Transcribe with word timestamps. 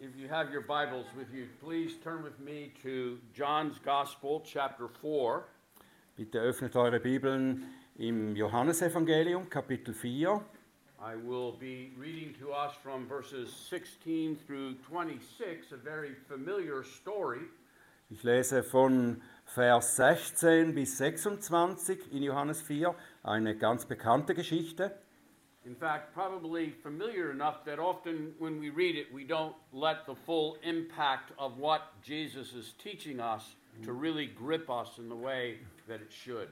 If 0.00 0.16
you 0.16 0.28
have 0.28 0.50
your 0.50 0.62
Bibles 0.62 1.06
with 1.16 1.32
you, 1.32 1.46
please 1.62 1.94
turn 2.02 2.24
with 2.24 2.40
me 2.40 2.72
to 2.82 3.18
John's 3.32 3.78
Gospel, 3.78 4.42
chapter 4.44 4.88
4. 4.88 5.44
Bitte 6.16 6.40
öffnet 6.40 6.74
eure 6.74 6.98
Bibeln 6.98 7.62
im 7.96 8.34
Johannesevangelium, 8.34 9.48
Kapitel 9.48 9.94
4. 9.94 10.42
I 11.00 11.14
will 11.14 11.52
be 11.52 11.92
reading 11.96 12.34
to 12.40 12.50
us 12.50 12.72
from 12.82 13.06
verses 13.06 13.54
16 13.70 14.36
through 14.44 14.74
26, 14.88 15.70
a 15.72 15.76
very 15.76 16.14
familiar 16.28 16.82
story. 16.82 17.46
Ich 18.10 18.24
lese 18.24 18.64
von 18.64 19.22
Vers 19.44 19.94
16 19.96 20.74
bis 20.74 20.98
26 20.98 22.12
in 22.12 22.24
Johannes 22.24 22.60
4, 22.62 22.94
eine 23.22 23.56
ganz 23.56 23.86
bekannte 23.86 24.34
Geschichte. 24.34 24.90
In 25.66 25.74
fact, 25.74 26.12
probably 26.12 26.70
familiar 26.82 27.30
enough 27.30 27.64
that 27.64 27.78
often 27.78 28.34
when 28.38 28.60
we 28.60 28.68
read 28.68 28.96
it, 28.96 29.06
we 29.12 29.24
don't 29.24 29.54
let 29.72 30.04
the 30.06 30.14
full 30.14 30.58
impact 30.62 31.32
of 31.38 31.56
what 31.58 31.80
Jesus 32.02 32.52
is 32.52 32.74
teaching 32.82 33.18
us 33.18 33.56
to 33.82 33.92
really 33.92 34.26
grip 34.26 34.68
us 34.68 34.98
in 34.98 35.08
the 35.08 35.16
way 35.16 35.58
that 35.88 36.00
it 36.02 36.12
should. 36.12 36.48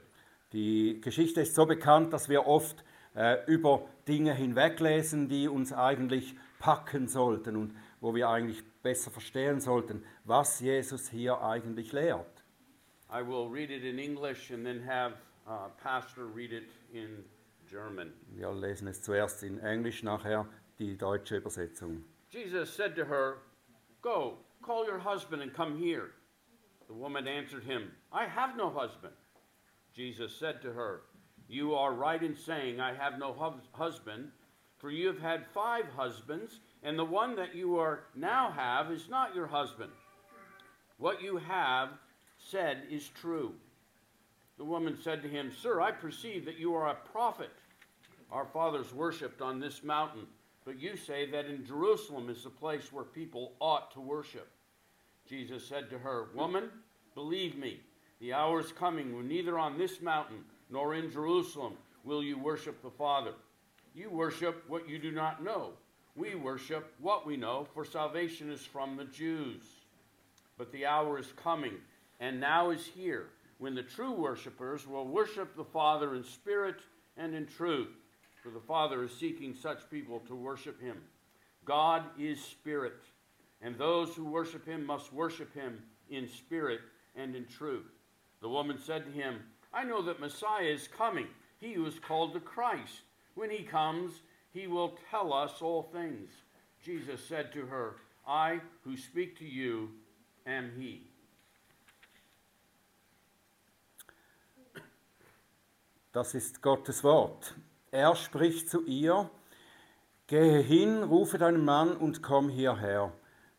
Die 0.51 0.99
Geschichte 1.01 1.41
ist 1.41 1.53
so 1.53 1.65
bekannt, 1.65 2.11
dass 2.11 2.27
wir 2.27 2.47
oft 2.47 2.83
äh, 3.15 3.37
über 3.45 3.87
Dinge 4.07 4.33
hinweglesen, 4.33 5.29
die 5.29 5.47
uns 5.47 5.73
eigentlich 5.73 6.35
packen 6.59 7.07
sollten 7.07 7.55
und 7.55 7.75
wo 8.01 8.15
wir 8.15 8.29
eigentlich 8.29 8.63
besser 8.81 9.11
verstehen 9.11 9.59
sollten, 9.59 10.03
was 10.25 10.59
Jesus 10.59 11.09
hier 11.09 11.41
eigentlich 11.41 11.91
lehrt. 11.91 12.43
I 13.11 13.21
will 13.21 13.47
read 13.47 13.69
it 13.69 13.83
in 13.83 13.99
English 13.99 14.51
and 14.51 14.65
then 14.65 14.83
have 14.87 15.13
uh, 15.47 15.69
Pastor 15.83 16.25
read 16.25 16.51
it 16.51 16.69
in 16.91 17.23
German. 17.73 18.13
Wir 18.35 18.51
lesen 18.51 18.87
es 18.87 19.01
zuerst 19.01 19.41
in 19.41 19.59
Englisch, 19.59 20.03
nachher 20.03 20.45
die 20.77 20.95
deutsche 20.95 21.37
Übersetzung. 21.37 22.03
Jesus 22.29 22.71
said 22.71 22.95
to 22.95 23.03
her, 23.03 23.37
Go, 24.03 24.37
call 24.61 24.85
your 24.85 24.99
husband 24.99 25.41
and 25.41 25.51
come 25.51 25.75
here. 25.75 26.11
The 26.87 26.93
woman 26.93 27.27
answered 27.27 27.63
him, 27.63 27.91
I 28.11 28.25
have 28.25 28.55
no 28.55 28.69
husband. 28.69 29.13
Jesus 29.95 30.35
said 30.39 30.61
to 30.61 30.71
her, 30.71 31.01
You 31.47 31.73
are 31.73 31.93
right 31.93 32.21
in 32.21 32.35
saying, 32.35 32.79
I 32.79 32.93
have 32.93 33.17
no 33.17 33.33
hus- 33.33 33.67
husband, 33.71 34.29
for 34.77 34.91
you 34.91 35.07
have 35.07 35.19
had 35.19 35.47
five 35.51 35.85
husbands, 35.97 36.59
and 36.83 36.99
the 36.99 37.05
one 37.05 37.35
that 37.37 37.55
you 37.55 37.79
are 37.79 38.03
now 38.13 38.51
have 38.51 38.91
is 38.91 39.09
not 39.09 39.33
your 39.33 39.47
husband. 39.47 39.91
What 40.97 41.23
you 41.23 41.37
have 41.37 41.89
said 42.37 42.83
is 42.91 43.09
true. 43.09 43.53
The 44.59 44.63
woman 44.63 44.95
said 45.01 45.23
to 45.23 45.27
him, 45.27 45.51
Sir, 45.51 45.81
I 45.81 45.91
perceive 45.91 46.45
that 46.45 46.59
you 46.59 46.75
are 46.75 46.89
a 46.89 47.11
prophet. 47.11 47.49
Our 48.31 48.45
fathers 48.45 48.93
worshipped 48.93 49.41
on 49.41 49.59
this 49.59 49.83
mountain, 49.83 50.25
but 50.65 50.79
you 50.79 50.95
say 50.95 51.29
that 51.31 51.45
in 51.45 51.65
Jerusalem 51.65 52.29
is 52.29 52.43
the 52.43 52.49
place 52.49 52.91
where 52.91 53.03
people 53.03 53.53
ought 53.59 53.91
to 53.91 54.01
worship. 54.01 54.49
Jesus 55.27 55.65
said 55.67 55.89
to 55.89 55.99
her, 55.99 56.27
Woman, 56.33 56.69
believe 57.15 57.57
me, 57.57 57.79
the 58.19 58.33
hour 58.33 58.59
is 58.59 58.71
coming 58.71 59.15
when 59.15 59.27
neither 59.27 59.59
on 59.59 59.77
this 59.77 60.01
mountain 60.01 60.43
nor 60.69 60.95
in 60.95 61.11
Jerusalem 61.11 61.73
will 62.03 62.23
you 62.23 62.37
worship 62.37 62.81
the 62.81 62.89
Father. 62.89 63.33
You 63.93 64.09
worship 64.09 64.63
what 64.67 64.89
you 64.89 64.97
do 64.97 65.11
not 65.11 65.43
know. 65.43 65.71
We 66.15 66.35
worship 66.35 66.93
what 66.99 67.25
we 67.25 67.37
know, 67.37 67.67
for 67.73 67.85
salvation 67.85 68.51
is 68.51 68.61
from 68.61 68.97
the 68.97 69.05
Jews. 69.05 69.63
But 70.57 70.71
the 70.71 70.85
hour 70.85 71.17
is 71.17 71.33
coming, 71.35 71.73
and 72.19 72.39
now 72.39 72.69
is 72.69 72.85
here, 72.85 73.27
when 73.57 73.75
the 73.75 73.83
true 73.83 74.13
worshipers 74.13 74.87
will 74.87 75.07
worship 75.07 75.55
the 75.55 75.63
Father 75.63 76.15
in 76.15 76.23
spirit 76.23 76.81
and 77.17 77.33
in 77.33 77.47
truth. 77.47 77.89
For 78.43 78.49
the 78.49 78.59
Father 78.59 79.05
is 79.05 79.11
seeking 79.13 79.55
such 79.55 79.89
people 79.89 80.19
to 80.27 80.35
worship 80.35 80.81
him. 80.81 80.97
God 81.63 82.03
is 82.19 82.43
spirit, 82.43 82.99
and 83.61 83.77
those 83.77 84.13
who 84.13 84.25
worship 84.25 84.65
him 84.65 84.85
must 84.85 85.13
worship 85.13 85.53
him 85.53 85.81
in 86.09 86.27
spirit 86.27 86.81
and 87.15 87.37
in 87.37 87.45
truth. 87.45 87.85
The 88.41 88.49
woman 88.49 88.77
said 88.77 89.05
to 89.05 89.11
him, 89.11 89.35
I 89.73 89.85
know 89.85 90.01
that 90.01 90.19
Messiah 90.19 90.65
is 90.65 90.89
coming, 90.89 91.27
he 91.61 91.71
who 91.71 91.85
is 91.85 91.99
called 91.99 92.33
the 92.33 92.41
Christ. 92.41 93.03
When 93.35 93.49
he 93.49 93.63
comes, 93.63 94.11
he 94.51 94.67
will 94.67 94.97
tell 95.09 95.31
us 95.31 95.61
all 95.61 95.83
things. 95.93 96.29
Jesus 96.83 97.23
said 97.25 97.53
to 97.53 97.65
her, 97.67 97.95
I 98.27 98.59
who 98.83 98.97
speak 98.97 99.39
to 99.39 99.45
you 99.45 99.89
am 100.45 100.73
he. 100.77 101.07
Das 106.13 106.35
ist 106.35 106.61
Gottes 106.61 107.03
Wort. 107.03 107.53
Er 107.93 108.15
spricht 108.15 108.71
zu 108.71 108.83
ihr, 108.85 109.29
Gehe 110.25 110.61
hin, 110.61 111.03
rufe 111.03 111.37
deinen 111.37 111.63
Mann 111.63 111.95
und 111.95 112.23
komm 112.23 112.49
hierher. 112.49 113.13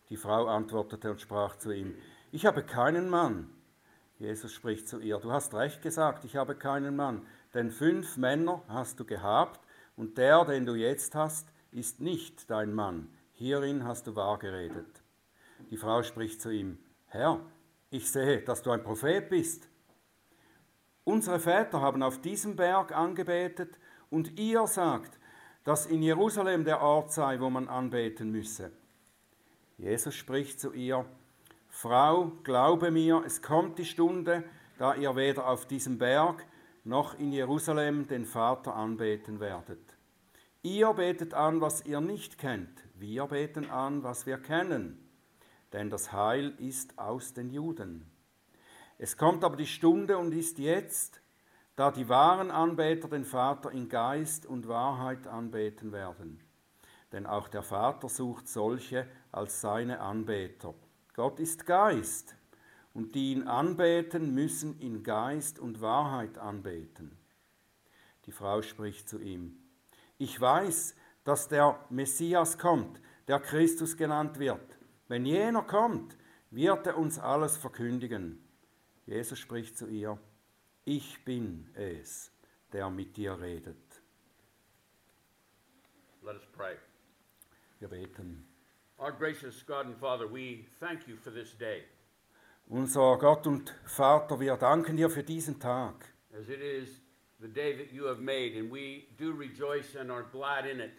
Die 0.09 0.17
Frau 0.17 0.49
antwortete 0.49 1.13
und 1.13 1.21
sprach 1.21 1.55
zu 1.55 1.71
ihm, 1.71 1.95
Ich 2.33 2.45
habe 2.45 2.65
keinen 2.65 3.09
Mann. 3.09 3.49
Jesus 4.19 4.53
spricht 4.53 4.89
zu 4.89 4.99
ihr, 4.99 5.19
Du 5.19 5.31
hast 5.31 5.55
recht 5.55 5.83
gesagt, 5.83 6.25
ich 6.25 6.35
habe 6.35 6.57
keinen 6.57 6.97
Mann, 6.97 7.25
denn 7.55 7.71
fünf 7.71 8.17
Männer 8.17 8.61
hast 8.67 8.99
du 8.99 9.05
gehabt, 9.05 9.61
und 9.95 10.19
der, 10.19 10.45
den 10.45 10.67
du 10.67 10.75
jetzt 10.75 11.15
hast, 11.15 11.53
ist 11.71 12.01
nicht 12.01 12.51
dein 12.51 12.75
Mann. 12.75 13.09
Hierin 13.35 13.85
hast 13.85 14.09
du 14.09 14.17
wahr 14.17 14.41
geredet. 14.41 15.01
Die 15.71 15.77
Frau 15.77 16.03
spricht 16.03 16.43
zu 16.43 16.51
ihm, 16.51 16.79
Herr, 17.07 17.39
ich 17.89 18.11
sehe, 18.11 18.43
dass 18.43 18.63
du 18.63 18.73
ein 18.73 18.83
Prophet 18.83 19.29
bist. 19.29 19.69
Unsere 21.05 21.39
Väter 21.39 21.81
haben 21.81 22.03
auf 22.03 22.21
diesem 22.21 22.57
Berg 22.57 22.91
angebetet 22.91 23.79
und 24.15 24.39
ihr 24.39 24.67
sagt, 24.69 25.19
dass 25.65 25.87
in 25.87 26.01
Jerusalem 26.03 26.65
der 26.65 26.81
Ort 26.81 27.13
sei, 27.13 27.41
wo 27.41 27.51
man 27.51 27.69
anbeten 27.69 28.31
müsse. 28.31 28.71
Jesus 29.77 30.15
spricht 30.15 30.61
zu 30.61 30.73
ihr, 30.73 31.05
Frau, 31.69 32.31
glaube 32.45 32.93
mir, 32.93 33.25
es 33.27 33.43
kommt 33.43 33.79
die 33.79 33.85
Stunde, 33.85 34.45
da 34.79 34.95
ihr 34.95 35.17
weder 35.17 35.49
auf 35.49 35.67
diesem 35.67 35.99
Berg 35.99 36.47
noch 36.85 37.19
in 37.19 37.33
Jerusalem 37.33 38.07
den 38.07 38.25
Vater 38.25 38.77
anbeten 38.77 39.41
werdet. 39.41 39.97
Ihr 40.63 40.93
betet 40.95 41.35
an, 41.35 41.61
was 41.61 41.85
ihr 41.85 42.01
nicht 42.01 42.39
kennt, 42.39 42.85
wir 42.95 43.27
beten 43.27 43.69
an, 43.69 44.05
was 44.05 44.27
wir 44.27 44.39
kennen, 44.39 45.11
denn 45.73 45.91
das 45.91 46.13
Heil 46.13 46.55
ist 46.59 46.99
aus 46.99 47.35
den 47.35 47.51
Juden. 47.51 48.07
Es 48.97 49.17
kommt 49.17 49.43
aber 49.43 49.57
die 49.57 49.67
Stunde 49.67 50.17
und 50.19 50.33
ist 50.33 50.59
jetzt, 50.59 51.21
da 51.77 51.91
die 51.91 52.09
wahren 52.09 52.51
Anbeter 52.51 53.09
den 53.09 53.25
Vater 53.25 53.73
in 53.73 53.89
Geist 53.89 54.47
und 54.47 54.69
Wahrheit 54.69 55.27
anbeten 55.27 55.93
werden. 55.93 56.41
Denn 57.13 57.27
auch 57.27 57.49
der 57.49 57.63
Vater 57.63 58.09
sucht 58.09 58.49
solche 58.49 59.07
als 59.33 59.61
seine 59.61 60.01
Anbeter. 60.01 60.75
Gott 61.15 61.41
ist 61.41 61.67
Geist, 61.67 62.37
und 62.95 63.17
die 63.17 63.33
ihn 63.33 63.43
anbeten, 63.43 64.33
müssen 64.35 64.79
in 64.79 65.03
Geist 65.03 65.59
und 65.59 65.81
Wahrheit 65.81 66.39
anbeten. 66.39 67.19
Die 68.27 68.33
Frau 68.33 68.63
spricht 68.63 69.09
zu 69.09 69.19
ihm, 69.19 69.59
ich 70.17 70.41
weiß, 70.41 70.95
dass 71.25 71.49
der 71.49 71.79
Messias 71.91 72.57
kommt, 72.57 73.01
der 73.27 73.41
Christus 73.41 73.97
genannt 73.97 74.39
wird. 74.39 74.79
Wenn 75.09 75.27
jener 75.27 75.63
kommt, 75.63 76.17
wird 76.51 76.87
er 76.87 76.97
uns 76.97 77.19
alles 77.19 77.57
verkündigen. 77.57 78.43
Jesus 79.07 79.39
spricht 79.39 79.77
zu 79.77 79.87
ihr, 79.89 80.19
ich 80.85 81.25
bin 81.25 81.67
es, 81.75 82.31
der 82.73 82.91
mit 82.91 83.17
dir 83.17 83.39
redet. 83.41 83.77
Let 86.23 86.37
us 86.37 86.47
pray. 86.57 86.77
Wir 87.81 87.89
beten. 87.89 88.47
Our 88.99 89.13
gracious 89.13 89.65
God 89.67 89.87
and 89.87 89.97
Father, 89.99 90.27
we 90.31 90.67
thank 90.81 91.07
you 91.09 91.17
for 91.17 91.33
this 91.33 91.57
day, 91.59 91.83
Unser 92.69 93.19
Gott 93.19 93.47
und 93.47 93.75
Vater, 93.85 94.41
wir 94.41 94.57
danken 94.57 94.97
dir 94.97 95.11
für 95.11 95.23
diesen 95.23 95.59
Tag. 95.61 96.07
as 96.39 96.49
it 96.49 96.61
is 96.61 97.01
the 97.41 97.49
day 97.49 97.77
that 97.77 97.93
you 97.93 98.07
have 98.07 98.21
made, 98.21 98.57
and 98.59 98.71
we 98.73 99.07
do 99.19 99.33
rejoice 99.33 99.95
and 99.97 100.11
are 100.11 100.25
glad 100.33 100.65
in 100.67 100.81
it. 100.81 100.93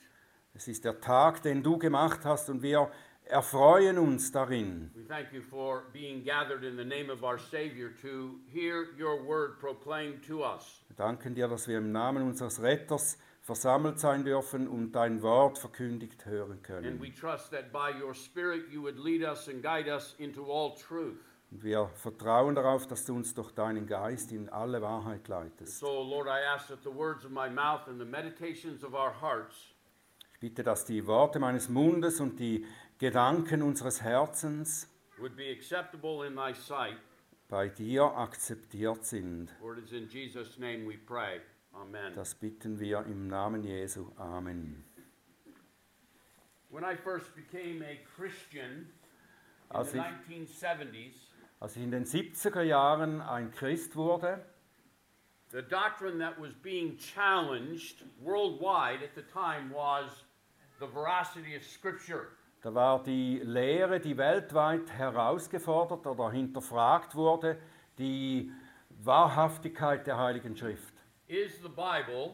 Es 0.53 0.67
ist 0.67 0.85
der 0.85 0.99
Tag, 1.01 1.41
den 1.41 1.63
du 1.63 1.77
gemacht 1.77 2.23
hast 2.23 2.49
und 2.49 2.61
wir 2.61 2.91
erfreuen 3.27 3.97
uns 3.97 4.31
darin. 4.31 4.91
We 4.95 5.03
thank 5.03 5.31
you 5.33 5.41
for 5.41 5.83
being 5.93 6.23
gathered 6.23 6.63
in 6.63 6.77
the 6.77 6.85
name 6.85 7.09
of 7.11 7.23
our 7.23 7.37
Savior 7.39 7.89
to 8.01 8.39
hear 8.47 8.87
your 8.97 9.23
word 9.25 9.59
proclaimed 9.59 10.23
to 10.27 10.43
us. 10.43 10.81
Wir 10.87 10.95
danken 10.95 11.35
dir, 11.35 11.47
dass 11.47 11.67
wir 11.67 11.77
im 11.77 11.91
Namen 11.91 12.23
unseres 12.23 12.61
Retters 12.61 13.17
versammelt 13.41 13.99
sein 13.99 14.23
dürfen 14.23 14.67
und 14.67 14.91
dein 14.93 15.21
Wort 15.21 15.59
verkündigt 15.59 16.25
hören 16.25 16.53
And 16.53 16.63
können. 16.63 17.01
we 17.01 17.11
trust 17.13 17.51
that 17.51 17.71
by 17.71 17.91
your 18.01 18.13
Spirit 18.13 18.69
you 18.71 18.81
would 18.81 18.97
lead 18.97 19.21
us 19.23 19.47
and 19.47 19.61
guide 19.61 19.87
us 19.87 20.15
into 20.17 20.45
all 20.51 20.75
truth. 20.75 21.17
Und 21.51 21.63
wir 21.63 21.87
vertrauen 21.95 22.55
darauf, 22.55 22.87
dass 22.87 23.05
du 23.05 23.15
uns 23.15 23.33
durch 23.33 23.51
deinen 23.51 23.85
Geist 23.85 24.31
in 24.31 24.49
alle 24.49 24.81
Wahrheit 24.81 25.27
leitest. 25.27 25.77
So, 25.79 26.01
Lord, 26.03 26.27
I 26.27 26.43
ask 26.53 26.67
that 26.69 26.81
the 26.83 26.93
words 26.93 27.23
of 27.23 27.31
my 27.31 27.49
mouth 27.49 27.87
and 27.87 27.99
the 27.99 28.05
meditations 28.05 28.83
of 28.83 28.93
our 28.93 29.13
hearts 29.21 29.55
Ich 30.33 30.39
bitte, 30.41 30.63
dass 30.63 30.83
die 30.85 31.05
Worte 31.07 31.39
meines 31.39 31.69
Mundes 31.69 32.19
und 32.19 32.39
die 32.39 32.65
Gedanken 32.97 33.61
unseres 33.61 34.01
Herzens 34.01 34.87
would 35.19 35.35
be 35.35 35.51
acceptable 35.51 36.23
in 36.25 36.35
thy 36.35 36.53
sight. 36.53 36.97
bei 37.49 37.67
dir 37.69 38.03
akzeptiert 38.17 39.05
sind. 39.05 39.51
For 39.59 39.77
it 39.77 39.83
is 39.85 39.91
in 39.91 40.07
Jesus' 40.09 40.57
name 40.57 40.87
we 40.87 40.97
pray. 40.97 41.41
Amen. 41.73 42.13
Das 42.15 42.33
bitten 42.35 42.79
wir 42.79 42.99
im 43.05 43.27
Namen 43.27 43.63
Jesu. 43.63 44.09
Amen. 44.17 44.83
When 46.69 46.83
I 46.83 46.95
first 46.95 47.35
became 47.35 47.83
a 47.83 47.97
Christian 48.15 48.87
in 49.69 49.75
Als 49.75 49.91
the 49.91 49.99
ich- 49.99 50.03
1970s, 50.49 51.15
Als 51.59 51.75
ich 51.77 51.83
in 51.83 51.91
den 51.91 52.05
70er 52.05 52.63
Jahren 52.63 53.21
ein 53.21 53.51
Christ 53.51 53.95
wurde, 53.95 54.43
the 55.51 55.61
doctrine 55.61 56.17
that 56.19 56.39
was 56.39 56.53
being 56.63 56.97
challenged 56.97 58.03
worldwide 58.21 59.03
at 59.03 59.13
the 59.15 59.21
time 59.33 59.69
was 59.73 60.25
the 60.79 60.87
veracity 60.87 61.55
of 61.55 61.63
Scripture. 61.63 62.27
Da 62.65 62.73
war 62.73 63.03
die 63.03 63.37
Lehre, 63.43 63.99
die 63.99 64.17
weltweit 64.17 64.89
herausgefordert 64.89 66.07
oder 66.07 66.31
hinterfragt 66.31 67.13
wurde, 67.13 67.59
die 67.99 68.51
Wahrhaftigkeit 69.03 70.07
der 70.07 70.17
Heiligen 70.17 70.57
Schrift. 70.57 70.95
Is 71.27 71.61
the 71.61 71.69
Bible 71.69 72.33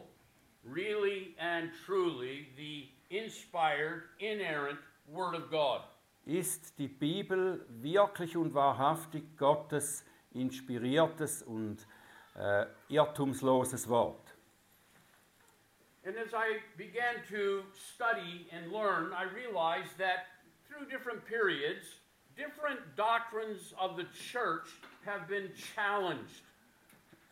really 0.64 1.36
and 1.38 1.70
truly 1.84 2.46
the 2.56 2.88
inspired, 3.10 4.04
inerrant 4.20 4.78
Word 5.06 5.34
of 5.34 5.50
God? 5.50 5.82
Ist 6.24 6.78
die 6.78 6.88
Bibel 6.88 7.66
wirklich 7.68 8.34
und 8.34 8.54
wahrhaftig 8.54 9.36
Gottes 9.36 10.02
inspiriertes 10.30 11.42
und 11.42 11.86
äh, 12.38 12.64
irrtumsloses 12.88 13.86
Wort? 13.86 14.21
And 16.04 16.16
as 16.16 16.34
I 16.34 16.58
began 16.76 17.22
to 17.30 17.62
study 17.72 18.48
and 18.50 18.72
learn, 18.72 19.12
I 19.12 19.24
realized 19.32 19.96
that 19.98 20.26
through 20.66 20.86
different 20.88 21.24
periods, 21.24 21.84
different 22.36 22.80
doctrines 22.96 23.72
of 23.78 23.96
the 23.96 24.04
church 24.32 24.66
have 25.06 25.28
been 25.28 25.50
challenged. 25.74 26.42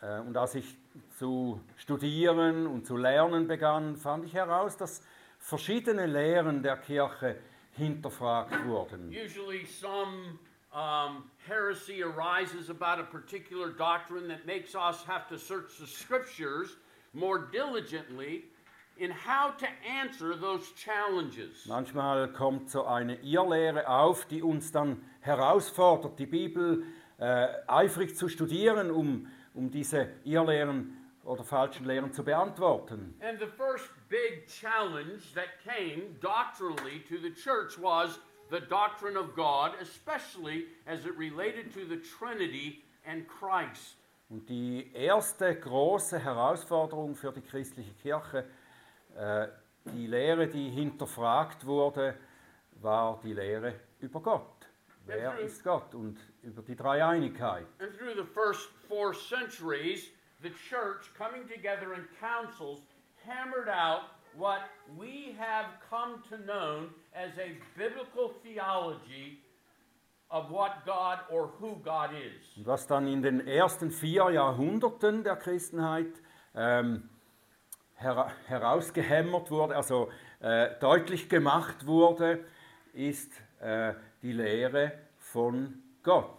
Äh, 0.03 0.21
Und 0.21 0.37
als 0.37 0.55
ich 0.55 0.77
zu 1.19 1.61
studieren 1.77 2.67
und 2.67 2.87
zu 2.87 2.97
lernen 2.97 3.49
begann, 3.49 3.97
fand 3.97 4.25
ich 4.25 4.35
heraus, 4.35 4.77
dass 4.77 5.03
verschiedene 5.39 6.07
Lehren 6.07 6.63
der 6.63 6.77
Kirche 6.77 7.41
hinterfragt 7.73 8.65
wurden. 8.67 9.11
Usually, 9.11 9.65
some 9.67 10.39
um, 10.73 11.29
heresy 11.47 12.03
arises 12.03 12.71
about 12.71 13.01
a 13.01 13.05
particular 13.05 13.73
doctrine 13.73 14.29
that 14.29 14.47
makes 14.47 14.75
us 14.77 15.05
have 15.07 15.27
to 15.29 15.37
search 15.39 15.77
the 15.79 15.87
scriptures 15.87 16.77
more 17.13 17.49
diligently 17.51 18.45
in 19.01 19.11
how 19.11 19.51
to 19.57 19.67
answer 19.83 20.37
those 20.39 20.75
challenges. 20.75 21.65
Manchmal 21.67 22.31
kommt 22.33 22.71
so 22.71 22.85
eine 22.85 23.17
Irrlehre 23.23 23.89
auf, 23.89 24.27
die 24.27 24.43
uns 24.43 24.73
dann 24.73 25.03
herausfordert, 25.21 26.19
die 26.19 26.27
Bibel 26.27 26.85
äh, 27.19 27.49
eifrig 27.67 28.15
zu 28.15 28.29
studieren, 28.29 28.91
um, 28.91 29.27
um 29.55 29.71
diese 29.71 30.11
Irrlehren 30.25 30.99
oder 31.25 31.45
falschen 31.45 31.87
Lehren 31.87 32.13
zu 32.13 32.23
beantworten. 32.23 33.15
And 33.21 33.41
the 33.41 33.47
first 33.47 33.91
big 34.11 34.47
challenge 34.47 35.33
that 35.35 35.49
came 35.65 36.19
doctrinally 36.21 37.03
to 37.09 37.17
the 37.17 37.33
church 37.33 37.81
was 37.81 38.21
the 38.51 38.61
doctrine 38.61 39.17
of 39.17 39.35
God, 39.35 39.73
especially 39.81 40.67
as 40.87 41.07
it 41.07 41.17
related 41.17 41.73
to 41.73 41.87
the 41.89 41.97
Trinity 41.97 42.85
and 43.07 43.27
Christ. 43.27 43.97
Und 44.29 44.49
die 44.49 44.93
erste 44.93 45.59
große 45.59 46.19
Herausforderung 46.19 47.17
für 47.17 47.33
die 47.33 47.41
christliche 47.41 47.93
Kirche, 47.95 48.45
die 49.85 50.07
Lehre, 50.07 50.49
die 50.49 50.71
hinterfragt 50.71 51.67
wurde, 51.67 52.15
war 52.81 53.21
die 53.23 53.33
Lehre 53.33 53.75
über 54.01 54.21
Gott. 54.21 54.67
Wer 55.07 55.39
ist 55.41 55.65
Gott? 55.65 55.95
Und 55.95 56.19
über 56.43 56.63
die 56.63 56.77
Dreieinigkeit. 56.77 57.67
And 57.81 57.93
through 57.99 58.15
the 58.15 58.25
first 58.35 58.69
four 58.89 59.15
centuries, 59.15 60.11
the 60.43 60.51
church 60.51 61.13
coming 61.17 61.47
together 61.49 61.95
in 61.95 62.07
councils 62.21 62.81
hammered 63.27 63.69
out 63.69 64.03
what 64.37 64.61
we 64.97 65.35
have 65.39 65.67
come 65.89 66.23
to 66.29 66.37
know 66.45 66.89
as 67.15 67.37
a 67.39 67.57
biblical 67.77 68.33
theology 68.43 69.41
of 70.31 70.51
what 70.51 70.85
God 70.87 71.19
or 71.31 71.51
who 71.59 71.77
God 71.83 72.11
is. 72.13 72.57
Und 72.57 72.67
was 72.67 72.87
dann 72.87 73.07
in 73.07 73.23
den 73.23 73.47
ersten 73.47 73.91
vier 73.91 74.31
Jahrhunderten 74.31 75.25
der 75.25 75.37
Christenheit 75.37 76.23
ähm, 76.55 77.10
hera 78.01 78.33
herausgehämmert 78.47 79.51
wurde, 79.51 79.77
also 79.77 80.11
äh, 80.41 80.71
deutlich 80.81 81.29
gemacht 81.29 81.87
wurde, 81.87 82.45
ist 82.93 83.33
äh, 83.61 83.95
die 84.23 84.33
Lehre 84.33 84.93
von 85.19 85.83
Gott. 86.03 86.39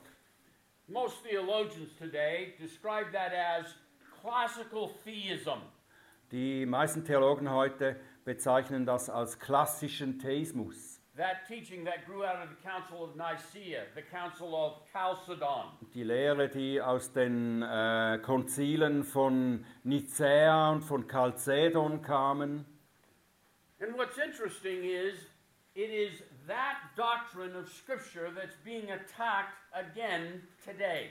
Most 0.88 1.24
theologians 1.24 1.96
today 1.98 2.54
describe 2.60 3.12
that 3.14 3.32
as 3.32 3.76
classical 4.22 4.90
theism. 5.04 5.62
Die 6.32 6.66
meisten 6.66 7.06
Theologen 7.06 7.50
heute 7.50 7.98
bezeichnen 8.26 8.86
das 8.86 9.10
als 9.10 9.38
klassischen 9.40 10.20
Theismus. 10.20 10.91
Die 15.94 16.04
Lehre, 16.04 16.48
die 16.48 16.82
aus 16.82 17.12
den 17.12 17.62
äh, 17.62 18.20
Konzilen 18.24 19.04
von 19.04 19.66
Nicäa 19.84 20.72
und 20.72 20.82
von 20.84 21.08
Chalcedon 21.10 22.02
kamen. 22.02 22.66
And 23.82 23.98
what's 23.98 24.18
interesting 24.18 24.84
is 24.84 25.28
it 25.74 25.90
is 25.90 26.24
that 26.48 26.78
doctrine 26.96 27.58
of 27.58 27.68
Scripture 27.68 28.32
that's 28.34 28.56
being 28.64 28.90
attacked 28.92 29.58
again 29.74 30.48
today. 30.64 31.10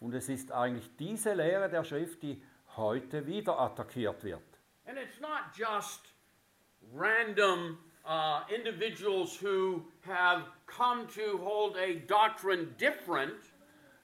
Und 0.00 0.12
es 0.14 0.28
ist 0.28 0.52
eigentlich 0.52 0.94
diese 0.96 1.32
Lehre 1.32 1.70
der 1.70 1.84
Schrift, 1.84 2.22
die 2.22 2.42
heute 2.76 3.26
wieder 3.26 3.58
attackiert 3.58 4.24
wird. 4.24 4.42
And 4.84 4.98
it's 4.98 5.20
not 5.20 5.56
just 5.56 6.12
random 6.92 7.78
uh, 8.04 8.40
individuals 8.54 9.36
who 9.36 9.84
have 10.02 10.44
come 10.66 11.06
to 11.14 11.38
hold 11.38 11.76
a 11.76 12.00
doctrine 12.06 12.74
different, 12.78 13.34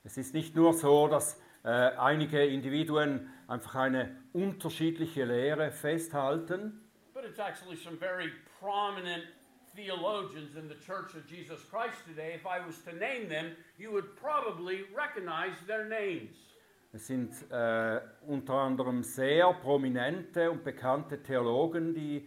Es 0.04 0.16
ist 0.16 0.32
nicht 0.32 0.54
nur 0.54 0.72
so, 0.72 1.08
dass 1.08 1.38
äh, 1.64 1.68
einige 1.68 2.44
Individuen 2.46 3.28
einfach 3.46 3.74
eine 3.74 4.16
unterschiedliche 4.32 5.24
Lehre 5.24 5.70
festhalten, 5.70 6.80
but 7.12 7.24
it's 7.24 7.38
actually 7.38 7.76
some 7.76 7.96
very 7.98 8.30
prominent 8.60 9.24
theologians 9.74 10.56
in 10.56 10.68
the 10.68 10.76
Church 10.76 11.14
of 11.14 11.26
Jesus 11.26 11.60
Christ 11.70 12.04
today. 12.06 12.34
If 12.34 12.46
I 12.46 12.64
was 12.64 12.82
to 12.84 12.92
name 12.92 13.28
them, 13.28 13.56
you 13.76 13.92
would 13.92 14.16
probably 14.16 14.84
recognize 14.94 15.56
their 15.66 15.84
names. 15.84 16.36
Es 16.92 17.06
sind 17.06 17.32
äh, 17.50 18.00
unter 18.26 18.54
anderem 18.54 19.02
sehr 19.02 19.52
prominente 19.52 20.50
und 20.50 20.64
bekannte 20.64 21.22
Theologen, 21.22 21.92
die 21.92 22.26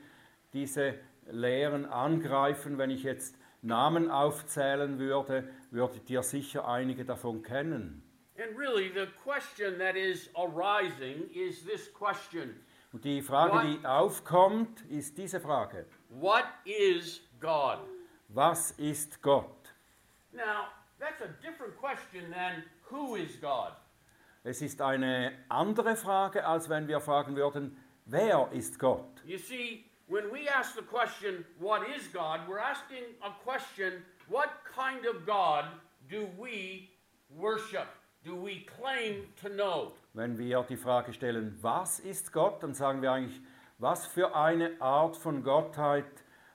diese 0.53 0.99
Lehren 1.29 1.85
angreifen. 1.85 2.77
Wenn 2.77 2.89
ich 2.89 3.03
jetzt 3.03 3.37
Namen 3.61 4.09
aufzählen 4.09 4.97
würde, 4.99 5.47
würdet 5.69 6.09
ihr 6.09 6.23
sicher 6.23 6.67
einige 6.67 7.05
davon 7.05 7.43
kennen. 7.43 8.03
And 8.37 8.57
really, 8.57 8.89
the 8.93 9.07
question 9.23 9.77
that 9.77 9.95
is 9.95 10.29
arising 10.35 11.29
is 11.31 11.63
this 11.63 11.91
question 11.93 12.55
Und 12.91 13.05
die 13.05 13.21
Frage, 13.21 13.53
What? 13.53 13.63
die 13.65 13.85
aufkommt, 13.85 14.81
ist 14.89 15.17
diese 15.17 15.39
Frage. 15.39 15.85
What 16.09 16.45
is 16.65 17.21
God? 17.39 17.79
Was 18.29 18.71
ist 18.71 19.21
Gott? 19.21 19.73
Now, 20.33 20.67
that's 20.99 21.21
a 21.21 21.27
different 21.41 21.77
question 21.77 22.31
than 22.31 22.63
who 22.89 23.15
is 23.15 23.39
God? 23.39 23.73
Es 24.43 24.61
ist 24.61 24.81
eine 24.81 25.33
andere 25.49 25.95
Frage, 25.95 26.45
als 26.45 26.67
wenn 26.67 26.87
wir 26.87 26.99
fragen 26.99 27.35
würden, 27.35 27.77
wer 28.05 28.49
ist 28.51 28.79
Gott? 28.79 29.21
You 29.23 29.37
see, 29.37 29.85
when 30.11 30.29
we 30.29 30.49
ask 30.49 30.75
the 30.75 30.81
question, 30.81 31.45
what 31.57 31.83
is 31.89 32.07
God, 32.07 32.41
we're 32.45 32.59
asking 32.59 33.03
a 33.23 33.31
question, 33.45 34.03
what 34.27 34.49
kind 34.65 35.05
of 35.05 35.25
God 35.25 35.63
do 36.09 36.27
we 36.37 36.89
worship? 37.37 37.87
Do 38.25 38.35
we 38.35 38.67
claim 38.77 39.27
to 39.41 39.47
know? 39.47 39.93
Wenn 40.13 40.37
wir 40.37 40.63
die 40.63 40.75
Frage 40.75 41.13
stellen, 41.13 41.57
was 41.61 41.99
ist 42.01 42.33
Gott, 42.33 42.61
dann 42.61 42.73
sagen 42.73 43.01
wir 43.01 43.13
eigentlich, 43.13 43.39
was 43.79 44.05
für 44.05 44.35
eine 44.35 44.73
Art 44.81 45.15
von 45.15 45.43
Gottheit 45.43 46.05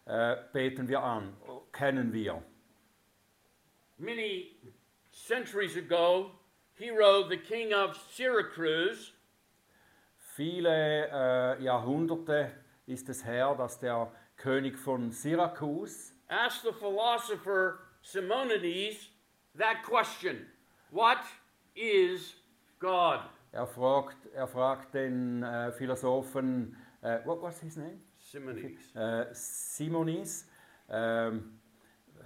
äh, 0.04 0.36
beten 0.52 0.86
wir 0.86 1.02
an, 1.02 1.34
kennen 1.72 2.12
wir. 2.12 2.42
Many 3.96 4.54
centuries 5.10 5.78
ago, 5.78 6.30
Hero, 6.74 7.26
the 7.26 7.38
king 7.38 7.72
of 7.72 7.96
Syracuse, 8.12 9.12
Viele 10.36 11.08
äh, 11.10 11.62
Jahrhunderte 11.62 12.52
ist 12.86 13.08
es 13.08 13.24
her, 13.24 13.54
dass 13.54 13.78
der 13.78 14.10
König 14.36 14.78
von 14.78 15.10
Syrakus 15.10 16.12
asked 16.28 16.62
the 16.62 16.72
philosopher 16.72 17.80
Simonides 18.02 19.08
that 19.56 19.82
question 19.82 20.46
What 20.90 21.18
is 21.74 22.34
God? 22.78 23.20
Er 23.52 23.66
fragt, 23.66 24.26
er 24.34 24.46
fragt 24.46 24.94
den 24.94 25.42
äh, 25.42 25.72
Philosophen, 25.72 26.76
äh, 27.02 27.24
what 27.24 27.40
was 27.42 27.60
his 27.60 27.76
name? 27.76 28.00
Simonides. 28.18 28.94
Äh, 28.94 29.26
Simonis, 29.32 30.48
ähm, 30.88 31.58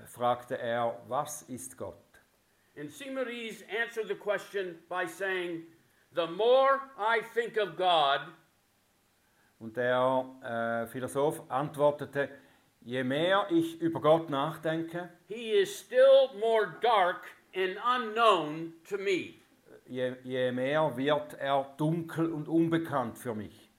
fragte 0.06 0.58
er, 0.58 1.00
was 1.08 1.42
ist 1.42 1.76
Gott? 1.76 1.96
And 2.76 2.90
Simonides 2.90 3.62
answered 3.68 4.08
the 4.08 4.14
question 4.14 4.78
by 4.88 5.06
saying, 5.06 5.64
The 6.14 6.26
more 6.26 6.80
I 6.98 7.20
think 7.34 7.56
of 7.56 7.76
God, 7.76 8.20
Und 9.60 9.76
der 9.76 10.24
äh, 10.42 10.86
Philosoph 10.86 11.42
antwortete, 11.50 12.30
Je 12.82 13.04
mehr 13.04 13.46
ich 13.50 13.78
über 13.80 14.00
Gott 14.00 14.30
nachdenke, 14.30 15.10
he 15.28 15.52
is 15.52 15.78
still 15.80 16.30
more 16.40 16.74
dark 16.80 17.26
and 17.54 17.76
unknown 17.84 18.72
to 18.88 18.96
me. 18.96 19.34
je, 19.86 20.16
je 20.22 20.50
mehr 20.52 20.96
wird 20.96 21.34
er 21.34 21.74
dunkel 21.76 22.32
und 22.32 22.48
unbekannt 22.48 23.18
für 23.18 23.34
mich. 23.34 23.70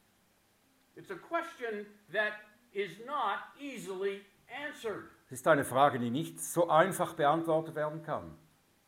It's 0.96 1.10
a 1.10 1.16
question 1.16 1.88
that 2.14 2.34
is 2.74 3.00
not 3.08 3.40
easily 3.60 4.22
answered. 4.68 5.06
Es 5.32 5.40
ist 5.40 5.48
eine 5.48 5.66
Frage, 5.66 5.98
die 5.98 6.12
nicht 6.12 6.40
so 6.40 6.70
einfach 6.70 7.16
beantwortet 7.16 7.74
werden 7.74 8.04
kann. 8.04 8.38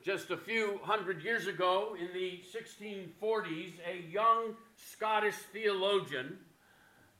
Just 0.02 0.30
a 0.32 0.38
few 0.38 0.80
hundred 0.86 1.24
years 1.24 1.48
ago, 1.48 1.96
in 1.96 2.10
the 2.14 2.44
1640s, 2.52 3.80
a 3.88 3.96
young 4.12 4.56
Scottish 4.76 5.38
theologian 5.54 6.38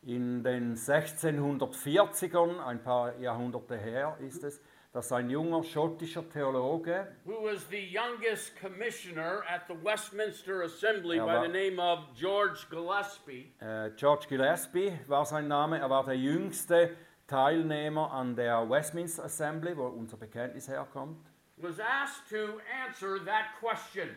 In 0.06 0.44
den 0.44 0.76
1640ern, 0.76 2.60
ein 2.60 2.84
paar 2.84 3.18
Jahrhunderte 3.20 3.78
her 3.78 4.18
ist 4.20 4.44
es, 4.44 4.62
dass 4.92 5.14
ein 5.14 5.30
junger 5.30 5.64
schottischer 5.64 6.28
Theologe, 6.30 7.08
who 7.24 7.42
was 7.42 7.66
the 7.70 7.78
youngest 7.78 8.60
commissioner 8.60 9.44
at 9.48 9.62
the 9.70 9.76
Westminster 9.82 10.64
Assembly 10.64 11.20
by 11.20 11.42
the 11.42 11.48
name 11.48 11.80
of 11.80 12.00
George 12.14 12.68
Gillespie, 12.70 13.54
äh, 13.62 13.92
George 13.96 14.26
Gillespie 14.28 14.92
war 15.08 15.26
sein 15.26 15.48
Name, 15.48 15.80
er 15.80 15.90
war 15.90 16.04
der 16.04 16.18
jüngste 16.18 16.98
Teilnehmer 17.26 18.12
an 18.12 18.36
der 18.36 18.70
Westminster 18.70 19.24
Assembly, 19.24 19.76
wo 19.78 19.86
unser 19.88 20.18
Bekenntnis 20.18 20.68
herkommt, 20.68 21.26
was 21.56 21.80
asked 21.80 22.30
to 22.30 22.60
answer 22.86 23.24
that 23.24 23.46
question 23.60 24.10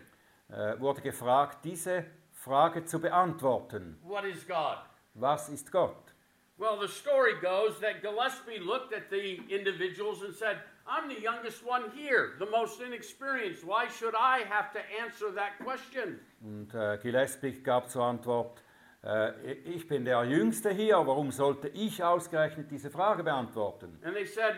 äh, 0.48 0.80
wurde 0.80 1.00
gefragt, 1.00 1.58
diese 1.64 2.04
Frage 2.32 2.84
zu 2.84 3.00
beantworten. 3.00 3.98
What 4.02 4.24
is 4.24 4.46
God? 4.46 4.78
Was 5.18 5.48
ist 5.48 5.72
Gott? 5.72 6.12
Well, 6.58 6.78
the 6.80 6.88
story 6.88 7.34
goes 7.40 7.78
that 7.80 8.02
Gillespie 8.02 8.58
looked 8.60 8.94
at 8.94 9.10
the 9.10 9.40
individuals 9.50 10.22
and 10.22 10.34
said, 10.34 10.58
I'm 10.86 11.08
the 11.08 11.20
youngest 11.20 11.66
one 11.66 11.90
here, 11.94 12.34
the 12.38 12.46
most 12.46 12.80
inexperienced. 12.80 13.64
Why 13.64 13.88
should 13.88 14.14
I 14.14 14.44
have 14.48 14.72
to 14.72 14.80
answer 15.02 15.30
that 15.32 15.58
question? 15.62 16.20
Und 16.42 16.74
äh, 16.74 16.98
Gillespie 17.02 17.62
gab 17.62 17.90
zur 17.90 18.04
Antwort, 18.04 18.62
äh, 19.04 19.52
ich 19.64 19.86
bin 19.86 20.04
der 20.04 20.24
Jüngste 20.24 20.70
hier, 20.70 20.96
warum 21.06 21.30
sollte 21.30 21.68
ich 21.68 22.02
ausgerechnet 22.02 22.70
diese 22.70 22.90
Frage 22.90 23.22
beantworten? 23.22 23.98
And 24.02 24.14
they 24.14 24.26
said, 24.26 24.54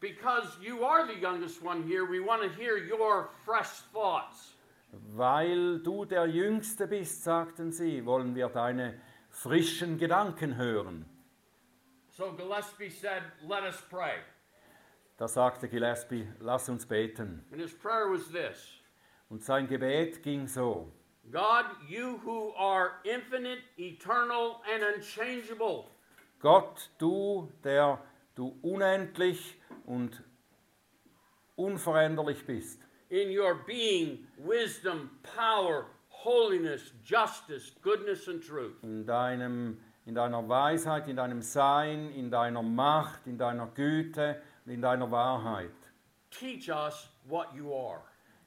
Because 0.00 0.48
you 0.62 0.82
are 0.82 1.06
the 1.06 1.20
youngest 1.20 1.62
one 1.62 1.82
here, 1.82 2.04
we 2.06 2.20
want 2.20 2.42
to 2.42 2.48
hear 2.48 2.78
your 2.78 3.28
fresh 3.44 3.82
thoughts. 3.92 4.56
Weil 5.14 5.78
du 5.80 6.04
der 6.04 6.26
Jüngste 6.26 6.86
bist, 6.88 7.22
sagten 7.22 7.70
sie, 7.70 8.04
wollen 8.04 8.34
wir 8.34 8.48
deine 8.48 8.94
frischen 9.42 9.96
Gedanken 9.96 10.56
hören. 10.56 11.06
So 12.08 12.32
Gillespie 12.32 12.90
said, 12.90 13.22
Let 13.48 13.62
us 13.62 13.82
pray. 13.88 14.18
Da 15.16 15.28
sagte 15.28 15.68
Gillespie, 15.68 16.26
lass 16.40 16.68
uns 16.68 16.86
beten. 16.86 17.44
And 17.50 17.60
his 17.60 17.72
prayer 17.72 18.10
was 18.10 18.30
this 18.30 18.80
Und 19.30 19.42
sein 19.42 19.66
Gebet 19.66 20.22
ging 20.22 20.46
so. 20.46 20.92
God, 21.30 21.66
you 21.88 22.20
who 22.24 22.52
are 22.56 22.92
infinite, 23.04 23.60
eternal, 23.78 24.60
and 24.70 24.82
unchangeable, 24.96 25.86
Gott, 26.40 26.90
du, 26.98 27.50
der 27.62 27.98
du 28.34 28.58
unendlich 28.62 29.56
und 29.86 30.22
unveränderlich 31.56 32.44
bist, 32.44 32.80
in 33.10 33.30
your 33.30 33.54
being, 33.66 34.26
wisdom, 34.38 35.10
power, 35.22 35.86
holiness, 36.24 36.92
justice, 37.04 37.72
goodness, 37.82 38.28
and 38.28 38.42
truth. 38.42 38.76
in, 38.82 39.06
deinem, 39.06 39.78
in 40.06 40.14
deiner 40.14 40.46
Weisheit, 40.48 41.08
in 41.08 41.16
deinem 41.16 41.42
Sein, 41.42 42.10
in 42.12 42.30
deiner 42.30 42.62
Macht, 42.62 43.26
in 43.26 43.38
deiner 43.38 43.66
Güte 43.68 44.36
und 44.66 44.72
in 44.72 44.82
deiner 44.82 45.10
Wahrheit. 45.10 45.70
Teach 46.30 46.70
us 46.70 47.08
what 47.28 47.48
you 47.54 47.72
are. 47.74 48.02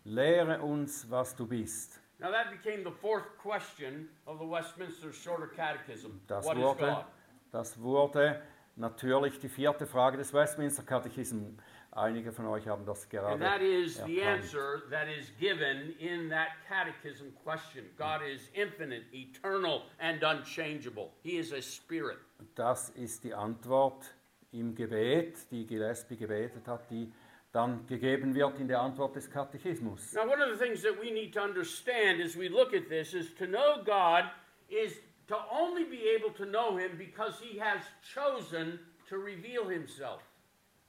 Lehre 0.06 0.62
uns, 0.62 1.10
was 1.10 1.36
du 1.36 1.46
bist. 1.46 2.00
Now, 2.20 2.32
that 2.32 2.52
became 2.52 2.84
the 2.84 2.92
fourth 2.92 3.26
question 3.38 4.08
of 4.26 4.40
the 4.40 4.46
Westminster 4.46 5.12
Shorter 5.12 5.48
Catechism. 5.48 6.22
Das 6.28 6.46
what 6.46 6.58
is 6.58 6.64
wurde, 6.64 6.80
God? 6.80 7.06
das 7.52 7.82
wurde 7.82 8.42
natürlich 8.76 9.40
die 9.40 9.50
vierte 9.50 9.86
Frage 9.86 10.18
des 10.18 10.34
Westminster 10.34 10.84
Katechismus. 10.84 11.54
Einige 11.96 12.32
von 12.32 12.48
euch 12.48 12.68
haben 12.68 12.86
das 12.86 13.08
gerade 13.08 13.34
And 13.34 13.42
that 13.42 13.62
is 13.62 13.98
the 14.06 14.24
answer 14.24 14.82
that 14.90 15.08
is 15.08 15.32
given 15.40 15.94
in 16.00 16.28
that 16.30 16.50
catechism 16.68 17.32
question. 17.44 17.86
God 17.98 18.22
mm. 18.22 18.34
is 18.34 18.50
infinite, 18.56 19.04
eternal, 19.14 19.84
and 20.00 20.24
unchangeable. 20.24 21.12
He 21.22 21.38
is 21.38 21.54
a 21.54 21.62
spirit. 21.62 22.18
Das 22.56 22.90
ist 22.92 23.24
die 23.24 23.34
Antwort 23.34 24.16
im 24.52 24.74
Gebet, 24.74 25.52
die 25.52 25.68
Gillespie 25.68 26.18
gebetet 26.18 26.68
hat, 26.68 26.90
die 26.90 27.12
dann 27.52 27.86
gegeben 27.86 28.34
wird 28.34 28.60
in 28.60 28.68
der 28.68 28.82
Antwort 28.82 29.16
des 29.16 29.30
Katechismus. 29.30 30.14
Now, 30.14 30.28
one 30.28 30.42
of 30.42 30.50
the 30.50 30.58
things 30.58 30.82
that 30.82 31.00
we 31.00 31.12
need 31.12 31.32
to 31.34 31.42
understand 31.42 32.22
as 32.22 32.36
we 32.36 32.50
look 32.50 32.74
at 32.74 32.90
this 32.90 33.14
is 33.14 33.32
to 33.36 33.46
know 33.46 33.84
God 33.86 34.26
is 34.68 34.94
to 35.28 35.38
only 35.52 35.84
be 35.84 36.10
able 36.10 36.34
to 36.34 36.46
know 36.46 36.76
Him 36.76 36.98
because 36.98 37.40
He 37.40 37.60
has 37.60 37.84
chosen 38.02 38.80
to 39.10 39.20
reveal 39.20 39.70
Himself. 39.70 40.24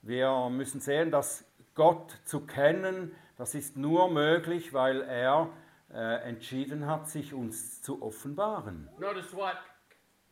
Wir 0.07 0.51
müssen 0.51 0.81
sehen, 0.81 1.11
dass 1.11 1.47
Gott 1.75 2.13
zu 2.27 2.41
kennen, 2.41 3.17
das 3.39 3.55
ist 3.55 3.79
nur 3.79 4.11
möglich, 4.11 4.75
weil 4.75 5.01
er 5.01 5.49
äh, 5.91 6.29
entschieden 6.29 6.87
hat, 6.87 7.09
sich 7.09 7.33
uns 7.33 7.81
zu 7.81 8.03
offenbaren. 8.03 8.91
Notice 8.99 9.35
what 9.35 9.57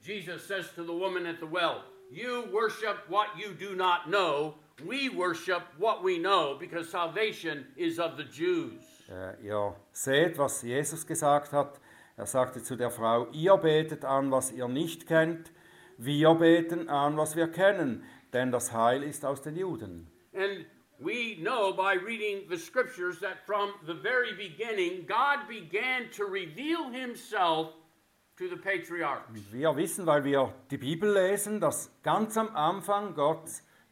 Jesus 0.02 0.46
says 0.46 0.74
to 0.74 0.82
the 0.82 0.92
woman 0.92 1.26
at 1.26 1.36
the 1.40 1.50
well 1.50 1.84
You 2.10 2.44
worship 2.52 3.08
what 3.08 3.28
you 3.38 3.54
do 3.54 3.74
not 3.74 4.10
know. 4.10 4.56
We 4.84 5.08
worship 5.08 5.62
what 5.78 6.04
we 6.04 6.18
know 6.18 6.58
because 6.60 6.90
salvation 6.90 7.64
is 7.74 7.98
of 7.98 8.18
the 8.18 8.24
Jews. 8.24 8.84
Äh, 9.08 9.46
ihr 9.46 9.74
seht, 9.92 10.36
was 10.36 10.60
Jesus 10.60 11.06
gesagt 11.06 11.54
hat. 11.54 11.80
Er 12.18 12.26
sagte 12.26 12.62
zu 12.62 12.76
der 12.76 12.90
Frau, 12.90 13.28
ihr 13.32 13.56
betet 13.56 14.04
an, 14.04 14.30
was 14.30 14.52
ihr 14.52 14.68
nicht 14.68 15.06
kennt, 15.06 15.50
wir 15.96 16.34
beten 16.34 16.90
an, 16.90 17.16
was 17.16 17.34
wir 17.34 17.48
kennen, 17.48 18.04
denn 18.32 18.50
das 18.52 18.72
Heil 18.72 19.02
ist 19.02 19.24
aus 19.24 19.42
den 19.42 19.56
Juden. 19.56 20.10
And 20.34 20.66
we 20.98 21.36
know 21.40 21.72
by 21.74 21.94
reading 21.94 22.48
the 22.48 22.56
scriptures 22.56 23.20
that 23.20 23.38
from 23.46 23.70
the 23.86 23.94
very 23.94 24.32
beginning, 24.34 25.06
God 25.06 25.46
began 25.48 26.10
to 26.16 26.24
reveal 26.24 26.90
himself 26.90 27.74
to 28.38 28.48
the 28.48 28.56
patriarchs. 28.56 29.28
Wir 29.52 29.76
wissen, 29.76 30.06
weil 30.06 30.24
wir 30.24 30.54
die 30.70 30.78
Bibel 30.78 31.12
lesen, 31.12 31.60
dass 31.60 31.90
ganz 32.02 32.36
am 32.36 32.54
Anfang 32.56 33.14
Gott 33.14 33.48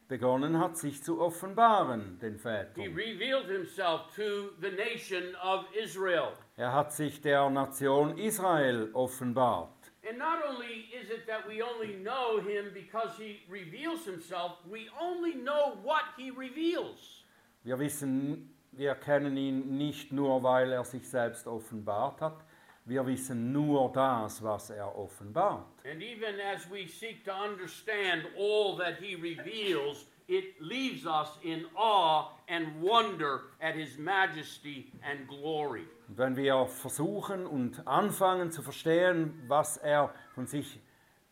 begonnen 0.07 0.59
hat, 0.59 0.77
sich 0.77 1.01
zu 1.03 1.21
offenbaren, 1.21 2.19
den 2.19 2.33
He 2.33 2.39
Vätern. 2.39 2.83
revealed 2.95 3.45
himself 3.47 4.07
to 4.15 4.49
the 4.59 4.71
nation 4.71 5.35
of 5.41 5.65
Israel. 5.73 6.33
Er 6.57 6.73
hat 6.73 6.91
sich 6.91 7.21
der 7.21 7.49
Nation 7.49 8.17
Israel 8.17 8.89
offenbart. 8.93 9.69
And 10.07 10.17
not 10.17 10.43
only 10.43 10.89
is 10.99 11.09
it 11.11 11.27
that 11.27 11.47
we 11.47 11.61
only 11.61 11.95
know 11.95 12.39
him 12.39 12.71
because 12.73 13.11
he 13.17 13.41
reveals 13.47 14.03
himself, 14.03 14.53
we 14.69 14.87
only 14.99 15.35
know 15.35 15.77
what 15.83 16.03
he 16.17 16.31
reveals. 16.31 17.23
Wir 17.63 17.77
wissen, 17.77 18.49
wir 18.71 18.95
kennen 18.95 19.37
ihn 19.37 19.77
nicht 19.77 20.11
nur, 20.11 20.41
weil 20.41 20.71
er 20.71 20.83
sich 20.83 21.07
selbst 21.07 21.45
offenbart 21.45 22.19
hat, 22.19 22.43
wir 22.85 23.05
wissen 23.05 23.53
nur 23.53 23.91
das, 23.93 24.41
was 24.41 24.71
er 24.71 24.97
offenbart. 24.97 25.67
And 25.85 26.01
even 26.01 26.39
as 26.39 26.67
we 26.71 26.87
seek 26.87 27.23
to 27.25 27.31
understand 27.31 28.23
all 28.35 28.75
that 28.77 28.97
he 28.99 29.15
reveals, 29.15 30.05
it 30.27 30.59
leaves 30.59 31.05
us 31.05 31.27
in 31.43 31.65
awe 31.75 32.29
and 32.47 32.81
wonder 32.81 33.41
at 33.61 33.75
his 33.75 33.99
majesty 33.99 34.91
and 35.03 35.27
glory. 35.27 35.85
Und 36.11 36.17
wenn 36.17 36.35
wir 36.35 36.65
versuchen 36.65 37.45
und 37.45 37.87
anfangen 37.87 38.51
zu 38.51 38.61
verstehen, 38.61 39.45
was 39.47 39.77
er 39.77 40.13
von 40.35 40.45
sich 40.45 40.81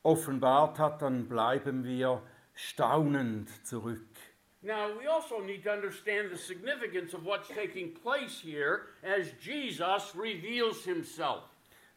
offenbart 0.04 0.80
hat, 0.80 1.02
dann 1.02 1.28
bleiben 1.28 1.84
wir 1.84 2.22
staunend 2.54 3.50
zurück. 3.68 4.08
Now, 4.62 4.88
we 4.98 5.06
also 5.06 5.42
need 5.42 5.66
to 5.66 5.72
understand 5.72 6.30
the 6.32 6.38
significance 6.38 7.14
of 7.14 7.26
what's 7.26 7.50
taking 7.50 7.94
place 7.94 8.40
here 8.42 8.84
as 9.04 9.34
Jesus 9.42 10.16
reveals 10.16 10.86
himself. 10.86 11.44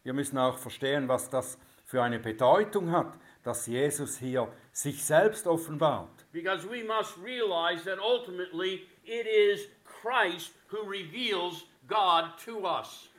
Wir 0.03 0.12
müssen 0.12 0.37
auch 0.37 0.59
verstehen, 0.59 1.07
was 1.07 1.31
das 1.31 1.61
für 1.85 2.03
eine 2.03 2.19
Bedeutung 2.19 2.91
hat, 2.91 3.17
dass 3.45 3.69
Jesus 3.69 4.19
hier 4.19 4.49
sich 4.73 5.05
selbst 5.05 5.47
offenbart. 5.47 6.27
Because 6.33 6.69
we 6.69 6.83
must 6.83 7.17
realize 7.23 7.85
that 7.85 8.01
ultimately 8.01 8.89
it 9.05 9.29
is 9.29 9.69
Christ 9.85 10.53
who 10.73 10.79
reveals 10.79 11.65
God 11.89 12.39
to 12.45 12.67
us. 12.67 13.11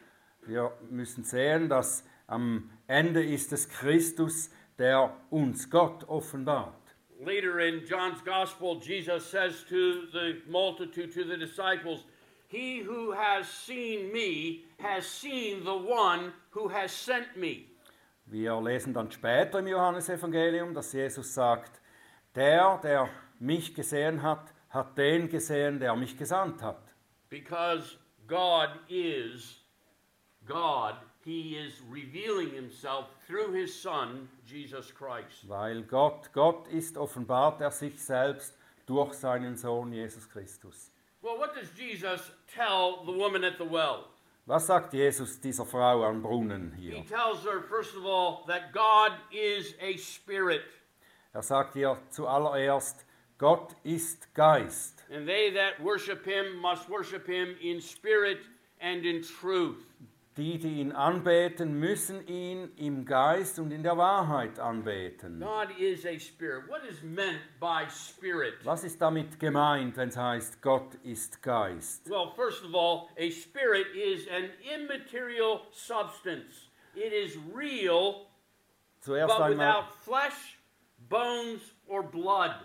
Wir 0.45 0.71
müssen 0.89 1.23
sehen, 1.23 1.69
dass 1.69 2.03
am 2.27 2.69
Ende 2.87 3.23
ist 3.23 3.53
es 3.53 3.69
Christus, 3.69 4.49
der 4.77 5.15
uns 5.29 5.69
Gott 5.69 6.03
offenbart. 6.07 6.73
Later 7.19 7.59
in 7.59 7.85
John's 7.85 8.23
Gospel, 8.25 8.79
Jesus 8.81 9.29
says 9.29 9.63
to 9.69 10.07
the 10.11 10.41
multitude, 10.49 11.13
to 11.13 11.23
the 11.23 11.37
disciples, 11.37 12.05
He 12.47 12.81
who 12.81 13.13
has 13.13 13.47
seen 13.47 14.11
me 14.11 14.65
has 14.79 15.05
seen 15.05 15.63
the 15.63 15.71
one 15.71 16.33
who 16.51 16.69
has 16.69 16.91
sent 16.91 17.35
me. 17.37 17.65
Wir 18.25 18.59
lesen 18.61 18.93
dann 18.93 19.11
später 19.11 19.59
im 19.59 19.67
Johannesevangelium, 19.67 20.73
dass 20.73 20.93
Jesus 20.93 21.33
sagt, 21.33 21.81
Der, 22.35 22.79
der 22.83 23.09
mich 23.39 23.73
gesehen 23.73 24.21
hat, 24.21 24.53
hat 24.69 24.97
den 24.97 25.29
gesehen, 25.29 25.79
der 25.79 25.95
mich 25.95 26.17
gesandt 26.17 26.61
hat. 26.61 26.81
Because 27.29 27.97
God 28.27 28.69
is 28.89 29.57
God, 30.47 30.95
He 31.23 31.55
is 31.55 31.73
revealing 31.89 32.51
Himself 32.51 33.07
through 33.27 33.53
His 33.53 33.73
Son, 33.73 34.27
Jesus 34.45 34.91
Christ. 34.91 35.47
Weil 35.47 35.83
Gott, 35.83 36.29
Gott 36.33 36.67
ist, 36.67 36.97
offenbart 36.97 37.61
er 37.61 37.71
sich 37.71 37.99
selbst 37.99 38.53
durch 38.85 39.13
seinen 39.13 39.57
Sohn 39.57 39.93
Jesus 39.93 40.27
Christus. 40.29 40.91
Well, 41.21 41.37
what 41.37 41.55
does 41.55 41.69
Jesus 41.77 42.31
tell 42.53 43.05
the 43.05 43.13
woman 43.13 43.43
at 43.45 43.57
the 43.57 43.65
well? 43.65 44.09
Was 44.45 44.67
sagt 44.67 44.93
Jesus 44.93 45.39
dieser 45.39 45.65
Frau 45.65 46.03
am 46.03 46.21
Brunnen 46.21 46.73
hier? 46.75 46.95
He 46.97 47.03
tells 47.03 47.45
her, 47.45 47.61
first 47.61 47.95
of 47.95 48.05
all, 48.05 48.43
that 48.47 48.73
God 48.73 49.13
is 49.31 49.73
a 49.81 49.95
spirit, 49.97 50.63
Er 51.33 51.41
sagt 51.41 51.75
ihr 51.75 51.97
zuallererst, 52.11 53.05
Gott 53.39 53.75
ist 53.83 54.33
Geist. 54.35 54.92
And 55.11 55.27
they 55.27 55.51
that 55.51 55.81
worship 55.81 56.25
Him 56.25 56.57
must 56.57 56.89
worship 56.89 57.27
Him 57.27 57.55
in 57.61 57.81
spirit 57.81 58.39
and 58.81 59.05
in 59.05 59.21
truth. 59.23 59.83
Die, 60.35 60.57
die 60.57 60.79
ihn 60.81 60.91
anbeten, 60.91 61.79
müssen 61.79 62.25
ihn 62.27 62.71
im 62.77 63.05
Geist 63.05 63.59
und 63.59 63.71
in 63.71 63.83
der 63.83 63.95
Wahrheit 63.97 64.57
anbeten. 64.59 65.39
God 65.39 65.67
is 65.79 66.05
a 66.07 66.17
spirit. 66.17 66.67
What 66.67 66.81
is 66.89 67.03
meant 67.03 67.37
by 67.59 67.85
spirit? 67.87 68.55
Was 68.63 68.83
ist 68.83 68.99
damit 68.99 69.39
gemeint, 69.39 69.95
wenn 69.95 70.09
es 70.09 70.17
heißt, 70.17 70.59
Gott 70.63 70.95
ist 71.03 71.39
Geist? 71.43 72.09
Well, 72.09 72.31
first 72.35 72.63
of 72.65 72.73
all, 72.73 73.09
a 73.19 73.29
spirit 73.29 73.85
is 73.95 74.25
an 74.27 74.49
immaterial 74.75 75.61
substance. 75.71 76.69
It 76.95 77.13
is 77.13 77.37
real, 77.53 78.25
Zuerst 79.05 79.27
but 79.27 79.41
einmal, 79.51 79.51
without 79.51 79.93
flesh, 80.03 80.57
bones, 81.09 81.61
or 81.87 82.01
blood. 82.01 82.55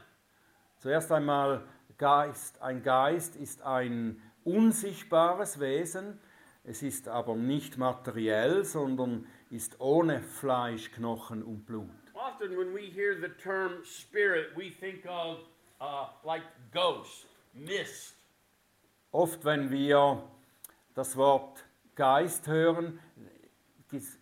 zuerst 0.78 1.12
einmal 1.12 1.62
Geist. 1.98 2.62
Ein 2.62 2.82
Geist 2.82 3.36
ist 3.36 3.62
ein 3.62 4.22
unsichtbares 4.44 5.58
Wesen. 5.58 6.18
Es 6.64 6.82
ist 6.82 7.08
aber 7.08 7.34
nicht 7.34 7.76
materiell, 7.76 8.64
sondern 8.64 9.26
ist 9.50 9.80
ohne 9.80 10.20
Fleisch, 10.20 10.92
Knochen 10.92 11.42
und 11.42 11.66
Blut. 11.66 11.90
Often, 12.14 12.56
when 12.56 12.74
we 12.74 12.82
hear 12.82 13.16
the 13.20 13.28
term 13.42 13.84
spirit, 13.84 14.56
we 14.56 14.70
think 14.70 15.04
of 15.06 15.38
uh, 15.80 16.06
like 16.24 16.42
ghost, 16.72 17.26
mist. 17.52 18.16
Oft, 19.10 19.44
wenn 19.44 19.70
wir 19.70 20.22
das 20.94 21.16
Wort 21.16 21.64
Geist 21.94 22.46
hören, 22.46 23.00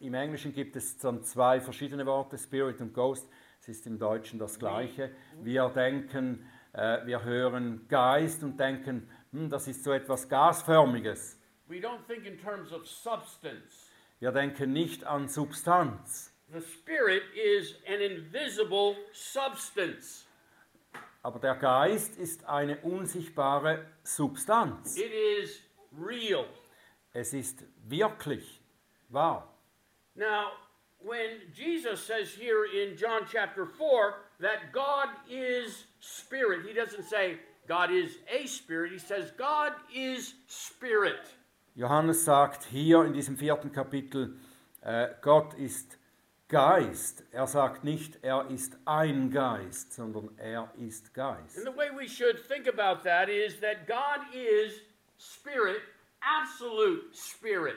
im 0.00 0.14
Englischen 0.14 0.52
gibt 0.52 0.76
es 0.76 0.96
dann 0.98 1.24
zwei 1.24 1.60
verschiedene 1.60 2.06
Worte, 2.06 2.38
Spirit 2.38 2.80
und 2.80 2.94
Ghost. 2.94 3.28
Es 3.60 3.68
ist 3.68 3.86
im 3.86 3.98
Deutschen 3.98 4.38
das 4.38 4.58
gleiche. 4.58 5.10
Wir 5.42 5.68
denken, 5.70 6.46
wir 6.76 7.24
hören 7.24 7.86
Geist 7.88 8.42
und 8.42 8.58
denken, 8.58 9.08
hm, 9.32 9.48
das 9.48 9.66
ist 9.66 9.82
so 9.82 9.92
etwas 9.92 10.28
Gasförmiges. 10.28 11.40
We 11.68 11.76
don't 11.76 12.06
think 12.06 12.26
in 12.26 12.38
terms 12.38 12.72
of 12.72 12.86
substance. 12.86 13.90
Wir 14.20 14.30
denken 14.30 14.72
nicht 14.72 15.04
an 15.04 15.28
Substanz. 15.28 16.32
The 16.52 16.60
spirit 16.60 17.22
is 17.34 17.74
an 17.88 18.00
invisible 18.00 18.96
substance. 19.12 20.26
Aber 21.22 21.40
der 21.40 21.56
Geist 21.56 22.16
ist 22.18 22.44
eine 22.44 22.76
unsichtbare 22.82 23.84
Substanz. 24.04 24.96
It 24.96 25.12
is 25.12 25.60
real. 25.92 26.46
Es 27.12 27.32
ist 27.32 27.64
wirklich 27.84 28.60
wahr. 29.08 29.52
Now, 30.14 30.52
when 31.00 31.52
Jesus 31.52 32.06
says 32.06 32.32
here 32.34 32.64
in 32.64 32.96
John 32.96 33.22
chapter 33.26 33.66
4 33.66 34.14
that 34.38 34.72
God 34.72 35.08
is 35.28 35.86
spirit, 36.06 36.66
he 36.66 36.72
doesn't 36.72 37.04
say 37.04 37.38
God 37.66 37.90
is 37.90 38.18
a 38.28 38.46
spirit, 38.46 38.92
he 38.92 38.98
says 38.98 39.32
God 39.36 39.72
is 39.94 40.34
spirit. 40.46 41.20
Johannes 41.74 42.24
sagt 42.24 42.64
hier 42.64 43.04
in 43.04 43.12
diesem 43.12 43.36
vierten 43.36 43.70
Kapitel, 43.70 44.38
äh, 44.80 45.08
Gott 45.20 45.54
ist 45.54 45.98
Geist. 46.48 47.24
Er 47.32 47.46
sagt 47.48 47.82
nicht, 47.82 48.22
er 48.22 48.48
ist 48.50 48.78
ein 48.84 49.30
Geist, 49.30 49.92
sondern 49.92 50.30
er 50.38 50.72
ist 50.78 51.12
Geist. 51.12 51.58
And 51.58 51.66
the 51.66 51.76
way 51.76 51.90
we 51.90 52.08
should 52.08 52.38
think 52.48 52.68
about 52.68 53.02
that 53.02 53.28
is 53.28 53.58
that 53.60 53.86
God 53.86 54.20
is 54.32 54.80
spirit, 55.18 55.82
absolute 56.20 57.02
spirit. 57.12 57.76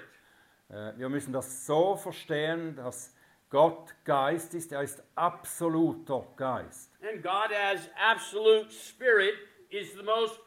Äh, 0.70 0.94
wir 0.98 1.10
müssen 1.10 1.34
das 1.34 1.66
so 1.66 1.96
verstehen, 1.96 2.76
dass 2.76 3.14
Gott 3.50 3.96
Geist 4.06 4.54
ist, 4.54 4.72
er 4.72 4.84
ist 4.84 5.02
absoluter 5.16 6.28
Geist. 6.38 6.89
And 7.02 7.24
God, 7.24 7.52
as 7.52 7.90
absolute 7.98 8.72
spirit, 8.72 9.34
is 9.72 9.94
the 9.94 10.04
most 10.04 10.38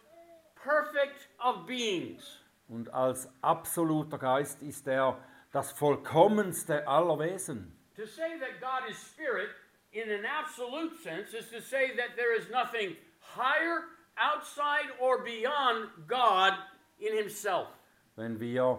perfect 0.55 1.29
of 1.43 1.67
beings. 1.67 2.39
Und 2.69 2.93
als 2.93 3.29
absoluter 3.43 4.19
Geist 4.19 4.63
ist 4.63 4.87
er 4.87 5.19
das 5.53 5.73
vollkommenste 5.73 6.87
aller 6.87 7.19
Wesen. 7.19 7.73
To 7.97 8.07
say 8.07 8.39
that 8.39 8.61
God 8.61 8.89
is 8.89 8.97
spirit 8.97 9.49
in 9.93 10.11
an 10.11 10.25
absolute 10.25 10.93
sense 11.03 11.35
is 11.35 11.51
to 11.51 11.61
say 11.61 11.95
that 11.97 12.17
there 12.17 12.35
is 12.35 12.49
nothing 12.51 12.97
higher, 13.21 13.85
outside, 14.17 14.91
or 14.99 15.23
beyond 15.23 15.89
God 16.07 16.55
in 16.99 17.17
himself. 17.17 17.69
Wenn 18.17 18.41
wir 18.41 18.79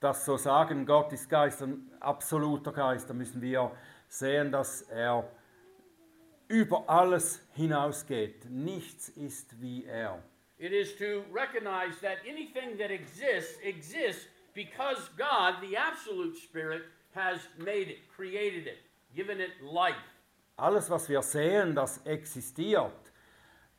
das 0.00 0.24
so 0.24 0.36
sagen, 0.36 0.86
Gott 0.86 1.12
ist 1.12 1.28
Geist, 1.28 1.62
ein 1.62 1.90
absoluter 2.00 2.72
Geist, 2.72 3.08
dann 3.08 3.18
müssen 3.18 3.40
wir 3.40 3.72
sehen, 4.08 4.52
dass 4.52 4.82
er 4.82 5.28
über 6.52 6.84
alles 6.86 7.40
hinausgeht. 7.54 8.44
Nichts 8.50 9.08
ist 9.08 9.58
wie 9.60 9.86
er. 9.86 10.22
It 10.58 10.72
is 10.72 10.94
to 10.98 11.24
recognize 11.32 11.98
that 12.02 12.18
anything 12.28 12.76
that 12.78 12.90
exists 12.90 13.58
exists 13.62 14.28
because 14.54 15.08
God, 15.16 15.54
the 15.62 15.76
absolute 15.76 16.36
spirit, 16.36 16.82
has 17.14 17.40
made 17.58 17.88
it, 17.88 18.06
created 18.14 18.66
it, 18.66 18.78
given 19.16 19.40
it 19.40 19.50
life. 19.62 19.96
Alles, 20.58 20.90
was 20.90 21.08
wir 21.08 21.22
sehen, 21.22 21.74
das 21.74 21.98
existiert, 22.04 23.10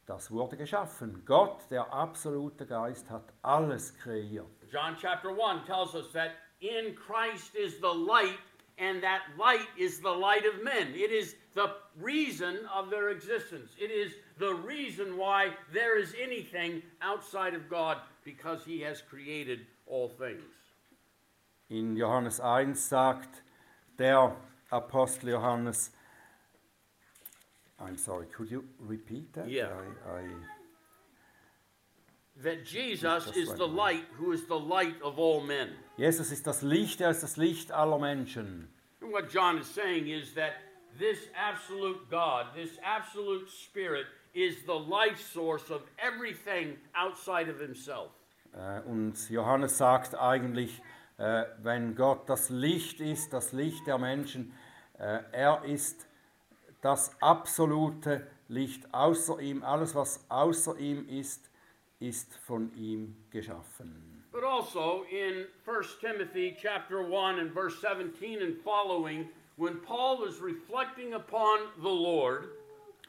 das 0.08 0.32
wurde 0.32 0.58
geschaffen. 0.58 1.24
Gott, 1.26 1.70
der 1.70 1.94
absolute 1.94 2.66
Geist, 2.66 3.08
hat 3.10 3.32
alles 3.44 3.94
kreiert. 4.00 4.48
John 4.72 4.98
chapter 5.00 5.30
1 5.30 5.66
tells 5.68 5.94
us 5.94 6.12
that 6.14 6.32
in 6.60 6.96
Christ 6.96 7.56
is 7.56 7.80
the 7.80 7.94
light, 7.94 8.40
and 8.80 9.02
that 9.04 9.22
light 9.38 9.70
is 9.78 10.02
the 10.02 10.10
light 10.10 10.44
of 10.46 10.64
men. 10.64 10.96
It 10.96 11.12
is 11.12 11.36
the 11.56 11.72
reason 12.00 12.60
of 12.74 12.90
their 12.90 13.10
existence. 13.10 13.72
It 13.80 13.92
is 13.92 14.14
the 14.38 14.54
reason 14.54 15.18
why 15.18 15.52
there 15.72 15.98
is 16.00 16.16
anything 16.22 16.82
outside 17.02 17.54
of 17.54 17.70
God 17.70 17.98
because 18.24 18.64
he 18.66 18.82
has 18.82 19.02
created 19.02 19.62
all 19.86 20.10
things. 20.10 20.42
In 21.70 21.98
Johannes 21.98 22.40
1 22.40 22.76
sagt 22.76 23.42
der 23.98 24.32
Apostel 24.72 25.30
Johannes, 25.30 25.92
I'm 27.80 27.98
sorry, 27.98 28.28
could 28.28 28.50
you 28.50 28.66
repeat 28.80 29.34
that? 29.34 29.50
Yeah. 29.50 29.70
I, 30.08 30.20
I, 30.20 30.24
That 32.44 32.66
Jesus 32.66 33.28
is 33.36 33.54
the 33.54 33.68
light 33.68 34.06
who 34.14 34.32
is 34.32 34.46
the 34.46 34.58
light 34.58 35.00
of 35.04 35.20
all 35.20 35.42
men. 35.42 35.70
Jesus 35.98 36.32
ist 36.32 36.48
das 36.48 36.64
Licht, 36.64 37.00
er 37.00 37.12
ist 37.12 37.22
das 37.22 37.38
Licht 37.38 37.72
aller 37.72 38.00
Menschen. 38.00 38.68
And 39.02 39.12
what 39.12 39.30
John 39.30 39.60
is 39.60 39.68
saying 39.68 40.08
is 40.08 40.34
that 40.34 40.54
this 41.00 41.30
absolute 41.36 42.10
God, 42.10 42.48
this 42.56 42.72
absolute 42.84 43.50
spirit, 43.50 44.06
is 44.34 44.64
the 44.66 44.74
life 44.74 45.22
source 45.22 45.70
of 45.70 45.82
everything 46.00 46.78
outside 46.96 47.50
of 47.50 47.60
himself. 47.60 48.12
Äh, 48.54 48.82
Und 48.88 49.30
Johannes 49.30 49.78
sagt 49.78 50.16
eigentlich, 50.16 50.82
äh, 51.18 51.46
wenn 51.62 51.96
Gott 51.96 52.28
das 52.28 52.50
Licht 52.50 53.00
ist, 53.00 53.32
das 53.34 53.52
Licht 53.54 53.86
der 53.88 53.98
Menschen, 53.98 54.54
äh, 54.98 55.20
er 55.32 55.64
ist 55.66 56.08
das 56.82 57.16
absolute 57.22 58.28
Licht 58.48 58.94
außer 58.94 59.40
ihm. 59.40 59.64
Alles, 59.64 59.96
was 59.96 60.26
außer 60.30 60.78
ihm 60.78 61.08
ist, 61.08 61.50
ist 62.00 62.36
von 62.38 62.74
ihm 62.76 63.16
geschaffen. 63.32 64.24
But 64.32 64.44
also 64.44 65.06
in 65.12 65.46
1 65.66 66.00
Timothy 66.00 66.58
chapter 66.60 67.00
1 67.00 67.40
and 67.40 67.54
verse 67.54 67.80
17 67.80 68.42
and 68.42 68.58
following, 68.64 69.30
when 69.58 69.80
Paul 69.82 70.18
was 70.20 70.40
reflecting 70.42 71.14
upon 71.14 71.60
the 71.82 71.90
Lord, 71.90 72.50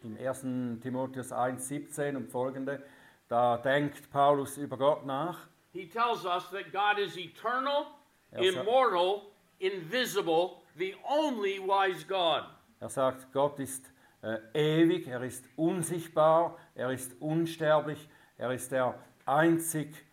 Im 0.03 0.17
1. 0.19 0.81
Timotheus 0.83 1.33
1, 1.33 1.67
17 1.67 2.17
und 2.17 2.31
folgende, 2.31 2.83
da 3.29 3.57
denkt 3.57 4.11
Paulus 4.11 4.59
über 4.59 4.77
Gott 4.77 5.07
nach. 5.07 5.47
he 5.73 5.87
tells 5.87 6.25
us 6.27 6.45
that 6.51 6.73
God 6.73 6.99
is 6.99 7.17
eternal, 7.17 7.87
sir. 8.33 8.61
immortal, 8.61 9.31
invisible, 9.61 10.63
the 10.77 10.95
only 11.09 11.59
wise 11.59 12.05
God. 12.05 12.45
Er 12.81 12.89
sagt, 12.91 13.33
Gott 13.33 13.59
ist 13.59 13.91
äh, 14.23 14.39
ewig, 14.55 15.07
er 15.09 15.23
ist 15.23 15.45
unsichtbar, 15.57 16.57
er 16.75 16.91
ist 16.91 17.13
unsterblich, 17.21 18.09
er 18.37 18.53
ist 18.53 18.71
der 18.73 18.95
einzig 19.25 20.05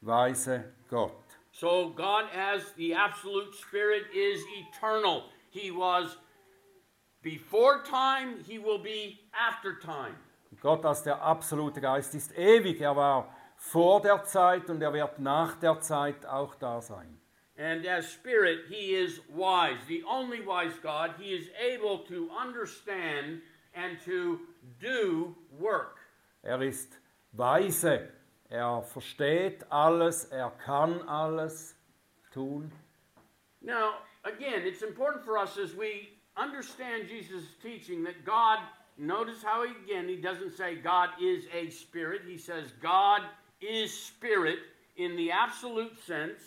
weise 0.00 0.64
Gott. 0.90 1.12
So 1.52 1.90
God 1.96 2.24
as 2.34 2.74
the 2.76 2.94
absolute 2.94 3.54
spirit 3.54 4.04
is 4.12 4.44
eternal. 4.58 5.22
He 5.56 5.70
was 5.70 6.18
before 7.22 7.82
time, 7.82 8.44
he 8.46 8.58
will 8.58 8.78
be 8.78 9.20
after 9.32 9.78
time. 9.80 10.14
Gott 10.60 10.84
als 10.84 11.02
der 11.02 11.22
absolute 11.22 11.80
Geist 11.80 12.14
ist 12.14 12.36
ewig. 12.36 12.80
Er 12.80 12.94
war 12.94 13.34
vor 13.56 14.02
der 14.02 14.22
Zeit 14.24 14.68
und 14.68 14.82
er 14.82 14.92
wird 14.92 15.18
nach 15.18 15.56
der 15.58 15.80
Zeit 15.80 16.26
auch 16.26 16.54
da 16.56 16.82
sein. 16.82 17.18
And 17.58 17.86
as 17.86 18.12
spirit, 18.12 18.66
he 18.68 18.94
is 18.94 19.18
wise, 19.30 19.78
the 19.88 20.04
only 20.04 20.40
wise 20.40 20.78
God. 20.82 21.14
He 21.18 21.34
is 21.34 21.48
able 21.58 22.04
to 22.06 22.28
understand 22.30 23.40
and 23.74 23.98
to 24.04 24.40
do 24.78 25.34
work. 25.58 25.96
Er 26.42 26.60
ist 26.60 27.00
weise. 27.32 28.10
Er 28.50 28.82
versteht 28.82 29.64
alles. 29.72 30.26
Er 30.26 30.50
kann 30.50 31.00
alles 31.08 31.74
tun. 32.30 32.70
Now, 33.62 33.94
again, 34.26 34.62
it's 34.64 34.82
important 34.82 35.24
for 35.24 35.38
us 35.38 35.56
as 35.58 35.74
we 35.74 36.08
understand 36.36 37.08
Jesus' 37.08 37.44
teaching 37.62 38.04
that 38.04 38.24
God, 38.24 38.58
notice 38.98 39.42
how 39.42 39.64
he, 39.64 39.72
again, 39.84 40.08
he 40.08 40.16
doesn't 40.16 40.56
say 40.56 40.76
God 40.76 41.10
is 41.20 41.44
a 41.54 41.70
spirit. 41.70 42.22
He 42.26 42.38
says 42.38 42.72
God 42.82 43.22
is 43.60 43.92
spirit 43.92 44.58
in 44.96 45.16
the 45.16 45.30
absolute 45.30 45.96
sense. 46.04 46.40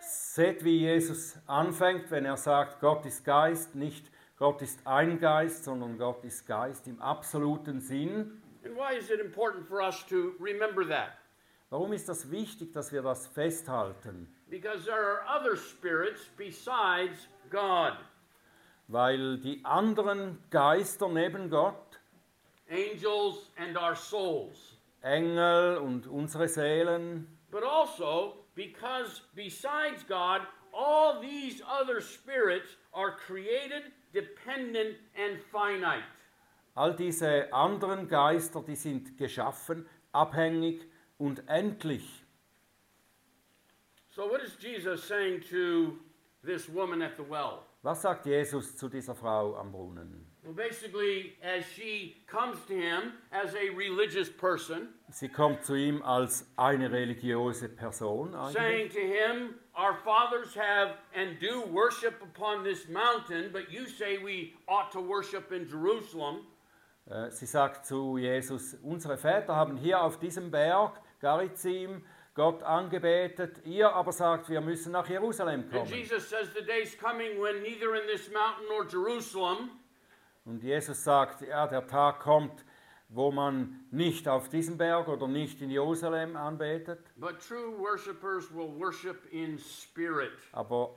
Seht, 0.00 0.62
wie 0.62 0.80
Jesus 0.80 1.36
anfängt, 1.48 2.10
wenn 2.10 2.26
er 2.26 2.36
sagt, 2.36 2.80
Gott 2.80 3.04
ist 3.06 3.24
Geist, 3.24 3.74
nicht 3.74 4.06
Gott 4.38 4.60
ist 4.62 4.86
ein 4.86 5.18
Geist, 5.18 5.64
sondern 5.64 5.98
Gott 5.98 6.22
ist 6.24 6.46
Geist 6.46 6.86
im 6.86 7.00
absoluten 7.00 7.80
Sinn. 7.80 8.42
And 8.64 8.76
why 8.76 8.96
is 8.96 9.10
it 9.10 9.20
important 9.20 9.66
for 9.66 9.80
us 9.80 10.04
to 10.08 10.34
remember 10.38 10.84
that? 10.88 11.18
Warum 11.70 11.92
ist 11.92 12.08
das 12.08 12.30
wichtig, 12.30 12.72
dass 12.72 12.92
wir 12.92 13.02
das 13.02 13.26
festhalten? 13.26 14.28
Because 14.48 14.84
there 14.84 14.94
are 15.02 15.22
other 15.28 15.56
spirits 15.56 16.20
besides 16.36 17.28
God. 17.50 17.94
Weil 18.88 19.38
die 19.38 19.60
anderen 19.64 20.38
Geister 20.50 21.08
neben 21.08 21.50
Gott, 21.50 21.98
angels, 22.70 23.50
and 23.56 23.76
our 23.76 23.96
souls. 23.96 24.76
Engel 25.02 25.78
und 25.78 26.06
unsere 26.06 26.48
Seelen, 26.48 27.26
But 27.50 27.62
also 27.64 28.34
because 28.54 29.22
besides 29.34 30.04
God, 30.08 30.42
all 30.72 31.20
these 31.20 31.62
other 31.68 32.00
spirits 32.00 32.76
are 32.92 33.12
created, 33.16 33.90
dependent, 34.12 34.96
and 35.16 35.40
finite. 35.52 36.04
all 36.74 36.92
diese 36.94 37.52
anderen 37.52 38.08
Geister, 38.08 38.62
die 38.62 38.76
sind 38.76 39.16
geschaffen, 39.16 39.86
abhängig 40.12 40.86
und 41.18 41.42
endlich. 41.48 42.04
So, 44.16 44.24
what 44.26 44.40
is 44.42 44.52
Jesus 44.58 45.04
saying 45.04 45.42
to 45.50 45.98
this 46.42 46.70
woman 46.70 47.02
at 47.02 47.18
the 47.18 47.22
well? 47.22 47.64
Was 47.82 48.00
sagt 48.00 48.24
Jesus 48.24 48.74
zu 48.74 48.88
dieser 48.88 49.14
Frau 49.14 49.54
am 49.56 49.70
Brunnen? 49.70 50.24
Well, 50.42 50.54
basically, 50.54 51.34
as 51.42 51.66
she 51.66 52.16
comes 52.26 52.56
to 52.66 52.72
him 52.72 53.12
as 53.30 53.54
a 53.54 53.68
religious 53.76 54.30
person, 54.30 54.88
Sie 55.10 55.28
kommt 55.28 55.66
zu 55.66 55.74
ihm 55.74 56.00
als 56.02 56.46
eine 56.56 56.90
religiöse 56.90 57.68
Person. 57.68 58.34
eigentlich. 58.34 58.54
saying 58.54 58.88
to 58.88 59.00
him, 59.00 59.54
Our 59.76 59.98
fathers 60.02 60.54
have 60.54 60.96
and 61.14 61.38
do 61.38 61.66
worship 61.70 62.14
upon 62.22 62.64
this 62.64 62.88
mountain, 62.88 63.50
but 63.52 63.70
you 63.70 63.86
say 63.86 64.16
we 64.16 64.54
ought 64.66 64.90
to 64.92 65.00
worship 65.02 65.52
in 65.52 65.68
Jerusalem. 65.68 66.46
Äh, 67.10 67.30
Sie 67.30 67.44
sagt 67.44 67.84
zu 67.84 68.16
Jesus, 68.16 68.78
unsere 68.82 69.18
Väter 69.18 69.54
haben 69.54 69.76
hier 69.76 70.00
auf 70.00 70.18
diesem 70.18 70.50
Berg, 70.50 71.02
Garizim, 71.20 72.02
Gott 72.36 72.62
angebetet. 72.62 73.62
Ihr 73.64 73.92
aber 73.92 74.12
sagt, 74.12 74.48
wir 74.48 74.60
müssen 74.60 74.92
nach 74.92 75.08
Jerusalem 75.08 75.62
And 75.62 75.70
kommen. 75.72 75.86
Jesus 75.92 76.28
says, 76.28 76.48
The 76.54 76.64
day's 76.64 76.96
coming 76.96 77.40
when 77.40 77.62
neither 77.62 77.94
in 77.94 78.06
this 78.06 78.30
mountain 78.30 78.66
nor 78.68 78.86
Jerusalem 78.86 79.70
Und 80.44 80.62
Jesus 80.62 81.02
sagt, 81.02 81.40
ja, 81.42 81.66
der 81.66 81.84
Tag 81.88 82.20
kommt, 82.20 82.64
wo 83.08 83.32
man 83.32 83.84
nicht 83.90 84.28
auf 84.28 84.48
diesem 84.48 84.76
Berg 84.78 85.08
oder 85.08 85.26
nicht 85.26 85.60
in 85.62 85.70
Jerusalem 85.70 86.36
anbetet, 86.36 87.00
But 87.16 87.40
true 87.40 87.76
worshipers 87.78 88.52
will 88.54 88.68
worship 88.78 89.26
in 89.32 89.58
spirit. 89.58 90.32
aber 90.52 90.94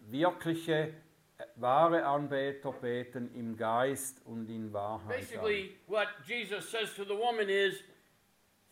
wirkliche, 0.00 0.94
äh, 1.38 1.44
wahre 1.56 2.06
Anbeter 2.06 2.72
beten 2.72 3.30
im 3.34 3.56
Geist 3.56 4.24
und 4.24 4.48
in 4.48 4.72
Wahrheit. 4.72 5.02
an. 5.02 5.20
Basically, 5.20 5.76
what 5.86 6.08
Jesus 6.24 6.70
says 6.70 6.94
to 6.94 7.04
the 7.04 7.16
woman 7.16 7.48
is 7.48 7.82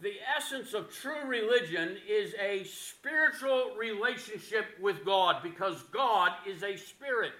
the 0.05 0.21
essence 0.37 0.75
of 0.75 0.91
true 0.91 1.27
religion 1.27 1.97
is 2.07 2.35
a 2.39 2.63
spiritual 2.65 3.75
relationship 3.77 4.67
with 4.81 5.05
God 5.05 5.43
because 5.43 5.83
God 5.91 6.31
is 6.47 6.63
a 6.63 6.77
spirit. 6.77 7.33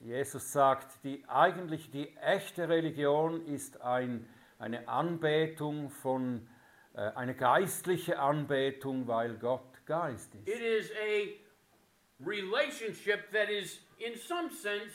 Jesus 0.00 0.52
sagt, 0.52 1.02
die 1.04 1.24
eigentlich 1.26 1.90
die 1.90 2.16
echte 2.18 2.68
Religion 2.68 3.44
ist 3.46 3.80
ein, 3.82 4.26
eine 4.58 4.86
Anbetung 4.88 5.90
von, 5.90 6.46
äh, 6.94 7.00
eine 7.16 7.34
geistliche 7.34 8.18
Anbetung, 8.18 9.08
weil 9.08 9.34
Gott 9.38 9.84
Geist 9.86 10.34
ist. 10.34 10.48
It 10.48 10.60
is 10.60 10.90
a 10.92 11.28
relationship 12.24 13.30
that 13.32 13.48
is, 13.50 13.80
in 13.98 14.16
some 14.16 14.50
sense, 14.50 14.92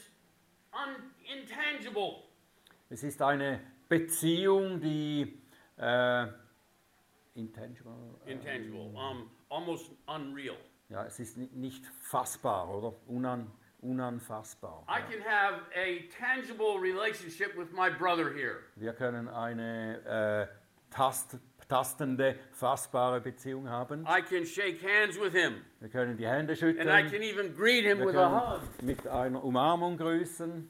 un- 0.73 1.11
intangible. 1.25 2.23
Es 2.89 3.03
ist 3.03 3.21
eine 3.21 3.59
Beziehung, 3.89 4.79
die 4.79 5.41
äh, 5.77 6.27
intangible, 7.35 7.93
äh, 8.25 8.31
Intangible, 8.31 8.91
um, 8.95 9.29
almost 9.49 9.91
unreal. 10.07 10.57
ja, 10.89 11.05
es 11.05 11.19
ist 11.19 11.37
ni- 11.37 11.49
nicht 11.53 11.85
fassbar, 12.01 12.69
oder? 12.69 12.93
Unan, 13.07 13.51
unanfassbar. 13.81 14.83
I 14.87 15.01
can 15.11 15.21
have 15.23 15.61
a 15.75 16.01
tangible 16.19 16.79
relationship 16.79 17.55
with 17.57 17.71
my 17.71 17.89
brother 17.89 18.33
here. 18.33 18.57
Wir 18.75 18.93
können 18.93 19.27
eine 19.27 20.49
äh, 20.49 20.93
tast, 20.93 21.37
tastende, 21.67 22.35
fassbare 22.51 23.21
Beziehung 23.21 23.69
haben. 23.69 24.05
I 24.05 24.21
can 24.21 24.45
shake 24.45 24.81
hands 24.83 25.19
with 25.19 25.33
him, 25.33 25.61
Wir 25.79 25.89
können 25.89 26.17
die 26.17 26.27
Hände 26.27 26.51
and 26.53 26.59
schütteln. 26.59 26.87
I 26.89 27.09
can 27.09 27.21
even 27.21 27.55
greet 27.55 27.85
him 27.85 27.99
Wir 27.99 28.07
with 28.07 28.15
a 28.17 28.57
hug. 28.59 28.83
mit 28.83 29.07
einer 29.07 29.43
Umarmung 29.43 29.97
grüßen. 29.97 30.67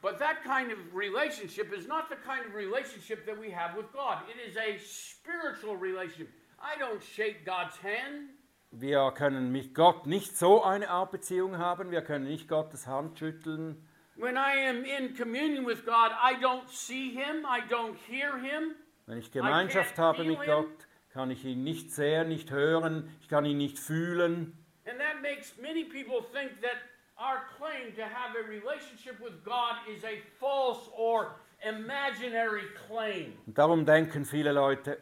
But 0.00 0.18
that 0.20 0.44
kind 0.44 0.70
of 0.70 0.78
relationship 0.94 1.72
is 1.76 1.88
not 1.88 2.08
the 2.08 2.16
kind 2.16 2.46
of 2.46 2.54
relationship 2.54 3.26
that 3.26 3.38
we 3.38 3.50
have 3.50 3.76
with 3.76 3.92
God. 3.92 4.18
It 4.28 4.38
is 4.48 4.56
a 4.56 4.78
spiritual 4.78 5.76
relationship. 5.76 6.28
I 6.60 6.78
don't 6.78 7.02
shake 7.02 7.44
God's 7.44 7.76
hand. 7.78 8.30
Wir 8.70 9.10
können 9.12 9.50
mit 9.50 9.74
Gott 9.74 10.06
nicht 10.06 10.36
so 10.36 10.62
eine 10.62 10.88
Art 10.88 11.10
Beziehung 11.10 11.58
haben. 11.58 11.90
Wir 11.90 12.02
können 12.02 12.26
nicht 12.26 12.48
Gottes 12.48 12.86
Hand 12.86 13.18
schütteln. 13.18 13.82
When 14.16 14.36
I 14.36 14.68
am 14.68 14.84
in 14.84 15.14
communion 15.14 15.64
with 15.64 15.84
God, 15.84 16.10
I 16.12 16.34
don't 16.34 16.68
see 16.68 17.10
Him, 17.10 17.46
I 17.46 17.60
don't 17.68 17.96
hear 18.06 18.36
Him. 18.38 18.74
Wenn 19.06 19.18
ich 19.18 19.32
Gemeinschaft 19.32 19.98
habe 19.98 20.24
mit. 20.24 20.40
Gott, 20.44 20.86
kann 21.10 21.30
ich 21.30 21.44
ihn 21.44 21.64
nicht 21.64 21.90
sehen, 21.92 22.28
nicht 22.28 22.50
hören, 22.50 23.10
ich 23.20 23.28
kann 23.28 23.44
ihn 23.44 23.56
nicht 23.56 23.78
fühlen. 23.78 24.56
And 24.84 24.98
that 24.98 25.22
makes 25.22 25.56
many 25.60 25.84
people 25.84 26.22
think 26.32 26.60
that 26.62 26.76
our 27.18 27.40
claim 27.58 27.92
to 27.96 28.02
have 28.02 28.34
a 28.36 28.42
relationship 28.48 29.20
with 29.20 29.42
God 29.44 29.76
is 29.88 30.04
a 30.04 30.20
false 30.38 30.88
or 30.96 31.34
imaginary 31.66 32.62
claim. 32.88 33.34
Und 33.46 33.58
darum 33.58 33.84
denken 33.84 34.24
viele 34.24 34.52
Leute, 34.52 34.98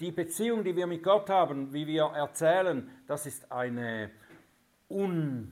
die 0.00 0.10
Beziehung, 0.10 0.64
die 0.64 0.74
wir 0.74 0.86
mit 0.88 1.02
Gott 1.02 1.30
haben, 1.30 1.72
wie 1.72 1.86
wir 1.86 2.04
erzählen, 2.14 2.90
das 3.06 3.26
ist 3.26 3.50
eine 3.52 4.10
unechte 4.88 5.48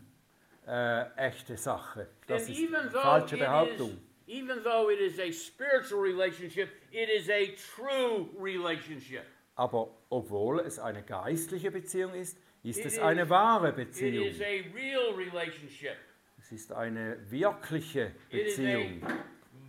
Sache. 1.57 2.09
Das 2.27 2.43
and 2.43 2.51
ist 2.51 2.59
even 2.59 2.75
eine 2.77 2.91
though 2.91 3.03
falsche 3.03 3.37
it 3.37 3.41
is 3.41 3.47
Behauptung. 3.47 3.99
even 4.27 4.63
though 4.65 4.91
it 4.91 4.99
is 5.01 5.19
a 5.21 5.31
spiritual 5.31 6.01
relationship, 6.01 6.71
it 6.93 7.09
is 7.09 7.29
a 7.31 7.55
true 7.77 8.29
relationship. 8.39 9.25
Aber 9.55 9.89
obwohl 10.11 10.61
es 10.61 10.79
eine 10.79 11.03
geistliche 11.03 11.71
Beziehung 11.71 12.15
ist, 12.15 12.39
ist 12.63 12.85
es 12.85 12.99
eine 12.99 13.29
wahre 13.29 13.71
It 13.71 13.77
Beziehung. 13.77 14.27
is 14.27 14.41
a 14.41 14.63
real 14.75 15.15
relationship. 15.17 15.97
Es 16.39 16.53
ist 16.53 16.73
eine 16.73 17.19
wirkliche 17.31 18.13
Beziehung. 18.31 19.01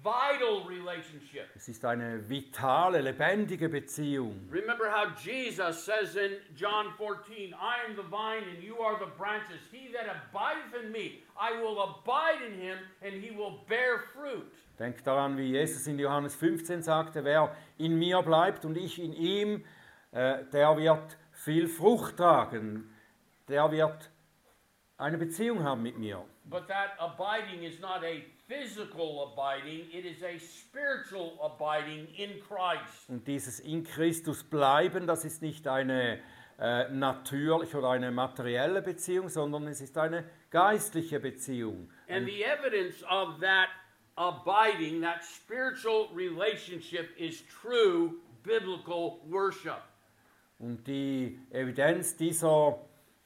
vital 0.03 0.63
relationship. 0.67 1.45
Es 1.55 1.69
ist 1.69 1.85
eine 1.85 2.27
vitale, 2.29 2.99
lebendige 3.01 3.69
Beziehung. 3.69 4.49
Remember 4.51 4.91
how 4.91 5.07
Jesus 5.23 5.85
says 5.85 6.15
in 6.17 6.31
John 6.55 6.87
14, 6.97 7.53
I 7.53 7.89
am 7.89 7.95
the 7.95 8.03
vine 8.03 8.43
and 8.53 8.61
you 8.61 8.75
are 8.79 8.97
the 8.99 9.09
branches. 9.17 9.61
He 9.71 9.93
that 9.93 10.07
abideth 10.09 10.83
in 10.83 10.91
me, 10.91 11.23
I 11.39 11.53
will 11.61 11.79
abide 11.81 12.41
in 12.45 12.59
him 12.59 12.77
and 13.01 13.13
he 13.23 13.31
will 13.31 13.59
bear 13.69 13.99
fruit. 14.13 14.51
Denk 14.77 15.03
daran, 15.05 15.37
wie 15.37 15.51
Jesus 15.51 15.87
in 15.87 15.97
Johannes 15.99 16.35
15 16.35 16.81
sagte, 16.81 17.23
wer 17.23 17.55
in 17.77 17.97
mir 17.97 18.21
bleibt 18.23 18.65
und 18.65 18.75
ich 18.77 18.99
in 19.01 19.13
ihm, 19.13 19.63
äh, 20.11 20.43
der 20.51 20.75
wird 20.75 21.17
viel 21.43 21.67
Frucht 21.67 22.17
tragen. 22.17 22.89
Der 23.47 23.69
wird 23.71 24.09
eine 24.97 25.17
Beziehung 25.17 25.63
haben 25.63 25.83
mit 25.83 25.97
mir. 25.97 26.23
But 26.45 26.67
that 26.67 26.99
abiding 26.99 27.63
is 27.63 27.79
not 27.79 28.03
a 28.03 28.21
physical 28.47 29.31
abiding, 29.31 29.87
it 29.91 30.05
is 30.05 30.21
a 30.23 30.37
spiritual 30.37 31.39
abiding 31.41 32.07
in 32.15 32.39
Christ. 32.41 33.09
Und 33.09 33.27
dieses 33.27 33.59
in 33.59 33.83
Christus 33.83 34.43
bleiben, 34.43 35.07
das 35.07 35.25
ist 35.25 35.41
nicht 35.41 35.67
eine, 35.67 36.19
äh, 36.59 36.83
äh, 36.83 36.89
natürlich 36.89 37.73
oder 37.75 37.91
eine 37.91 38.11
materielle 38.11 38.81
Beziehung, 38.81 39.29
sondern 39.29 39.67
es 39.67 39.81
ist 39.81 39.97
eine 39.97 40.25
geistliche 40.49 41.19
Beziehung. 41.19 41.89
And 42.09 42.25
the 42.25 42.43
evidence 42.43 43.03
of 43.09 43.39
that 43.39 43.69
abiding, 44.15 45.01
that 45.01 45.23
spiritual 45.23 46.09
relationship, 46.13 47.09
is 47.17 47.43
true 47.47 48.19
biblical 48.43 49.19
worship. 49.29 49.81
Und 50.63 50.87
die 50.87 51.37
Evidenz 51.49 52.15
dieser 52.15 52.79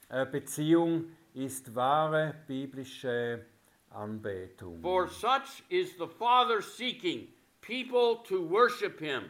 äh, 0.09 0.25
Beziehung 0.25 1.15
ist 1.35 1.75
wahre 1.75 2.33
biblische 2.47 3.45
Anbetung. 3.91 4.81
For 4.81 5.07
such 5.07 5.63
is 5.69 5.95
the 5.99 6.07
Father 6.07 6.63
seeking 6.63 7.27
people 7.61 8.23
to 8.27 8.49
worship 8.49 8.99
him. 8.99 9.25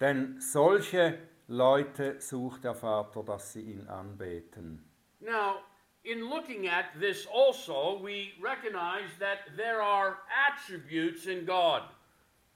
Denn 0.00 0.40
solche 0.40 1.18
Leute 1.48 2.18
sucht 2.18 2.64
der 2.64 2.74
Vater, 2.74 3.22
dass 3.22 3.52
sie 3.52 3.60
ihn 3.60 3.86
anbeten. 3.86 4.82
Now, 5.20 5.56
in 6.02 6.20
looking 6.20 6.66
at 6.66 6.86
this 6.98 7.26
also, 7.26 8.00
we 8.02 8.32
recognize 8.42 9.10
that 9.18 9.54
there 9.58 9.82
are 9.82 10.16
attributes 10.48 11.26
in 11.26 11.44
God. 11.44 11.82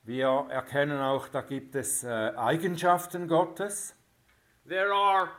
Wir 0.04 0.46
erkennen 0.48 0.98
auch, 0.98 1.28
da 1.28 1.42
gibt 1.42 1.74
es 1.74 2.04
äh, 2.04 2.08
Eigenschaften 2.08 3.28
Gottes. 3.28 3.97
There 4.68 4.92
are 4.92 5.31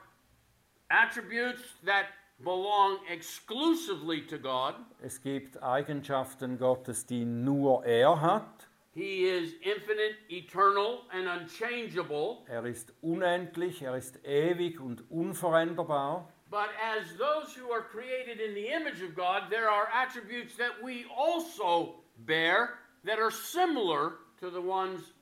attributes 0.89 1.61
that 1.85 2.07
belong 2.43 2.97
exclusively 3.07 4.21
to 4.21 4.39
God. 4.39 4.73
Es 5.03 5.21
gibt 5.21 5.61
Eigenschaften 5.61 6.57
Gottes, 6.57 7.05
die 7.05 7.25
nur 7.25 7.85
er 7.85 8.19
hat. 8.19 8.65
He 8.95 9.25
is 9.25 9.53
infinite, 9.61 10.15
eternal, 10.31 11.01
and 11.13 11.27
unchangeable. 11.27 12.43
Er 12.49 12.65
ist 12.65 12.91
unendlich, 13.03 13.83
er 13.83 13.95
ist 13.95 14.17
ewig 14.25 14.79
und 14.79 15.03
unveränderbar. 15.11 16.27
But 16.49 16.69
as 16.81 17.15
those 17.19 17.53
who 17.53 17.71
are 17.71 17.83
created 17.83 18.39
in 18.39 18.55
the 18.55 18.69
image 18.69 19.03
of 19.03 19.15
God, 19.15 19.51
there 19.51 19.69
are 19.69 19.87
attributes 19.93 20.57
that 20.57 20.71
we 20.83 21.05
also 21.15 21.99
bear 22.25 22.79
that 23.05 23.19
are 23.19 23.29
similar 23.29 24.13
to 24.39 24.49
the 24.49 24.59
ones. 24.61 25.13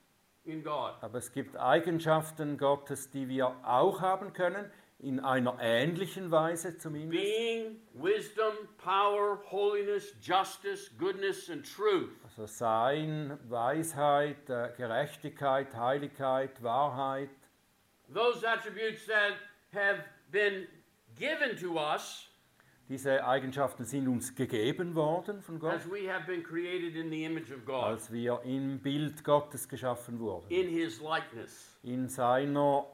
Aber 1.00 1.18
es 1.18 1.32
gibt 1.32 1.56
Eigenschaften 1.56 2.56
Gottes, 2.56 3.10
die 3.10 3.28
wir 3.28 3.54
auch 3.64 4.00
haben 4.00 4.32
können, 4.32 4.70
in 5.00 5.20
einer 5.20 5.56
ähnlichen 5.60 6.30
Weise 6.30 6.76
zumindest. 6.76 7.22
Being, 7.22 7.76
wisdom, 7.94 8.52
power, 8.78 9.40
holiness, 9.50 10.14
justice, 10.20 10.90
goodness, 10.98 11.48
and 11.50 11.64
truth. 11.64 12.10
Also 12.24 12.46
Sein, 12.46 13.38
Weisheit, 13.48 14.50
äh, 14.50 14.70
Gerechtigkeit, 14.76 15.74
Heiligkeit, 15.76 16.62
Wahrheit. 16.62 17.30
Those 18.12 18.42
attributes 18.44 19.06
that 19.06 19.34
have 19.72 20.02
been 20.32 20.66
given 21.16 21.56
to 21.60 21.78
us 21.78 22.27
Diese 22.88 23.22
Eigenschaften 23.26 23.84
sind 23.84 24.08
uns 24.08 24.34
gegeben 24.34 24.94
worden 24.94 25.42
von 25.42 25.58
Gott, 25.58 25.74
as 25.74 25.90
we 25.90 26.10
have 26.10 26.26
been 26.26 26.42
created 26.42 26.96
in 26.96 27.10
the 27.10 27.24
image 27.24 27.52
of 27.52 27.66
God, 27.66 27.84
als 27.84 28.10
wir 28.10 28.40
im 28.44 28.78
Bild 28.78 29.22
Gottes 29.24 29.68
geschaffen 29.68 30.18
wurden. 30.18 30.46
in 30.48 30.68
His 30.68 30.98
likeness. 31.00 31.78
In 31.82 32.08
seiner 32.08 32.86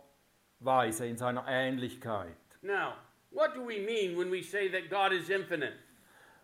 Weise, 0.58 1.06
in 1.06 1.16
seiner 1.16 1.46
Ähnlichkeit. 1.46 2.34
Now, 2.62 2.94
what 3.30 3.54
do 3.54 3.60
we 3.64 3.78
mean 3.86 4.18
when 4.18 4.32
we 4.32 4.42
say 4.42 4.68
that 4.68 4.90
God 4.90 5.12
is 5.12 5.28
infinite? 5.30 5.74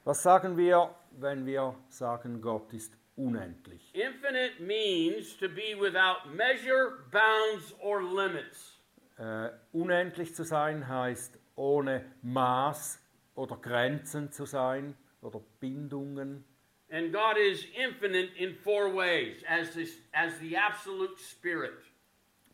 Was 0.04 0.22
sagen 0.22 0.56
wir, 0.56 0.94
wenn 1.18 1.44
wir 1.44 1.74
sagen, 1.88 2.40
Gott 2.40 2.72
ist 2.72 2.96
unendlich? 3.16 3.92
Infinite 3.94 4.62
means 4.62 5.36
to 5.38 5.48
be 5.48 5.74
without 5.76 6.32
measure, 6.32 7.04
bounds, 7.10 7.74
or 7.80 8.00
limits. 8.00 8.78
Äh, 9.18 9.50
unendlich 9.72 10.36
zu 10.36 10.44
sein 10.44 10.88
heißt 10.88 11.36
ohne 11.56 12.04
Maß 12.22 12.99
oder 13.34 13.56
Grenzen 13.56 14.32
zu 14.32 14.44
sein 14.44 14.96
oder 15.22 15.40
Bindungen. 15.60 16.44
And 16.90 17.12
God 17.12 17.36
is 17.36 17.64
infinite 17.76 18.30
in 18.36 18.54
four 18.54 18.92
ways 18.92 19.42
as, 19.48 19.74
this, 19.74 19.98
as 20.12 20.32
the 20.40 20.56
absolute 20.56 21.18
spirit. 21.18 21.78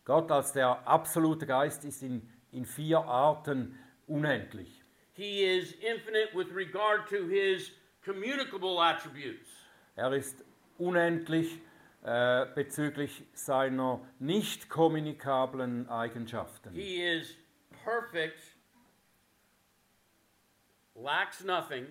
Gott 0.04 0.30
als 0.30 0.52
der 0.52 0.86
absolute 0.86 1.46
Geist 1.46 1.84
ist 1.84 2.02
in, 2.02 2.28
in 2.52 2.64
vier 2.64 2.98
Arten 2.98 3.78
unendlich. 4.06 4.82
He 5.14 5.42
is 5.42 5.72
infinite 5.80 6.34
with 6.34 6.54
regard 6.54 7.08
to 7.08 7.26
his 7.26 7.72
communicable 8.04 8.78
attributes. 8.78 9.48
Er 9.96 10.12
ist 10.12 10.44
unendlich 10.78 11.58
äh, 12.04 12.46
bezüglich 12.54 13.24
seiner 13.32 14.00
nicht 14.18 14.68
kommunikablen 14.68 15.88
Eigenschaften. 15.88 16.70
He 16.72 17.02
is 17.02 17.34
perfect, 17.82 18.38
lacks 20.96 21.44
nothing. 21.44 21.86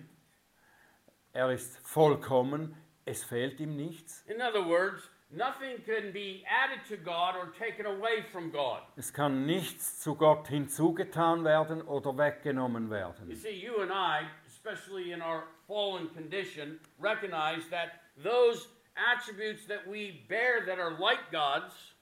Er 1.32 1.50
ist 1.50 1.78
vollkommen, 1.82 2.74
es 3.04 3.24
fehlt 3.24 3.60
ihm 3.60 3.76
nichts. 3.76 4.24
In 4.26 4.40
other 4.40 4.66
words, 4.66 5.10
nothing 5.30 5.82
can 5.84 6.12
be 6.12 6.42
added 6.48 6.84
to 6.88 6.96
God 6.96 7.36
or 7.36 7.52
taken 7.52 7.86
away 7.86 8.22
from 8.32 8.50
God. 8.50 8.80
Es 8.96 9.12
kann 9.12 9.44
nichts 9.46 10.00
zu 10.00 10.14
Gott 10.14 10.48
hinzugetan 10.48 11.44
werden 11.44 11.82
oder 11.82 12.16
weggenommen 12.16 12.90
werden. 12.90 13.28
You 13.28 13.36
see, 13.36 13.50
you 13.50 13.82
and 13.82 13.92
I, 13.92 14.26
especially 14.46 15.12
in 15.12 15.20
our 15.20 15.44
fallen 15.66 16.08
condition, 16.14 16.80
recognize 16.98 17.68
that 17.70 18.00
those 18.22 18.68
attributes 18.96 19.66
that 19.66 19.86
we 19.86 20.24
bear 20.28 20.64
that 20.66 20.78
are 20.78 20.96
like 20.98 21.30
God's 21.30 21.94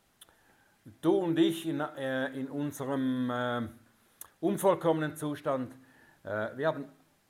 Du 1.01 1.17
und 1.17 1.39
ich 1.39 1.67
in, 1.67 1.81
äh, 1.81 2.27
in 2.39 2.51
unserem 2.51 3.31
äh, 3.31 3.63
unvollkommenen 4.41 5.17
Zustand, 5.17 5.75
äh, 6.25 6.51
wir 6.57 6.67
haben 6.67 6.85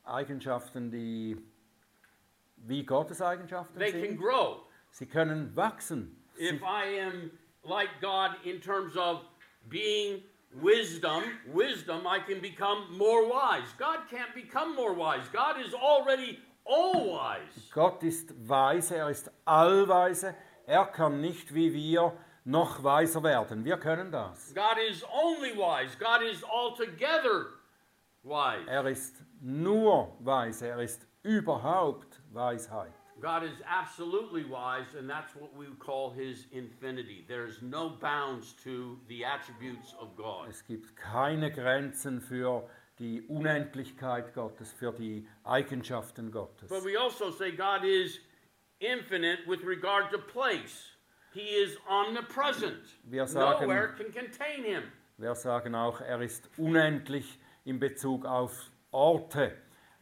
Eigenschaften, 0.04 0.90
die 0.90 1.36
wie 2.56 2.84
Gottes 2.84 3.20
Eigenschaften 3.20 3.78
they 3.78 3.90
can 3.92 4.00
sind. 4.00 4.18
grow. 4.20 4.62
Sie 4.90 5.06
können 5.06 5.54
wachsen. 5.56 6.16
Sie, 6.36 6.44
If 6.48 6.62
I 6.62 7.00
am 7.00 7.30
like 7.64 7.88
God 8.00 8.32
in 8.44 8.60
terms 8.60 8.96
of 8.96 9.22
being 9.68 10.22
wisdom, 10.62 11.22
wisdom, 11.52 12.06
I 12.06 12.20
can 12.20 12.40
become 12.40 12.96
more 12.96 13.26
wise. 13.28 13.72
God 13.78 14.00
can't 14.10 14.34
become 14.34 14.74
more 14.74 14.94
wise. 14.94 15.28
God 15.32 15.58
is 15.60 15.74
already 15.74 16.38
all 16.64 17.12
wise. 17.12 17.70
Gott 17.72 18.02
ist 18.02 18.32
weise, 18.48 18.96
er 18.96 19.10
ist 19.10 19.30
allweise, 19.44 20.34
er 20.66 20.86
kann 20.86 21.20
nicht 21.20 21.54
wie 21.54 21.72
wir 21.72 22.12
noch 22.44 22.82
weiser 22.84 23.22
werden. 23.22 23.64
Wir 23.64 23.78
können 23.78 24.10
das. 24.12 24.54
God 24.54 24.76
is 24.90 25.02
only 25.12 25.52
wise. 25.56 25.96
God 25.98 26.22
is 26.22 26.42
altogether 26.44 27.46
wise. 28.22 28.66
Er 28.68 28.86
ist 28.86 29.23
nur 29.44 30.16
weise, 30.20 30.68
er 30.68 30.80
ist 30.80 31.06
überhaupt 31.22 32.20
Weisheit. 32.32 32.92
God 33.20 33.42
is 33.44 33.62
absolutely 33.66 34.44
wise, 34.44 34.94
and 34.98 35.08
that's 35.08 35.34
what 35.36 35.50
we 35.56 35.66
call 35.78 36.10
his 36.10 36.46
infinity. 36.50 37.24
There's 37.28 37.62
no 37.62 37.90
bounds 38.00 38.54
to 38.64 38.98
the 39.08 39.24
attributes 39.24 39.94
of 40.00 40.16
God. 40.16 40.48
Es 40.48 40.64
gibt 40.66 40.96
keine 40.96 41.50
Grenzen 41.52 42.20
für 42.20 42.68
die 42.98 43.22
Unendlichkeit 43.28 44.34
Gottes, 44.34 44.72
für 44.72 44.92
die 44.92 45.26
Eigenschaften 45.44 46.30
Gottes. 46.32 46.68
But 46.68 46.84
we 46.84 46.96
also 46.98 47.30
say 47.30 47.52
God 47.52 47.84
is 47.84 48.18
infinite 48.80 49.46
with 49.46 49.62
regard 49.64 50.10
to 50.10 50.18
place. 50.18 50.90
He 51.32 51.40
is 51.62 51.76
omnipresent. 51.88 52.82
Wir 53.04 53.26
sagen- 53.26 53.68
Nowhere 53.68 53.94
can 53.96 54.12
contain 54.12 54.64
him. 54.64 54.82
Wir 55.18 55.34
sagen 55.34 55.74
auch, 55.74 56.00
er 56.00 56.20
ist 56.20 56.48
unendlich 56.58 57.38
in 57.64 57.78
Bezug 57.78 58.24
auf 58.26 58.70
Orte. 58.94 59.52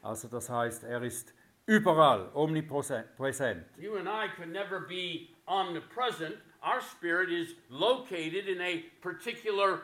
Also 0.02 0.28
das 0.28 0.50
heißt, 0.50 0.84
er 0.84 1.02
ist 1.02 1.34
überall 1.66 2.30
omnipräsent. 2.34 3.64
You 3.78 3.96
and 3.96 4.08
I 4.08 4.28
could 4.36 4.52
never 4.52 4.80
be 4.80 5.30
omnipresent. 5.46 6.36
Our 6.62 6.80
spirit 6.80 7.30
is 7.30 7.54
located 7.70 8.46
in 8.46 8.60
a 8.60 8.84
particular 9.00 9.80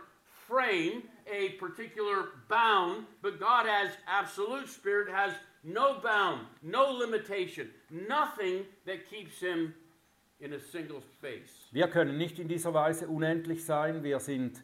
frame, 0.46 1.02
a 1.26 1.50
particular 1.58 2.28
bound, 2.48 3.06
but 3.22 3.40
God 3.40 3.66
as 3.66 3.90
absolute 4.06 4.68
spirit 4.68 5.08
has 5.12 5.32
no 5.64 6.00
bound, 6.00 6.46
no 6.62 6.90
limitation, 6.92 7.70
nothing 7.90 8.64
that 8.86 9.08
keeps 9.10 9.40
him 9.40 9.74
in 10.40 10.52
a 10.52 10.60
single 10.60 11.00
space. 11.00 11.68
Wir 11.72 11.88
können 11.88 12.16
nicht 12.16 12.38
in 12.38 12.48
dieser 12.48 12.72
Weise 12.72 13.08
unendlich 13.08 13.64
sein, 13.64 14.02
wir 14.02 14.20
sind 14.20 14.62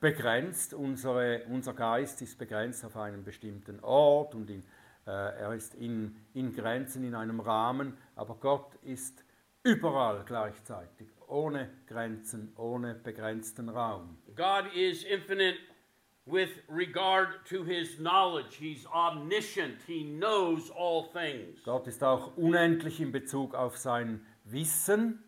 begrenzt, 0.00 0.74
Unsere, 0.74 1.44
unser 1.48 1.74
Geist 1.74 2.22
ist 2.22 2.38
begrenzt 2.38 2.84
auf 2.84 2.96
einen 2.96 3.22
bestimmten 3.22 3.80
Ort 3.80 4.34
und 4.34 4.50
in, 4.50 4.62
äh, 5.06 5.10
er 5.10 5.54
ist 5.54 5.74
in, 5.74 6.16
in 6.34 6.52
Grenzen, 6.52 7.04
in 7.04 7.14
einem 7.14 7.40
Rahmen, 7.40 7.96
aber 8.16 8.34
Gott 8.36 8.74
ist 8.82 9.24
überall 9.62 10.24
gleichzeitig, 10.26 11.08
ohne 11.28 11.70
Grenzen, 11.86 12.52
ohne 12.56 12.94
begrenzten 12.94 13.68
Raum. 13.68 14.18
God 14.34 14.64
is 14.74 15.04
infinite 15.04 15.58
with 16.26 16.50
regard 16.68 17.44
to 17.48 17.62
his 17.64 17.96
knowledge. 17.96 18.56
He's 18.58 18.86
omniscient. 18.86 19.82
He 19.86 20.04
knows 20.04 20.70
all 20.72 21.04
things. 21.12 21.62
Gott 21.64 21.86
ist 21.86 22.02
auch 22.02 22.36
unendlich 22.36 23.00
in 23.00 23.12
Bezug 23.12 23.54
auf 23.54 23.76
sein 23.76 24.24
Wissen. 24.44 25.20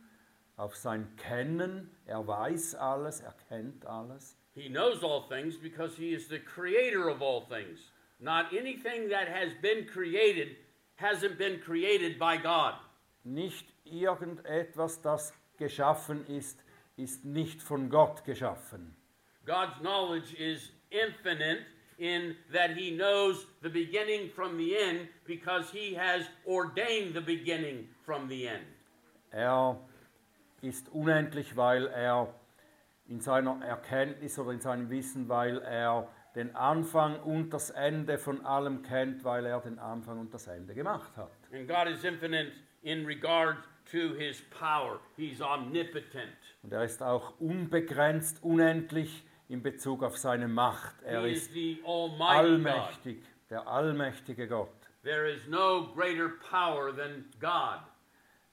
auf 0.56 0.74
sein 0.74 1.14
Kennen. 1.16 1.90
Er 2.06 2.26
weiß 2.26 2.74
alles, 2.76 3.20
er 3.20 3.34
kennt 3.48 3.84
alles. 3.84 4.36
He 4.54 4.68
knows 4.68 5.02
all 5.02 5.28
things 5.28 5.56
because 5.56 5.96
he 5.96 6.14
is 6.14 6.28
the 6.28 6.38
creator 6.38 7.08
of 7.08 7.20
all 7.20 7.42
things. 7.42 7.90
Not 8.20 8.52
anything 8.52 9.08
that 9.10 9.28
has 9.28 9.52
been 9.60 9.86
created 9.86 10.56
hasn't 10.96 11.36
been 11.36 11.60
created 11.60 12.18
by 12.18 12.36
God. 12.36 12.74
Nicht 13.24 13.66
irgendetwas, 13.84 15.02
das 15.02 15.34
geschaffen 15.58 16.24
ist, 16.26 16.64
ist 16.96 17.24
nicht 17.24 17.60
von 17.60 17.90
Gott 17.90 18.24
geschaffen. 18.24 18.94
God's 19.44 19.78
knowledge 19.80 20.34
is 20.38 20.70
infinite 20.90 21.60
in 21.98 22.36
that 22.52 22.70
he 22.70 22.90
knows 22.90 23.46
the 23.62 23.68
beginning 23.68 24.30
from 24.34 24.56
the 24.56 24.76
end 24.76 25.08
because 25.26 25.70
he 25.70 25.94
has 25.94 26.22
ordained 26.46 27.14
the 27.14 27.20
beginning 27.20 27.88
from 28.04 28.28
the 28.28 28.48
end. 28.48 28.64
Er 29.32 29.76
ist 30.66 30.88
unendlich, 30.90 31.56
weil 31.56 31.86
er 31.88 32.34
in 33.08 33.20
seiner 33.20 33.64
Erkenntnis 33.64 34.38
oder 34.38 34.52
in 34.52 34.60
seinem 34.60 34.90
Wissen, 34.90 35.28
weil 35.28 35.58
er 35.58 36.08
den 36.34 36.54
Anfang 36.54 37.20
und 37.20 37.50
das 37.50 37.70
Ende 37.70 38.18
von 38.18 38.44
allem 38.44 38.82
kennt, 38.82 39.24
weil 39.24 39.46
er 39.46 39.60
den 39.60 39.78
Anfang 39.78 40.18
und 40.18 40.34
das 40.34 40.46
Ende 40.48 40.74
gemacht 40.74 41.16
hat. 41.16 41.30
And 41.52 41.66
God 41.68 41.86
is 41.88 42.04
infinite 42.04 42.52
in 42.82 43.06
regard 43.06 43.56
to 43.90 44.14
his 44.18 44.42
power. 44.50 45.00
He's 45.16 45.40
omnipotent. 45.40 46.36
Und 46.62 46.72
er 46.72 46.84
ist 46.84 47.02
auch 47.02 47.38
unbegrenzt, 47.40 48.42
unendlich 48.42 49.24
in 49.48 49.62
Bezug 49.62 50.02
auf 50.02 50.18
seine 50.18 50.48
Macht. 50.48 51.02
Er 51.02 51.22
he 51.22 51.32
is 51.32 51.46
ist 51.48 51.84
Almighty 51.86 52.18
God. 52.18 52.66
allmächtig, 52.66 53.24
der 53.48 53.66
allmächtige 53.66 54.48
Gott. 54.48 54.68
There 55.04 55.30
is 55.30 55.46
no 55.46 55.92
greater 55.94 56.30
power 56.50 56.94
than 56.94 57.26
God. 57.40 57.80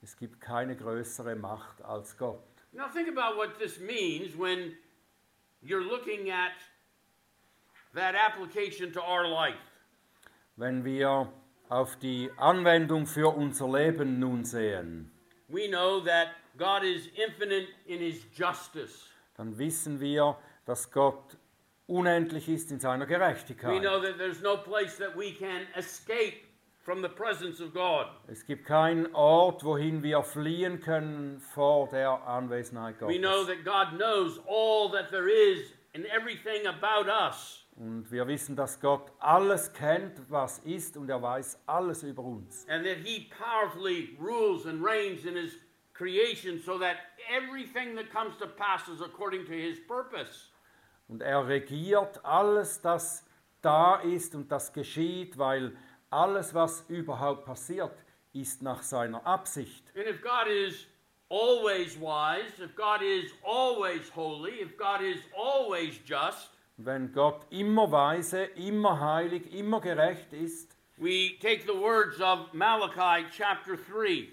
Es 0.03 0.17
gibt 0.17 0.41
keine 0.41 0.75
größere 0.75 1.33
Macht 1.35 1.81
als 1.81 2.17
Gott. 2.17 2.43
Now, 2.73 2.89
think 2.91 3.07
about 3.07 3.37
what 3.37 3.57
this 3.57 3.79
means 3.79 4.37
when 4.37 4.75
you're 5.61 5.83
looking 5.83 6.29
at 6.29 6.51
that 7.95 8.13
application 8.15 8.91
to 8.91 8.99
our 9.01 9.25
life. 9.27 9.55
Wenn 10.57 10.83
wir 10.83 11.31
auf 11.69 11.95
die 11.99 12.29
Anwendung 12.37 13.07
für 13.07 13.29
unser 13.33 13.67
Leben 13.69 14.19
nun 14.19 14.43
sehen, 14.43 15.09
We 15.47 15.67
know 15.69 16.01
that 16.01 16.29
God 16.57 16.83
is 16.83 17.07
infinite 17.15 17.67
in 17.85 17.99
his 17.99 18.25
justice. 18.35 19.07
dann 19.37 19.57
wissen 19.57 19.99
wir, 20.01 20.37
dass 20.65 20.91
Gott 20.91 21.37
unendlich 21.87 22.49
ist 22.49 22.71
in 22.71 22.79
seiner 22.79 23.05
We 23.07 23.13
Gerechtigkeit. 23.13 23.81
know 23.81 24.01
that 24.01 24.17
there's 24.17 24.41
no 24.41 24.57
place 24.57 24.97
that 24.97 25.15
we 25.15 25.31
can 25.31 25.65
escape 25.77 26.41
from 26.83 27.01
the 27.01 27.09
presence 27.09 27.61
of 27.61 27.73
God. 27.73 28.07
Es 28.27 28.45
gibt 28.45 28.65
keinen 28.65 29.13
Ort, 29.15 29.63
wohin 29.63 30.03
wir 30.03 30.21
fliehen 30.23 30.81
können 30.81 31.39
vor 31.39 31.87
der 31.89 32.09
Anwesenheit 32.27 32.99
We 33.01 33.17
know 33.19 33.45
Gottes. 33.45 33.47
that 33.47 33.63
God 33.65 33.97
knows 33.97 34.39
all 34.47 34.91
that 34.91 35.09
there 35.09 35.29
is 35.29 35.73
and 35.95 36.05
everything 36.07 36.67
about 36.67 37.07
us. 37.09 37.59
Und 37.75 38.11
wir 38.11 38.27
wissen, 38.27 38.55
dass 38.55 38.79
Gott 38.79 39.11
alles 39.19 39.71
kennt, 39.73 40.29
was 40.29 40.59
ist, 40.59 40.95
und 40.95 41.09
er 41.09 41.21
weiß 41.21 41.57
alles 41.65 42.03
über 42.03 42.21
uns. 42.23 42.65
and 42.69 42.85
that 42.85 42.97
he 42.97 43.29
powerfully 43.39 44.15
rules 44.19 44.65
and 44.67 44.83
reigns 44.83 45.25
in 45.25 45.35
his 45.35 45.55
creation 45.93 46.59
so 46.59 46.77
that 46.77 46.97
everything 47.31 47.95
that 47.95 48.11
comes 48.11 48.37
to 48.37 48.45
pass 48.47 48.87
is 48.89 49.01
according 49.01 49.45
to 49.45 49.53
his 49.53 49.79
purpose. 49.87 50.49
Und 51.07 51.21
er 51.21 51.47
regiert 51.47 52.23
alles, 52.25 52.81
das 52.81 53.25
da 53.61 53.95
ist 54.01 54.35
und 54.35 54.51
das 54.51 54.73
geschieht, 54.73 55.37
weil 55.37 55.75
alles, 56.13 56.53
was 56.53 56.85
überhaupt 56.89 57.45
passiert, 57.45 57.95
ist 58.33 58.61
nach 58.61 58.83
seiner 58.83 59.25
Absicht. 59.25 59.91
And 59.95 60.07
if 60.07 60.21
God 60.21 60.47
is 60.47 60.87
always 61.29 61.99
wise, 61.99 62.59
if 62.59 62.75
God 62.75 63.01
is 63.01 63.31
always 63.43 64.09
holy, 64.15 64.61
if 64.61 64.77
God 64.77 65.01
is 65.01 65.19
always 65.35 65.99
just, 66.05 66.51
wenn 66.77 67.11
Gott 67.11 67.45
immer 67.51 67.91
weise, 67.91 68.45
immer 68.55 68.99
heilig, 68.99 69.53
immer 69.53 69.79
gerecht 69.81 70.33
ist, 70.33 70.75
we 70.97 71.37
take 71.39 71.65
the 71.65 71.73
words 71.73 72.21
of 72.21 72.53
Malachi 72.53 73.25
chapter 73.31 73.75
3, 73.75 74.27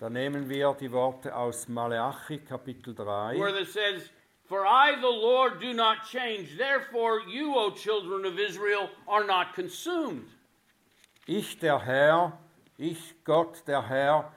dann 0.00 0.12
nehmen 0.12 0.48
wir 0.48 0.74
die 0.74 0.90
Worte 0.90 1.34
aus 1.34 1.68
Maleachi 1.68 2.38
Kapitel 2.38 2.96
where 2.96 3.52
3. 3.52 3.60
it 3.60 3.68
says, 3.68 4.10
For 4.46 4.66
I, 4.66 4.96
the 5.00 5.08
Lord, 5.08 5.60
do 5.60 5.72
not 5.72 6.04
change. 6.04 6.56
Therefore, 6.58 7.20
you, 7.28 7.54
O 7.56 7.70
children 7.70 8.24
of 8.26 8.38
Israel, 8.38 8.90
are 9.08 9.24
not 9.24 9.54
consumed. 9.54 10.28
Ich, 11.26 11.58
der 11.58 11.84
Herr, 11.84 12.38
ich, 12.76 13.24
Gott, 13.24 13.66
der 13.66 13.88
Herr, 13.88 14.32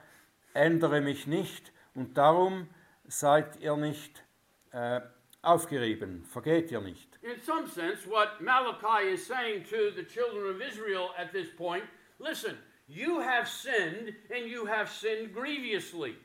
ändere 0.54 1.00
mich 1.00 1.26
nicht 1.26 1.72
und 1.94 2.16
darum 2.16 2.68
seid 3.06 3.60
ihr 3.60 3.76
nicht 3.76 4.24
äh, 4.72 5.00
aufgerieben, 5.42 6.24
vergeht 6.24 6.70
ihr 6.70 6.80
nicht. 6.80 7.18
In 7.22 7.40
some 7.42 7.68
sense, 7.68 8.08
what 8.08 8.40
Malachi 8.40 9.12
is 9.12 9.26
saying 9.26 9.64
to 9.64 9.90
the 9.94 10.04
children 10.04 10.54
of 10.54 10.60
Israel 10.60 11.10
at 11.18 11.32
this 11.32 11.54
point 11.56 11.84
listen, 12.18 12.56
you 12.86 13.20
have 13.20 13.46
sinned 13.48 14.14
and 14.30 14.46
you 14.46 14.66
have 14.66 14.88
sinned 14.90 15.34
grievously. 15.34 16.16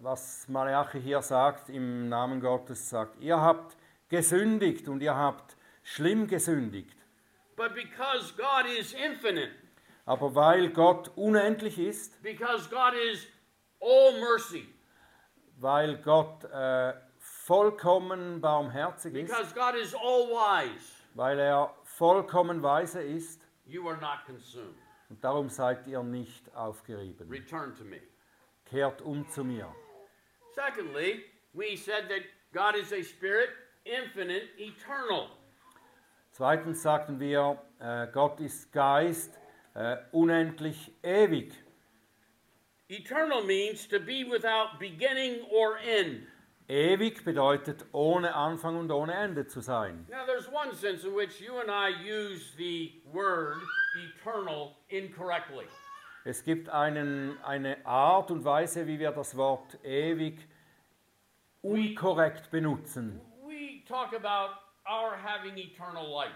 Was 0.00 0.46
Maleachi 0.48 1.00
hier 1.00 1.22
sagt 1.22 1.68
im 1.68 2.08
Namen 2.08 2.40
Gottes, 2.40 2.88
sagt, 2.88 3.20
ihr 3.20 3.40
habt 3.40 3.76
gesündigt 4.08 4.88
und 4.88 5.02
ihr 5.02 5.14
habt 5.14 5.56
schlimm 5.82 6.26
gesündigt. 6.26 6.96
But 7.56 7.74
because 7.74 8.32
God 8.36 8.66
is 8.66 8.92
infinite, 8.94 9.50
Aber 10.06 10.34
weil 10.34 10.68
Gott 10.70 11.10
unendlich 11.16 11.78
ist, 11.78 12.22
because 12.22 12.68
God 12.68 12.94
is 12.94 13.26
all 13.80 14.12
mercy, 14.20 14.66
weil 15.60 15.96
Gott 15.98 16.44
äh, 16.44 16.94
vollkommen 17.18 18.40
barmherzig 18.40 19.14
ist, 19.14 19.28
because 19.30 19.54
God 19.54 19.74
is 19.76 19.94
all 19.94 20.28
wise, 20.28 20.92
weil 21.14 21.38
er 21.38 21.74
vollkommen 21.84 22.62
weise 22.62 23.02
ist, 23.02 23.46
you 23.66 23.88
are 23.88 23.98
not 24.00 24.24
consumed. 24.26 24.74
und 25.08 25.22
darum 25.22 25.48
seid 25.48 25.86
ihr 25.86 26.02
nicht 26.02 26.54
aufgerieben. 26.54 27.30
Return 27.30 27.74
to 27.76 27.84
me. 27.84 28.00
Kehrt 28.66 29.00
um 29.02 29.28
zu 29.28 29.44
mir. 29.44 29.72
Secondly, 30.54 31.24
we 31.52 31.76
said 31.76 32.08
that 32.08 32.22
God 32.52 32.74
is 32.76 32.92
a 32.92 33.02
spirit, 33.02 33.50
infinite, 33.84 34.48
eternal. 34.58 35.28
Zweitens 36.36 36.82
sagten 36.82 37.20
wir, 37.20 37.62
äh, 37.78 38.08
Gott 38.12 38.40
ist 38.40 38.72
Geist, 38.72 39.38
äh, 39.74 39.98
unendlich 40.10 40.90
ewig. 41.00 41.54
Eternal 42.88 43.44
means 43.44 43.86
to 43.86 44.00
be 44.00 44.26
without 44.28 44.76
beginning 44.80 45.44
or 45.48 45.78
end. 45.78 46.26
Ewig 46.66 47.24
bedeutet 47.24 47.86
ohne 47.92 48.34
Anfang 48.34 48.76
und 48.76 48.90
ohne 48.90 49.14
Ende 49.14 49.46
zu 49.46 49.60
sein. 49.60 50.08
Now, 50.10 50.26
there's 50.26 50.48
one 50.48 50.74
sense 50.74 51.06
in 51.06 51.14
which 51.14 51.40
you 51.40 51.56
and 51.60 51.70
I 51.70 51.90
use 52.04 52.52
the 52.56 53.00
word 53.12 53.58
eternal 53.94 54.74
incorrectly. 54.88 55.66
Es 56.24 56.42
gibt 56.42 56.68
einen, 56.68 57.38
eine 57.44 57.76
Art 57.86 58.32
und 58.32 58.44
Weise, 58.44 58.88
wie 58.88 58.98
wir 58.98 59.12
das 59.12 59.36
Wort 59.36 59.78
ewig 59.84 60.48
unkorrekt 61.62 62.50
benutzen. 62.50 63.20
We 63.46 63.84
talk 63.86 64.12
about 64.12 64.63
our 64.86 65.16
having 65.16 65.56
eternal 65.58 66.06
life. 66.08 66.34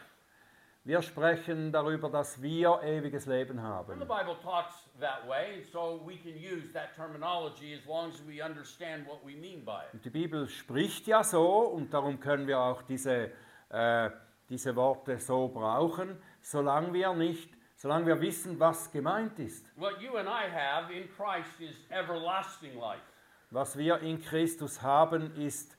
Wir 0.84 1.02
sprechen 1.02 1.70
darüber, 1.70 2.08
dass 2.08 2.40
wir 2.40 2.80
ewiges 2.82 3.26
Leben 3.26 3.62
haben. 3.62 3.98
the 3.98 4.06
Bible 4.06 4.36
talks 4.42 4.88
that 5.00 5.28
way, 5.28 5.56
and 5.56 5.66
so 5.66 6.00
we 6.06 6.16
can 6.16 6.32
use 6.34 6.72
that 6.72 6.94
terminology 6.96 7.74
as 7.74 7.84
long 7.86 8.10
as 8.10 8.22
we 8.26 8.40
understand 8.42 9.06
what 9.06 9.18
we 9.22 9.36
mean 9.36 9.64
by 9.64 9.82
it. 9.86 9.92
Und 9.92 10.04
die 10.04 10.10
Bibel 10.10 10.48
spricht 10.48 11.06
ja 11.06 11.22
so 11.22 11.46
und 11.46 11.92
darum 11.92 12.18
können 12.20 12.46
wir 12.46 12.58
auch 12.58 12.80
diese, 12.82 13.30
äh, 13.68 14.10
diese 14.48 14.74
Worte 14.76 15.18
so 15.18 15.48
brauchen, 15.48 16.16
solange 16.40 16.94
wir 16.94 17.12
nicht, 17.12 17.50
solange 17.76 18.06
wir 18.06 18.20
wissen, 18.22 18.58
was 18.58 18.90
gemeint 18.90 19.38
ist. 19.38 19.70
What 19.76 20.00
you 20.00 20.16
and 20.16 20.26
I 20.26 20.50
have 20.50 20.90
in 20.90 21.06
Christ 21.08 21.60
is 21.60 21.76
everlasting 21.90 22.78
life. 22.78 23.02
Was 23.50 23.76
wir 23.76 23.98
in 24.00 24.22
Christus 24.22 24.80
haben, 24.80 25.34
ist 25.36 25.77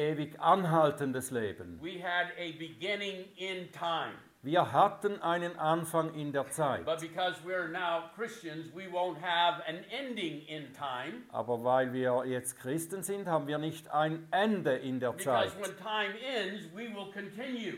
ewig 0.00 0.38
anhaltendes 0.40 1.30
Leben. 1.30 1.78
We 1.82 2.02
had 2.02 2.28
a 2.38 2.52
beginning 2.58 3.26
in 3.36 3.70
time, 3.72 4.14
Wir 4.42 4.72
hatten 4.72 5.20
einen 5.20 5.58
Anfang 5.58 6.14
in 6.14 6.32
der 6.32 6.50
Zeit, 6.50 6.86
but 6.86 6.98
because 7.00 7.36
we're 7.44 7.68
now 7.68 8.04
Christians, 8.16 8.74
we 8.74 8.86
won't 8.90 9.18
have 9.20 9.62
an 9.68 9.84
ending 9.90 10.40
in 10.48 10.72
time. 10.72 11.24
aber 11.30 11.62
weil 11.62 11.92
wir 11.92 12.24
jetzt 12.26 12.58
Christen 12.58 13.02
sind, 13.02 13.26
haben 13.28 13.46
wir 13.46 13.58
nicht 13.58 13.90
ein 13.92 14.26
Ende 14.30 14.76
in 14.76 14.98
der 14.98 15.16
Zeit. 15.18 15.54
Because 15.54 15.60
when 15.60 15.76
time 15.76 16.14
ends, 16.22 16.64
we 16.74 16.88
will 16.94 17.12
continue. 17.12 17.74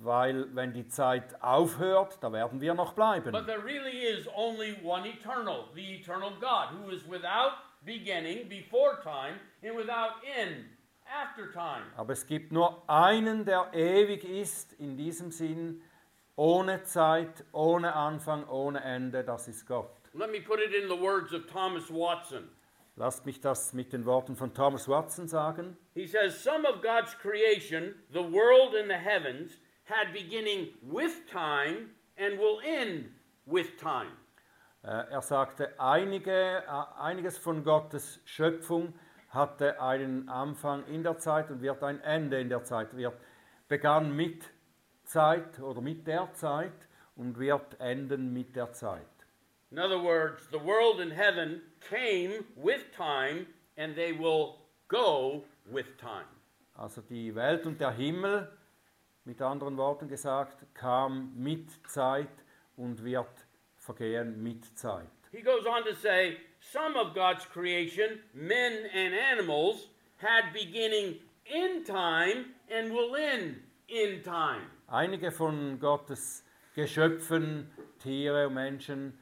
Weil 0.00 0.54
wenn 0.54 0.74
die 0.74 0.86
Zeit 0.88 1.42
aufhört, 1.42 2.18
da 2.20 2.30
werden 2.30 2.60
wir 2.60 2.74
noch 2.74 2.92
bleiben. 2.92 3.32
But 3.32 3.46
there 3.46 3.64
really 3.64 4.04
is 4.04 4.28
only 4.36 4.76
one 4.84 5.08
eternal, 5.08 5.70
the 5.74 5.94
eternal 5.94 6.32
God, 6.38 6.68
who 6.76 6.90
is 6.90 7.02
without 7.08 7.52
beginning, 7.86 8.46
before 8.50 9.00
time, 9.02 9.40
and 9.62 9.74
without 9.74 10.20
end. 10.38 10.66
Aber 11.96 12.12
es 12.12 12.26
gibt 12.26 12.52
nur 12.52 12.88
einen, 12.88 13.44
der 13.44 13.70
ewig 13.72 14.24
ist, 14.24 14.72
in 14.74 14.96
diesem 14.96 15.30
Sinn, 15.30 15.82
ohne 16.36 16.82
Zeit, 16.84 17.44
ohne 17.52 17.94
Anfang, 17.94 18.46
ohne 18.48 18.82
Ende, 18.82 19.24
das 19.24 19.48
ist 19.48 19.66
Gott. 19.66 19.90
Let 20.12 20.30
me 20.30 20.40
put 20.40 20.60
it 20.60 20.72
in 20.74 20.88
the 20.88 20.98
words 21.00 21.32
of 21.32 21.46
Thomas 21.46 21.90
Watson. 21.90 22.48
Lasst 22.96 23.26
mich 23.26 23.40
das 23.40 23.74
mit 23.74 23.92
den 23.92 24.06
Worten 24.06 24.36
von 24.36 24.54
Thomas 24.54 24.88
Watson 24.88 25.28
sagen. 25.28 25.76
He 25.94 26.06
says, 26.06 26.42
Some 26.42 26.66
of 26.66 26.80
God's 26.80 27.14
creation, 27.18 27.94
the 28.10 28.20
world 28.22 28.74
and 28.74 28.88
the 28.88 28.96
heavens, 28.96 29.58
had 29.84 30.12
beginning 30.14 30.68
with 30.82 31.12
time 31.30 31.90
and 32.16 32.38
will 32.38 32.58
end 32.64 33.10
with 33.44 33.76
time. 33.76 34.10
Äh, 34.82 35.10
Er 35.10 35.20
sagte, 35.20 35.78
einige, 35.78 36.32
äh, 36.66 36.98
einiges 36.98 37.36
von 37.36 37.62
Gottes 37.64 38.20
Schöpfung 38.24 38.94
hatte 39.36 39.80
einen 39.80 40.28
Anfang 40.28 40.84
in 40.86 41.02
der 41.02 41.18
Zeit 41.18 41.50
und 41.50 41.60
wird 41.62 41.82
ein 41.82 42.00
Ende 42.00 42.40
in 42.40 42.48
der 42.48 42.64
Zeit. 42.64 42.96
Wird 42.96 43.14
begann 43.68 44.14
mit 44.16 44.44
Zeit 45.04 45.60
oder 45.60 45.80
mit 45.80 46.06
der 46.06 46.32
Zeit 46.32 46.88
und 47.14 47.38
wird 47.38 47.78
enden 47.80 48.32
mit 48.32 48.56
der 48.56 48.72
Zeit. 48.72 49.06
In 49.70 49.78
other 49.78 50.02
words, 50.02 50.48
the 50.50 50.58
world 50.58 51.00
and 51.00 51.12
heaven 51.12 51.60
came 51.80 52.44
with 52.56 52.84
time 52.96 53.46
and 53.76 53.94
they 53.94 54.12
will 54.12 54.58
go 54.88 55.44
with 55.64 55.86
time. 55.98 56.26
Also 56.74 57.00
die 57.00 57.34
Welt 57.34 57.66
und 57.66 57.80
der 57.80 57.90
Himmel, 57.90 58.48
mit 59.24 59.42
anderen 59.42 59.76
Worten 59.76 60.08
gesagt, 60.08 60.66
kam 60.74 61.32
mit 61.34 61.68
Zeit 61.88 62.28
und 62.76 63.02
wird 63.02 63.46
vergehen 63.76 64.42
mit 64.42 64.78
Zeit. 64.78 65.08
He 65.32 65.42
goes 65.42 65.66
on 65.66 65.84
to 65.84 65.94
say, 65.94 66.36
Some 66.72 66.96
of 66.96 67.14
God's 67.14 67.44
creation, 67.44 68.18
men 68.34 68.86
and 68.92 69.14
animals, 69.14 69.86
had 70.16 70.52
beginning 70.52 71.16
in 71.46 71.84
time 71.84 72.46
and 72.68 72.92
will 72.92 73.14
end 73.14 73.56
in 73.88 74.20
time. 74.22 74.62
Einige 74.90 75.32
von 75.32 75.78
Gottes 75.78 76.42
Geschöpfen, 76.74 77.70
Tiere 78.02 78.48
und 78.48 78.54
Menschen 78.54 79.12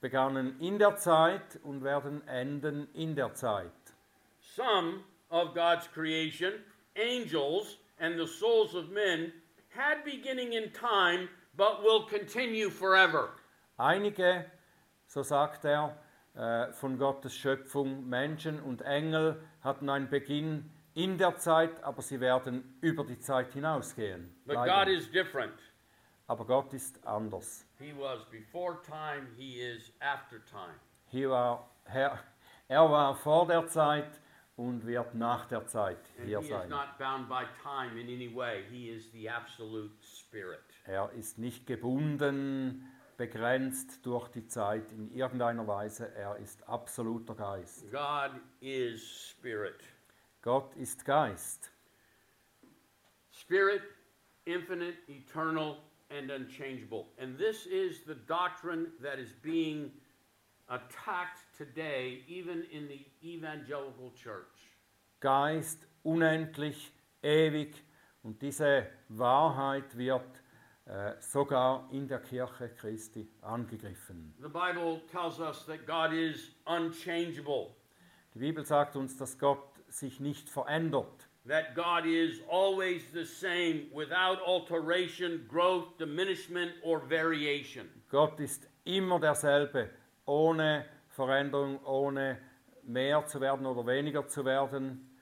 begannen 0.00 0.58
in 0.60 0.78
der 0.78 0.96
Zeit 0.96 1.58
und 1.62 1.84
werden 1.84 2.26
enden 2.26 2.88
in 2.94 3.14
der 3.14 3.34
Zeit. 3.34 3.70
Some 4.40 5.04
of 5.30 5.54
God's 5.54 5.86
creation, 5.88 6.54
angels 6.96 7.76
and 8.00 8.18
the 8.18 8.26
souls 8.26 8.74
of 8.74 8.88
men, 8.90 9.30
had 9.68 10.04
beginning 10.04 10.54
in 10.54 10.72
time 10.72 11.28
but 11.54 11.82
will 11.82 12.06
continue 12.06 12.70
forever. 12.70 13.28
Einige, 13.78 14.46
so 15.06 15.22
sagt 15.22 15.66
er, 15.66 15.96
von 16.72 16.98
Gottes 16.98 17.36
Schöpfung, 17.36 18.08
Menschen 18.08 18.60
und 18.60 18.82
Engel 18.82 19.40
hatten 19.62 19.88
einen 19.88 20.08
Beginn 20.08 20.70
in 20.94 21.18
der 21.18 21.36
Zeit, 21.38 21.82
aber 21.82 22.02
sie 22.02 22.20
werden 22.20 22.76
über 22.80 23.04
die 23.04 23.18
Zeit 23.18 23.52
hinausgehen. 23.52 24.34
But. 24.44 24.56
God 24.56 24.88
is 24.88 25.10
different. 25.10 25.54
Aber 26.26 26.44
Gott 26.46 26.72
ist 26.72 27.04
anders. 27.06 27.66
He 27.78 27.92
was 27.92 28.24
before 28.30 28.80
time, 28.82 29.28
He 29.36 29.60
is 29.60 29.92
after 30.00 30.42
time. 30.44 30.74
Hier 31.06 31.30
war, 31.30 31.68
er, 31.84 32.18
er 32.68 32.90
war 32.90 33.14
vor 33.14 33.46
der 33.46 33.66
Zeit 33.66 34.20
und 34.56 34.86
wird 34.86 35.14
nach 35.14 35.46
der 35.46 35.66
Zeit 35.66 35.98
And 36.18 36.26
hier 36.26 36.38
He 36.38 36.44
is 36.44 36.50
sein. 36.50 36.68
not 36.68 36.96
bound 36.98 37.28
by 37.28 37.44
time 37.62 38.00
in 38.00 38.08
any 38.08 38.34
way. 38.34 38.64
He 38.70 38.88
is 38.88 39.10
the 39.12 39.28
absolute 39.28 39.92
Spirit. 40.02 40.60
Er 40.86 41.10
ist 41.12 41.38
nicht 41.38 41.66
gebunden, 41.66 42.88
begrenzt 43.16 44.04
durch 44.04 44.28
die 44.28 44.46
Zeit 44.46 44.90
in 44.92 45.10
irgendeiner 45.12 45.66
Weise. 45.66 46.14
Er 46.14 46.36
ist 46.36 46.66
absoluter 46.68 47.34
Geist. 47.34 47.90
God 47.90 48.32
is 48.60 49.30
Spirit. 49.30 49.82
Gott 50.42 50.74
ist 50.76 51.04
Geist. 51.04 51.70
Spirit, 53.30 53.82
infinite, 54.44 54.96
eternal, 55.08 55.78
and 56.10 56.30
unchangeable. 56.30 57.06
And 57.18 57.38
this 57.38 57.66
is 57.66 58.04
the 58.04 58.14
doctrine 58.14 58.92
that 59.00 59.18
is 59.18 59.32
being 59.42 59.90
attacked 60.68 61.40
today, 61.56 62.22
even 62.28 62.64
in 62.70 62.88
the 62.88 63.06
evangelical 63.22 64.12
church. 64.14 64.46
Geist, 65.20 65.86
unendlich, 66.02 66.92
ewig. 67.22 67.74
Und 68.22 68.40
diese 68.40 68.86
Wahrheit 69.08 69.96
wird 69.96 70.42
sogar 71.20 71.88
in 71.90 72.06
der 72.08 72.18
Kirche 72.20 72.68
Christi 72.76 73.28
angegriffen. 73.42 74.34
The 74.40 74.48
Bible 74.48 75.00
tells 75.10 75.40
us 75.40 75.64
that 75.66 75.86
God 75.86 76.12
is 76.12 76.50
unchangeable, 76.66 77.74
Die 78.34 78.40
Bibel 78.40 78.64
sagt 78.64 78.96
uns, 78.96 79.16
dass 79.16 79.38
Gott 79.38 79.62
sich 79.88 80.20
nicht 80.20 80.48
verändert. 80.50 81.28
that 81.46 81.74
God 81.74 82.06
is 82.06 82.40
always 82.50 83.02
the 83.12 83.24
same 83.24 83.86
without 83.92 84.38
alteration, 84.46 85.46
growth, 85.48 85.96
diminishment, 85.98 86.72
or 86.82 87.00
variation. 87.00 87.88
Gott 88.10 88.40
ist 88.40 88.66
immer 88.84 89.20
derselbe, 89.20 89.90
ohne 90.26 90.86
Veränderung, 91.10 91.78
ohne 91.84 92.38
mehr 92.82 93.24
zu 93.26 93.40
werden 93.40 93.66
oder 93.66 93.86
weniger 93.86 94.26
zu 94.26 94.44
werden. 94.44 95.13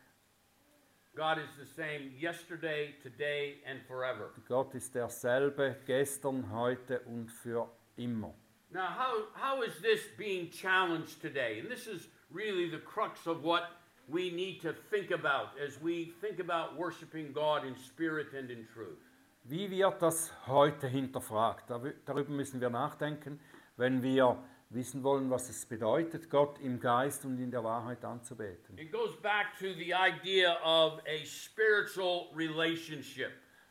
God 1.15 1.39
is 1.39 1.51
the 1.59 1.67
same 1.67 2.13
yesterday, 2.19 2.95
today, 3.03 3.57
and 3.67 3.81
forever. 3.87 4.31
Gott 4.49 4.75
ist 4.75 4.95
derselbe 4.95 5.77
gestern, 5.87 6.51
heute 6.51 7.01
und 7.01 7.31
für 7.31 7.69
immer. 7.97 8.33
Now, 8.73 8.87
how, 8.87 9.27
how 9.35 9.63
is 9.63 9.75
this 9.83 10.01
being 10.17 10.51
challenged 10.51 11.21
today? 11.21 11.61
And 11.61 11.71
this 11.71 11.87
is 11.87 12.09
really 12.31 12.71
the 12.71 12.79
crux 12.79 13.27
of 13.27 13.45
what 13.45 13.65
we 14.09 14.31
need 14.31 14.63
to 14.63 14.73
think 14.91 15.11
about 15.11 15.51
as 15.63 15.79
we 15.83 16.15
think 16.23 16.41
about 16.41 16.79
worshiping 16.79 17.33
God 17.35 17.67
in 17.67 17.77
spirit 17.77 18.29
and 18.33 18.51
in 18.51 18.67
truth. 18.73 18.99
Wie 19.45 19.69
wird 19.71 20.01
das 20.01 20.33
heute 20.47 20.87
hinterfragt? 20.87 21.69
Darüber 22.07 22.31
müssen 22.31 22.61
wir 22.61 22.71
nachdenken, 22.71 23.39
wenn 23.77 24.03
wir 24.03 24.39
wissen 24.75 25.03
wollen, 25.03 25.31
was 25.31 25.49
es 25.49 25.67
bedeutet, 25.67 26.31
Gott 26.31 26.59
im 26.61 26.81
Geist 26.81 27.25
und 27.25 27.39
in 27.39 27.51
der 27.51 27.63
Wahrheit 27.65 28.05
anzubeten. 28.05 28.79
It 28.79 28.91
goes 28.91 29.17
back 29.21 29.59
to 29.59 29.73
the 29.75 29.93
idea 29.93 30.57
of 30.65 31.01
a 31.07 31.25
spiritual 31.25 32.29
relationship. 32.35 33.31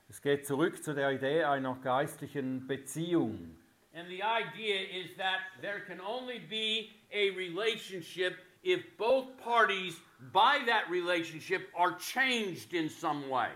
Es 0.09 0.21
geht 0.21 0.45
zurück 0.45 0.83
zu 0.83 0.93
der 0.93 1.11
Idee 1.11 1.43
einer 1.43 1.75
geistlichen 1.81 2.67
Beziehung. 2.67 3.57
And 3.93 4.07
the 4.07 4.21
idea 4.21 5.03
is 5.03 5.15
that 5.17 5.39
there 5.61 5.81
can 5.81 5.99
only 5.99 6.39
be 6.39 6.89
a 7.11 7.35
relationship 7.35 8.37
if 8.63 8.81
both 8.97 9.37
parties 9.37 9.99
by 10.31 10.59
that 10.65 10.89
relationship 10.89 11.69
are 11.75 11.95
changed 11.97 12.73
in 12.73 12.89
some 12.89 13.29
way. 13.29 13.49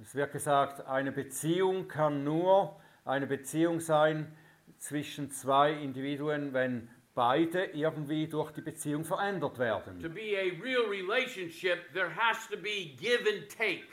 Es 0.00 0.14
wird 0.14 0.32
gesagt, 0.32 0.86
eine 0.86 1.12
Beziehung 1.12 1.88
kann 1.88 2.24
nur 2.24 2.80
eine 3.04 3.26
Beziehung 3.26 3.80
sein 3.80 4.36
zwischen 4.78 5.30
zwei 5.30 5.72
Individuen, 5.72 6.52
wenn 6.52 6.88
beide 7.14 7.64
irgendwie 7.66 8.28
durch 8.28 8.52
die 8.52 8.60
Beziehung 8.60 9.04
verändert 9.04 9.54
To 9.54 9.60
werden. 9.60 10.00
be 10.14 10.36
a 10.38 10.62
real 10.62 10.86
relationship, 10.88 11.92
there 11.92 12.14
has 12.14 12.48
to 12.48 12.56
be 12.56 12.94
give 12.96 13.24
and 13.28 13.48
take. 13.48 13.86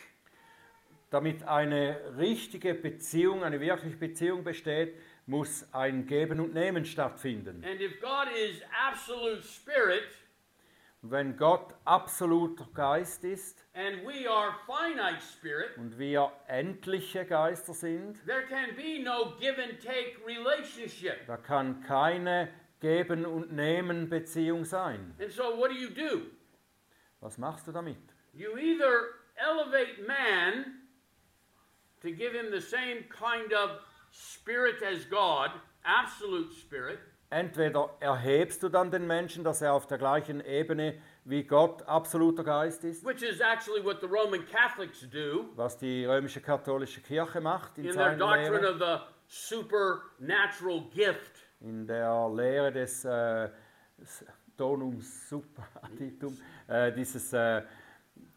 Damit 1.09 1.43
eine 1.43 1.99
richtige 2.17 2.73
Beziehung, 2.73 3.43
eine 3.43 3.59
wirkliche 3.59 3.97
Beziehung 3.97 4.43
besteht, 4.43 4.95
muss 5.27 5.67
ein 5.73 6.05
Geben 6.05 6.39
und 6.39 6.53
Nehmen 6.53 6.85
stattfinden. 6.85 7.63
And 7.65 7.81
if 7.81 7.99
God 7.99 8.27
is 8.35 8.61
absolute 8.87 9.41
spirit 9.43 10.03
Und 11.01 11.11
wenn 11.11 11.37
Gott 11.37 11.73
absoluter 11.83 12.67
Geist 12.73 13.23
ist 13.23 13.64
and 13.75 14.05
we 14.05 14.25
are 14.27 14.55
finite 14.65 15.21
spirit, 15.21 15.77
und 15.77 15.97
wir 15.99 16.31
endliche 16.47 17.25
Geister 17.25 17.73
sind, 17.73 18.25
there 18.25 18.45
can 18.47 18.75
be 18.75 18.99
no 19.03 19.33
give 19.39 19.59
and 19.59 19.79
take 19.79 20.17
relationship. 20.25 21.27
da 21.27 21.37
kann 21.37 21.81
keine 21.81 22.49
Geben 22.79 23.25
und 23.25 23.51
Nehmen 23.53 24.09
Beziehung 24.09 24.63
sein. 24.65 25.13
And 25.19 25.31
so, 25.31 25.57
what 25.57 25.69
do 25.69 25.75
you 25.75 25.89
do? 25.89 26.23
Was 27.19 27.37
machst 27.37 27.67
du 27.67 27.71
damit? 27.71 27.97
You 28.33 28.57
either 28.57 29.15
elevate 29.35 30.05
man 30.07 30.81
to 32.01 32.11
give 32.11 32.33
him 32.33 32.51
the 32.51 32.61
same 32.61 33.03
kind 33.09 33.53
of 33.53 33.81
spirit 34.11 34.81
as 34.83 35.05
God, 35.05 35.51
absolute 35.83 36.53
spirit, 36.53 36.99
Entweder 37.31 37.89
erhebst 37.99 38.61
du 38.61 38.69
dann 38.69 38.91
den 38.91 39.07
Menschen, 39.07 39.43
dass 39.43 39.61
er 39.61 39.73
auf 39.73 39.87
der 39.87 39.97
gleichen 39.97 40.45
Ebene 40.45 41.01
wie 41.25 41.43
Gott 41.43 41.81
absoluter 41.87 42.43
Geist 42.43 42.83
ist, 42.83 43.03
which 43.03 43.23
is 43.23 43.41
actually 43.41 43.83
what 43.83 43.99
the 43.99 44.07
Roman 44.07 44.45
Catholics 44.45 45.07
do 45.09 45.49
was 45.55 45.77
die 45.77 46.05
römische 46.05 46.39
katholische 46.39 47.01
Kirche 47.01 47.41
macht 47.41 47.77
in 47.77 47.85
in 47.85 47.95
their 47.95 48.15
doctrine 48.15 48.61
Lehre, 48.61 48.73
of 48.73 48.79
the 48.79 48.99
supernatural 49.27 50.81
gift. 50.93 51.43
in 51.61 51.87
der 51.87 52.29
Lehre 52.29 52.71
des 52.71 53.03
äh, 53.05 53.49
Donum 54.57 55.01
Superaddictum, 55.01 56.37
äh, 56.67 56.91
dieses, 56.91 57.33
äh, 57.33 57.61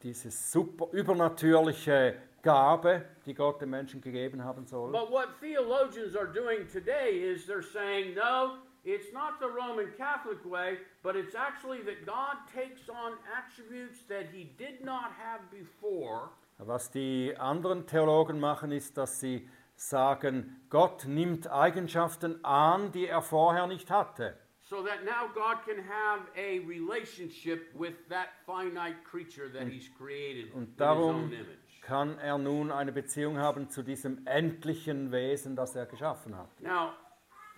dieses 0.02 0.50
super 0.50 0.88
übernatürliche 0.92 2.16
Gabe, 2.42 3.04
die 3.26 3.34
Gott 3.34 3.60
den 3.60 3.70
Menschen 3.70 4.00
gegeben 4.00 4.42
haben 4.42 4.66
soll. 4.66 4.90
But 4.92 5.10
what 5.10 5.28
theologians 5.40 6.16
are 6.16 6.26
doing 6.32 6.66
today 6.66 7.32
is 7.32 7.46
they're 7.46 7.62
saying, 7.62 8.14
no, 8.14 8.58
it's 8.84 9.12
not 9.12 9.38
the 9.40 9.46
Roman 9.48 9.92
Catholic 9.96 10.44
way, 10.44 10.78
but 11.02 11.16
it's 11.16 11.34
actually 11.34 11.82
that 11.84 12.04
God 12.06 12.36
takes 12.54 12.88
on 12.88 13.12
attributes 13.36 14.02
that 14.08 14.26
he 14.32 14.44
did 14.58 14.84
not 14.84 15.10
have 15.18 15.40
before, 15.50 16.30
Was 16.58 16.90
die 16.90 17.34
anderen 17.38 17.86
Theologen 17.86 18.40
machen, 18.40 18.72
ist, 18.72 18.96
dass 18.96 19.20
sie 19.20 19.48
sagen, 19.76 20.60
Gott 20.70 21.04
nimmt 21.06 21.48
Eigenschaften 21.50 22.44
an, 22.44 22.90
die 22.92 23.06
er 23.06 23.22
vorher 23.22 23.66
nicht 23.68 23.90
hatte. 23.90 24.34
so 24.68 24.82
that 24.82 25.02
now 25.04 25.26
God 25.32 25.64
can 25.64 25.78
have 25.78 26.26
a 26.36 26.60
relationship 26.68 27.70
with 27.74 27.94
that 28.10 28.28
finite 28.44 28.96
creature 29.04 29.48
that 29.50 29.66
He's 29.68 29.88
created 29.96 30.52
Und 30.52 30.62
in 30.62 30.66
His 30.66 30.76
darum 30.76 31.14
own 31.24 31.32
image. 31.32 31.80
kann 31.80 32.18
er 32.18 32.36
nun 32.36 32.70
eine 32.70 32.92
Beziehung 32.92 33.38
haben 33.38 33.70
zu 33.70 33.82
diesem 33.82 34.26
endlichen 34.26 35.10
Wesen, 35.10 35.56
das 35.56 35.74
er 35.74 35.86
geschaffen 35.86 36.36
hat. 36.36 36.48
Now, 36.60 36.90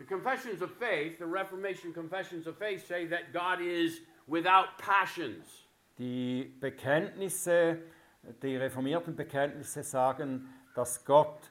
the 0.01 0.07
confessions 0.07 0.63
of 0.63 0.73
faith, 0.73 1.19
the 1.19 1.27
Reformation 1.27 1.93
confessions 1.93 2.47
of 2.47 2.57
faith, 2.57 2.87
say 2.89 3.05
that 3.07 3.35
God 3.35 3.61
is 3.61 4.01
without 4.27 4.79
passions. 4.79 5.45
Die 5.99 6.51
Bekenntnisse, 6.59 7.77
die 8.43 8.57
reformierten 8.57 9.15
Bekenntnisse 9.15 9.83
sagen, 9.83 10.49
dass 10.75 11.05
Gott 11.05 11.51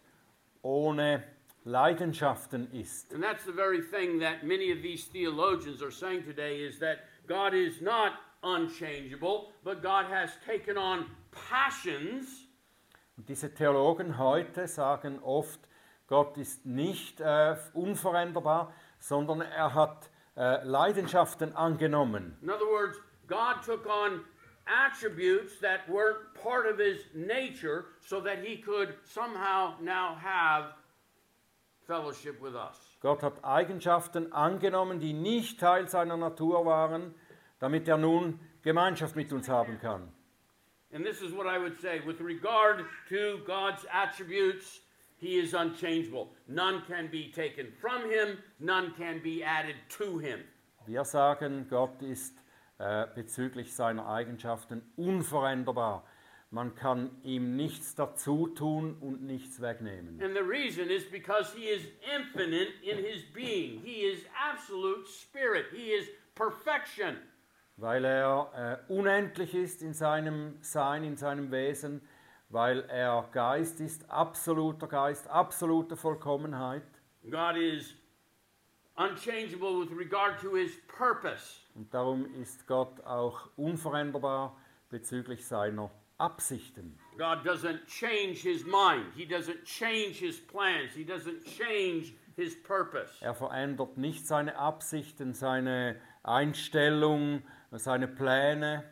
ohne 0.63 1.23
Leidenschaften 1.63 2.71
ist. 2.73 3.13
And 3.13 3.21
that's 3.21 3.45
the 3.45 3.51
very 3.51 3.81
thing 3.81 4.17
that 4.19 4.43
many 4.43 4.71
of 4.71 4.81
these 4.81 5.05
theologians 5.05 5.83
are 5.83 5.91
saying 5.91 6.23
today 6.23 6.61
is 6.61 6.79
that 6.79 7.05
God 7.27 7.53
is 7.53 7.81
not 7.81 8.13
unchangeable, 8.41 9.51
but 9.63 9.83
God 9.83 10.07
has 10.07 10.31
taken 10.43 10.75
on 10.75 11.05
passions 11.31 12.47
Und 13.19 13.27
diese 13.27 13.53
Theologen 13.53 14.17
heute 14.17 14.65
sagen 14.69 15.19
oft, 15.21 15.59
Gott 16.09 16.37
ist 16.37 16.65
nicht 16.65 17.21
äh, 17.21 17.55
unveränderbar, 17.73 18.73
sondern 18.97 19.41
er 19.41 19.75
hat 19.75 20.09
äh, 20.35 20.63
Leidenschaften 20.63 21.55
angenommen. 21.55 22.35
In 22.41 22.49
other 22.49 22.65
words, 22.65 22.97
God 23.27 23.61
took 23.63 23.85
on 23.85 24.25
attributes 24.65 25.59
that 25.59 25.87
weren't 25.87 26.17
part 26.33 26.65
of 26.65 26.79
his 26.79 26.97
nature 27.13 27.85
so 28.01 28.19
that 28.21 28.39
he 28.43 28.57
could 28.57 28.95
somehow 29.05 29.75
now 29.81 30.15
have 30.15 30.73
fellowship 31.85 32.41
with 32.41 32.55
us. 32.55 32.75
Gott 33.01 33.21
hat 33.21 33.43
Eigenschaften 33.43 34.33
angenommen, 34.33 34.99
die 34.99 35.13
nicht 35.13 35.59
Teil 35.59 35.87
seiner 35.87 36.17
Natur 36.17 36.65
waren, 36.65 37.13
damit 37.59 37.87
er 37.87 37.97
nun 37.97 38.39
Gemeinschaft 38.63 39.15
mit 39.15 39.31
uns 39.31 39.47
haben 39.47 39.79
kann. 39.79 40.11
And 40.91 41.05
this 41.05 41.21
is 41.21 41.31
what 41.31 41.45
I 41.45 41.59
would 41.59 41.79
say 41.79 42.01
with 42.03 42.19
regard 42.19 42.83
to 43.09 43.39
God's 43.45 43.85
attributes, 43.91 44.81
he 45.19 45.39
is 45.39 45.53
unchangeable. 45.53 46.29
None 46.47 46.83
can 46.87 47.09
be 47.09 47.31
taken 47.31 47.67
from 47.79 48.09
him, 48.09 48.37
none 48.59 48.93
can 48.97 49.21
be 49.21 49.43
added 49.43 49.75
to 49.97 50.19
him. 50.19 50.39
Wir 50.85 51.03
sagen, 51.05 51.67
Gott 51.69 52.01
ist 52.01 52.35
äh, 52.79 53.05
bezüglich 53.13 53.75
seiner 53.75 54.07
Eigenschaften 54.07 54.81
unveränderbar. 54.95 56.03
Man 56.51 56.73
kann 56.73 57.11
ihm 57.23 57.55
nichts 57.55 57.93
dazu 57.93 58.47
tun 58.47 58.97
und 59.01 59.21
nichts 59.21 59.61
wegnehmen. 59.61 60.19
And 60.19 60.35
the 60.35 60.41
reason 60.41 60.89
is 60.89 61.03
because 61.05 61.53
he 61.55 61.65
is 61.65 61.83
infinite 62.15 62.71
in 62.81 62.97
his 62.97 63.23
being. 63.33 63.81
He 63.83 64.01
is 64.01 64.25
absolute 64.33 65.07
spirit. 65.07 65.65
He 65.71 65.91
is 65.91 66.07
perfection. 66.33 67.17
Weil 67.77 68.03
er 68.03 68.81
äh, 68.89 68.91
unendlich 68.91 69.53
ist 69.53 69.83
in 69.83 69.93
seinem 69.93 70.57
Sein, 70.61 71.03
in 71.03 71.17
seinem 71.17 71.51
Wesen, 71.51 72.01
weil 72.49 72.81
er 72.89 73.27
Geist 73.31 73.79
ist, 73.79 74.09
absoluter 74.09 74.87
Geist, 74.87 75.27
absolute 75.27 75.95
Vollkommenheit. 75.95 76.83
God 77.29 77.57
is 77.57 77.95
unchangeable 78.95 79.79
with 79.79 79.91
regard 79.91 80.39
to 80.41 80.55
his 80.55 80.71
purpose. 80.87 81.61
Und 81.75 81.93
darum 81.93 82.25
ist 82.35 82.67
Gott 82.67 83.03
auch 83.05 83.49
unveränderbar 83.55 84.57
bezüglich 84.89 85.45
seiner 85.45 85.91
Absichten. 86.17 86.97
God 87.17 87.45
doesn't 87.45 87.85
change 87.87 88.41
his 88.41 88.65
mind. 88.65 89.13
He 89.15 89.25
doesn't 89.25 89.63
change 89.63 90.19
his 90.19 90.39
plans. 90.39 90.93
He 90.93 91.05
doesn't 91.05 91.45
change 91.45 92.13
his 92.35 92.61
purpose. 92.61 93.13
Er 93.21 93.33
verändert 93.33 93.97
nicht 93.97 94.27
seine 94.27 94.57
Absichten, 94.57 95.33
seine 95.33 95.99
Einstellung, 96.23 97.43
seine 97.71 98.07
Pläne. 98.07 98.83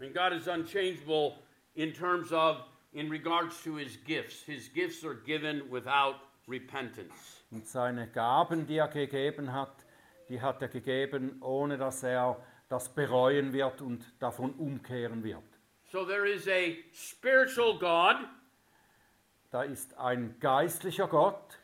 And 0.00 0.14
God 0.14 0.32
is 0.32 0.48
unchangeable 0.48 1.36
in 1.74 1.92
terms 1.92 2.32
of, 2.32 2.58
in 2.94 3.10
regards 3.10 3.62
to 3.64 3.76
his 3.76 3.98
gifts. 4.06 4.42
His 4.44 4.68
gifts 4.72 5.04
are 5.04 5.14
given 5.26 5.62
without 5.70 6.16
repentance. 6.48 7.42
Und 7.50 7.66
seine 7.66 8.08
Gaben, 8.08 8.66
die 8.66 8.78
er 8.78 8.88
gegeben 8.88 9.52
hat, 9.52 9.84
die 10.28 10.40
hat 10.40 10.62
er 10.62 10.68
gegeben, 10.68 11.36
ohne 11.42 11.76
dass 11.76 12.02
er 12.02 12.36
das 12.68 12.88
bereuen 12.88 13.52
wird 13.52 13.80
und 13.82 14.04
davon 14.20 14.52
umkehren 14.54 15.22
wird. 15.22 15.42
So 15.92 16.04
there 16.04 16.26
is 16.26 16.48
a 16.48 16.76
spiritual 16.92 17.78
God. 17.78 18.16
Da 19.50 19.62
ist 19.62 19.96
ein 19.98 20.34
geistlicher 20.40 21.06
Gott, 21.06 21.58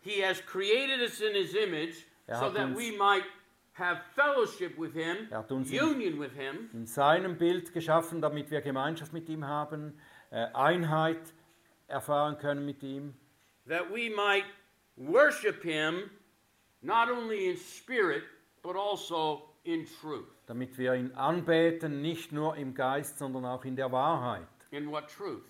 He 0.00 0.20
has 0.24 0.44
created 0.44 1.00
us 1.00 1.20
in 1.20 1.34
his 1.34 1.54
image 1.54 2.06
Er 2.26 2.36
so 2.36 2.46
hat 2.46 2.54
that 2.54 2.76
we 2.76 2.90
might 2.98 3.22
have 3.74 4.00
fellowship 4.16 4.76
with 4.76 4.92
him, 4.94 5.28
Er 5.30 5.48
uns 5.50 5.70
in- 5.70 5.80
union 5.80 6.18
with 6.18 6.32
him, 6.32 6.68
in 6.72 6.86
seinem 6.86 7.38
Bild 7.38 7.72
geschaffen, 7.72 8.20
damit 8.20 8.50
wir 8.50 8.60
Gemeinschaft 8.62 9.12
mit 9.12 9.28
ihm 9.28 9.46
haben, 9.46 9.96
Einheit 10.54 11.32
erfahren 11.88 12.38
können 12.38 12.64
mit 12.64 12.82
ihm, 12.82 13.14
that 13.66 13.90
we 13.90 14.08
might 14.10 14.44
worship 14.96 15.62
him 15.62 16.10
not 16.82 17.08
only 17.10 17.48
in 17.50 17.56
spirit, 17.56 18.24
but 18.62 18.76
also 18.76 19.48
in 19.64 19.86
truth. 20.00 20.26
damit 20.46 20.76
wir 20.78 20.94
ihn 20.94 21.12
anbeten, 21.12 22.00
nicht 22.02 22.32
nur 22.32 22.56
im 22.56 22.74
Geist, 22.74 23.18
sondern 23.18 23.44
auch 23.44 23.64
in 23.64 23.76
der 23.76 23.92
Wahrheit. 23.92 24.46
In 24.70 24.90
what 24.90 25.08
truth? 25.08 25.44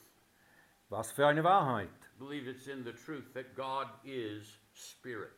Was 0.90 1.12
für 1.12 1.26
eine 1.26 1.42
Wahrheit? 1.44 1.88
I 1.88 2.18
believe 2.18 2.48
it's 2.50 2.66
in 2.66 2.84
the 2.84 2.92
truth 2.92 3.32
that 3.34 3.54
God 3.56 3.86
is 4.04 4.58
spirit. 4.74 5.30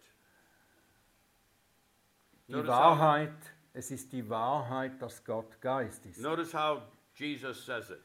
Die 2.49 2.53
Notice 2.53 2.70
how, 2.74 2.99
Wahrheit, 2.99 3.53
es 3.72 3.90
ist 3.90 4.12
die 4.12 4.28
Wahrheit, 4.28 5.01
dass 5.01 5.24
Gott 5.24 5.61
Geist 5.61 6.05
ist. 6.07 6.20
notice 6.20 6.53
how 6.53 6.82
Jesus 7.14 7.64
says 7.64 7.90
it. 7.90 8.01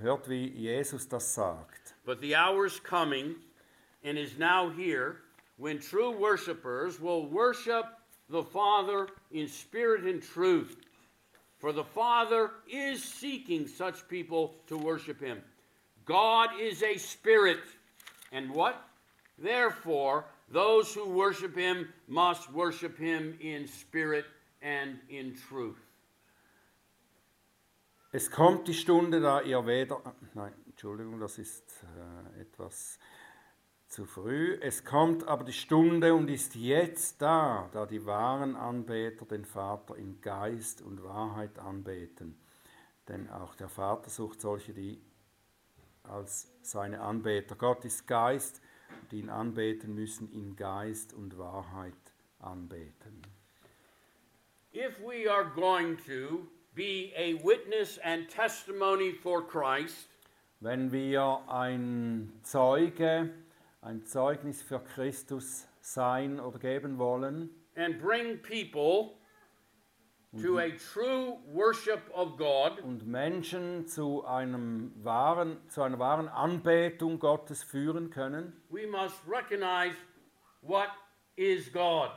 Hört, 0.00 0.28
wie 0.28 0.52
Jesus 0.56 1.06
das 1.06 1.34
sagt. 1.34 1.94
But 2.04 2.20
the 2.20 2.36
hour 2.36 2.66
is 2.66 2.78
coming 2.78 3.34
and 4.04 4.16
is 4.16 4.38
now 4.38 4.70
here 4.70 5.16
when 5.56 5.80
true 5.80 6.16
worshipers 6.16 7.00
will 7.00 7.26
worship 7.26 7.84
the 8.30 8.44
Father 8.44 9.08
in 9.32 9.48
spirit 9.48 10.04
and 10.04 10.22
truth. 10.22 10.76
For 11.58 11.72
the 11.72 11.82
Father 11.82 12.52
is 12.70 13.02
seeking 13.02 13.66
such 13.66 14.06
people 14.08 14.54
to 14.68 14.76
worship 14.76 15.20
him. 15.20 15.42
God 16.04 16.50
is 16.60 16.84
a 16.84 16.96
spirit. 16.96 17.58
And 18.30 18.50
what? 18.54 18.80
Therefore, 19.36 20.26
those 20.48 20.94
who 20.94 21.08
worship 21.08 21.56
him 21.56 21.88
must 22.06 22.52
worship 22.52 22.96
him 22.96 23.36
in 23.40 23.66
spirit 23.66 24.26
and 24.62 24.98
in 25.10 25.34
truth. 25.48 25.87
Es 28.10 28.30
kommt 28.30 28.66
die 28.68 28.74
Stunde, 28.74 29.20
da 29.20 29.42
ihr 29.42 29.66
weder. 29.66 30.00
Nein, 30.32 30.54
Entschuldigung, 30.66 31.20
das 31.20 31.36
ist 31.36 31.84
äh, 32.34 32.40
etwas 32.40 32.98
zu 33.86 34.06
früh. 34.06 34.58
Es 34.62 34.82
kommt 34.86 35.28
aber 35.28 35.44
die 35.44 35.52
Stunde 35.52 36.14
und 36.14 36.30
ist 36.30 36.54
jetzt 36.54 37.20
da, 37.20 37.68
da 37.72 37.84
die 37.84 38.06
wahren 38.06 38.56
Anbeter 38.56 39.26
den 39.26 39.44
Vater 39.44 39.94
in 39.96 40.22
Geist 40.22 40.80
und 40.80 41.04
Wahrheit 41.04 41.58
anbeten. 41.58 42.40
Denn 43.08 43.28
auch 43.28 43.54
der 43.56 43.68
Vater 43.68 44.08
sucht 44.08 44.40
solche, 44.40 44.72
die 44.72 45.02
als 46.02 46.50
seine 46.62 47.02
Anbeter. 47.02 47.56
Gott 47.56 47.84
ist 47.84 48.06
Geist, 48.06 48.62
die 49.10 49.18
ihn 49.18 49.28
anbeten 49.28 49.94
müssen, 49.94 50.32
in 50.32 50.56
Geist 50.56 51.12
und 51.12 51.36
Wahrheit 51.36 51.92
anbeten. 52.38 53.20
If 54.72 54.98
we 55.00 55.30
are 55.30 55.50
going 55.54 55.98
to 56.06 56.48
be 56.74 57.12
a 57.16 57.34
witness 57.44 57.98
and 58.04 58.28
testimony 58.28 59.12
for 59.12 59.46
Christ, 59.46 60.08
Wenn 60.60 60.90
wir 60.90 61.40
ein 61.48 62.32
Zeuge, 62.42 63.30
ein 63.80 64.04
Zeugnis 64.04 64.60
für 64.60 64.80
Christus 64.80 65.68
sein 65.80 66.40
oder 66.40 66.58
geben 66.58 66.98
wollen. 66.98 67.50
And 67.76 68.00
bring 68.00 68.38
people 68.38 69.18
to 70.42 70.58
a 70.58 70.70
true 70.70 71.38
worship 71.46 72.02
of 72.12 72.36
God, 72.36 72.80
und 72.82 73.06
Menschen 73.06 73.86
zu, 73.86 74.24
einem 74.26 74.92
wahren, 75.02 75.56
zu 75.68 75.82
einer 75.82 75.98
wahren 75.98 76.28
Anbetung 76.28 77.18
Gottes 77.18 77.62
führen 77.62 78.10
können, 78.10 78.52
we 78.68 78.86
must 78.86 79.16
recognize 79.26 79.96
what 80.60 80.88
is 81.36 81.72
God. 81.72 82.10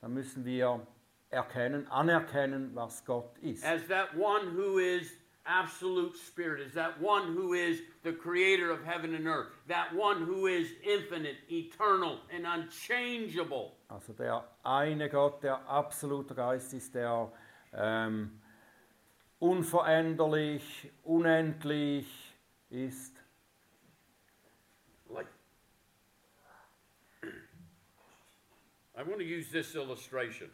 Dann 0.00 0.14
müssen 0.14 0.44
wir 0.44 0.86
erkennen, 1.30 1.86
anerkennen, 1.90 2.74
was 2.74 3.04
Gott 3.04 3.36
ist. 3.42 3.64
as 3.64 3.86
that 3.88 4.14
one 4.16 4.48
who 4.48 4.78
is 4.78 5.12
absolute 5.46 6.16
spirit, 6.16 6.60
as 6.66 6.74
that 6.74 7.00
one 7.00 7.34
who 7.34 7.54
is 7.54 7.80
the 8.02 8.12
creator 8.12 8.70
of 8.70 8.84
heaven 8.84 9.14
and 9.14 9.26
earth, 9.26 9.48
that 9.66 9.94
one 9.94 10.22
who 10.22 10.46
is 10.46 10.68
infinite, 10.82 11.36
eternal, 11.50 12.18
and 12.30 12.46
unchangeable. 12.46 13.72
Also 13.90 14.12
der 14.12 14.42
eine 14.64 15.08
Gott, 15.08 15.42
der 15.42 15.58
absoluter 15.66 16.34
Geist 16.34 16.74
ist, 16.74 16.94
der 16.94 17.32
ähm, 17.72 18.40
unveränderlich, 19.38 20.90
unendlich 21.04 22.06
ist. 22.70 23.14
Like, 25.08 25.26
I 28.94 29.02
want 29.02 29.18
to 29.20 29.24
use 29.24 29.50
this 29.50 29.74
illustration. 29.74 30.50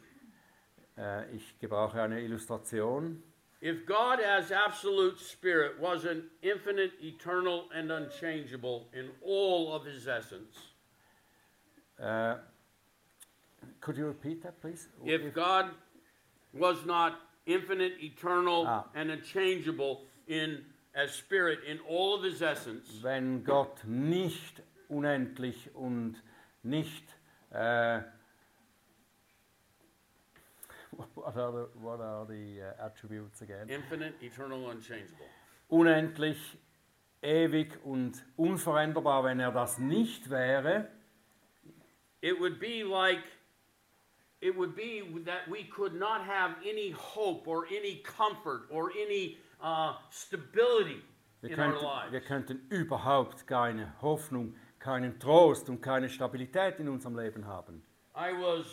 Äh, 0.97 1.29
ich 1.35 1.59
gebrauche 1.59 2.01
eine 2.01 2.21
Illustration. 2.21 3.21
If 3.61 3.85
God, 3.85 4.19
as 4.19 4.51
absolute 4.51 5.17
spirit, 5.17 5.79
wasn't 5.79 6.25
infinite, 6.41 6.91
eternal, 7.01 7.65
and 7.73 7.91
unchangeable 7.91 8.87
in 8.93 9.09
all 9.23 9.73
of 9.73 9.85
his 9.85 10.07
essence, 10.07 10.55
Äh, 11.97 12.35
could 13.79 13.97
you 13.97 14.05
repeat 14.07 14.43
that, 14.43 14.59
please? 14.61 14.89
if 15.05 15.33
God 15.33 15.71
was 16.53 16.85
not 16.85 17.13
infinite, 17.45 17.93
eternal, 18.03 18.65
Ah. 18.67 18.85
and 18.93 19.09
unchangeable 19.11 20.01
in 20.27 20.65
as 20.93 21.11
spirit 21.13 21.59
in 21.65 21.79
all 21.89 22.13
of 22.15 22.23
his 22.23 22.41
essence, 22.41 23.01
wenn 23.01 23.43
Gott 23.43 23.83
nicht 23.85 24.61
unendlich 24.89 25.69
und 25.73 26.15
nicht 26.63 27.03
äh, 27.51 28.01
what 31.25 31.37
are 31.37 31.51
the, 31.51 31.67
what 31.81 31.99
are 32.01 32.25
the 32.25 32.61
uh, 32.61 32.85
attributes 32.85 33.41
again? 33.41 33.67
infinite, 33.69 34.13
eternal, 34.21 34.69
unchangeable. 34.69 35.25
Unendlich, 35.69 36.37
ewig 37.23 37.73
und 37.83 38.23
unveränderbar, 38.37 39.23
wenn 39.23 39.39
er 39.39 39.51
das 39.51 39.79
nicht 39.79 40.29
wäre, 40.29 40.87
It 42.21 42.39
would 42.39 42.59
be 42.59 42.83
like 42.83 43.23
it 44.41 44.55
would 44.57 44.75
be 44.75 45.01
that 45.25 45.47
we 45.47 45.63
could 45.63 45.93
not 45.93 46.21
have 46.21 46.55
any 46.67 46.89
hope 46.91 47.47
or 47.47 47.65
any 47.67 48.01
comfort 48.03 48.67
or 48.71 48.91
any 48.91 49.37
uh, 49.61 49.93
stability 50.09 51.01
wir 51.41 51.51
in 51.51 51.59
our 51.59 51.65
könnten, 51.71 51.83
lives. 51.85 52.11
wir 52.11 52.21
könnten 52.21 52.67
überhaupt 52.69 53.45
keine 53.45 53.93
Hoffnung, 54.01 54.55
keinen 54.79 55.19
Trost 55.19 55.69
und 55.69 55.81
keine 55.81 56.09
Stabilität 56.09 56.79
in 56.79 56.89
unserem 56.89 57.15
Leben 57.15 57.45
haben. 57.45 57.83
I 58.15 58.31
was 58.33 58.65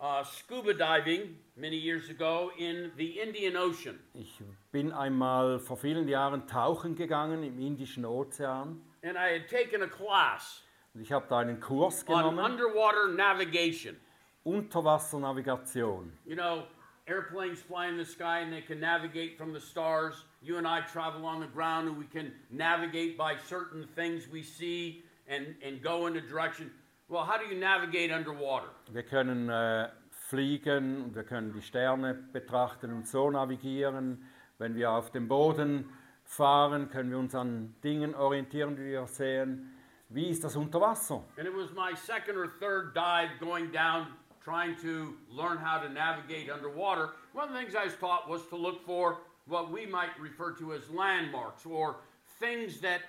uh, 0.00 0.22
scuba 0.24 0.72
diving 0.74 1.36
many 1.56 1.76
years 1.76 2.08
ago 2.10 2.50
in 2.58 2.90
the 2.96 3.20
Indian 3.20 3.56
Ocean, 3.56 3.98
Ich 4.14 4.40
bin 4.72 4.92
einmal 4.92 5.58
vor 5.58 5.76
vielen 5.76 6.08
Jahren 6.08 6.46
tauchen 6.46 6.94
gegangen 6.94 7.42
im 7.42 7.58
Indischen 7.58 8.04
Ozean 8.04 8.80
and 9.02 9.16
I 9.16 9.32
had 9.38 9.48
taken 9.48 9.82
a 9.82 9.88
class 9.88 10.62
und 10.94 11.02
ich 11.02 11.12
habe 11.12 11.26
da 11.28 11.38
einen 11.38 11.60
Kurs 11.60 12.04
on 12.08 12.16
genommen. 12.16 12.38
underwater 12.44 13.08
navigation. 13.08 13.96
Unterwassernavigation. 14.44 16.12
You 16.26 16.36
know, 16.36 16.64
airplanes 17.06 17.60
fly 17.60 17.88
in 17.88 17.96
the 17.96 18.04
sky 18.04 18.40
and 18.40 18.52
they 18.52 18.60
can 18.62 18.80
navigate 18.80 19.36
from 19.36 19.52
the 19.52 19.60
stars. 19.60 20.24
You 20.42 20.56
and 20.58 20.66
I 20.66 20.80
travel 20.82 21.26
on 21.26 21.40
the 21.40 21.46
ground 21.46 21.88
and 21.88 21.98
we 21.98 22.06
can 22.06 22.32
navigate 22.50 23.16
by 23.18 23.36
certain 23.48 23.86
things 23.94 24.28
we 24.32 24.42
see 24.42 25.02
and, 25.28 25.54
and 25.62 25.82
go 25.82 26.06
in 26.06 26.16
a 26.16 26.20
direction. 26.20 26.70
Well, 27.10 27.24
how 27.24 27.38
do 27.38 27.46
you 27.46 27.58
navigate 27.58 28.10
underwater? 28.10 28.68
Wir 28.92 29.02
können 29.02 29.48
äh, 29.48 29.88
fliegen 30.10 31.04
und 31.04 31.14
wir 31.14 31.24
können 31.24 31.54
die 31.54 31.62
Sterne 31.62 32.12
betrachten 32.12 32.92
und 32.92 33.08
so 33.08 33.30
navigieren. 33.30 34.28
Wenn 34.58 34.74
wir 34.74 34.90
auf 34.90 35.10
dem 35.10 35.26
Boden 35.26 35.90
fahren, 36.24 36.90
können 36.90 37.10
wir 37.10 37.16
uns 37.16 37.34
an 37.34 37.74
Dingen 37.82 38.14
orientieren, 38.14 38.76
die 38.76 38.84
wir 38.84 39.06
sehen. 39.06 39.74
Wie 40.10 40.28
ist 40.28 40.44
das 40.44 40.54
unter 40.56 40.82
Wasser? 40.82 41.24
And 41.38 41.48
it 41.48 41.54
was 41.54 41.70
my 41.72 41.94
second 41.96 42.36
or 42.36 42.48
third 42.60 42.94
dive 42.94 43.30
going 43.40 43.72
down, 43.72 44.08
trying 44.44 44.76
to 44.82 45.14
learn 45.30 45.56
how 45.56 45.80
to 45.80 45.88
navigate 45.88 46.50
underwater. 46.50 47.12
One 47.32 47.48
of 47.48 47.54
the 47.54 47.58
things 47.58 47.74
I 47.74 47.86
was 47.86 47.96
taught 47.96 48.28
was 48.28 48.46
to 48.50 48.56
look 48.56 48.84
for 48.84 49.16
what 49.46 49.72
we 49.72 49.86
might 49.86 50.10
refer 50.20 50.52
to 50.58 50.74
as 50.74 50.90
landmarks 50.90 51.64
or 51.64 52.00
things 52.38 52.80
that 52.80 53.00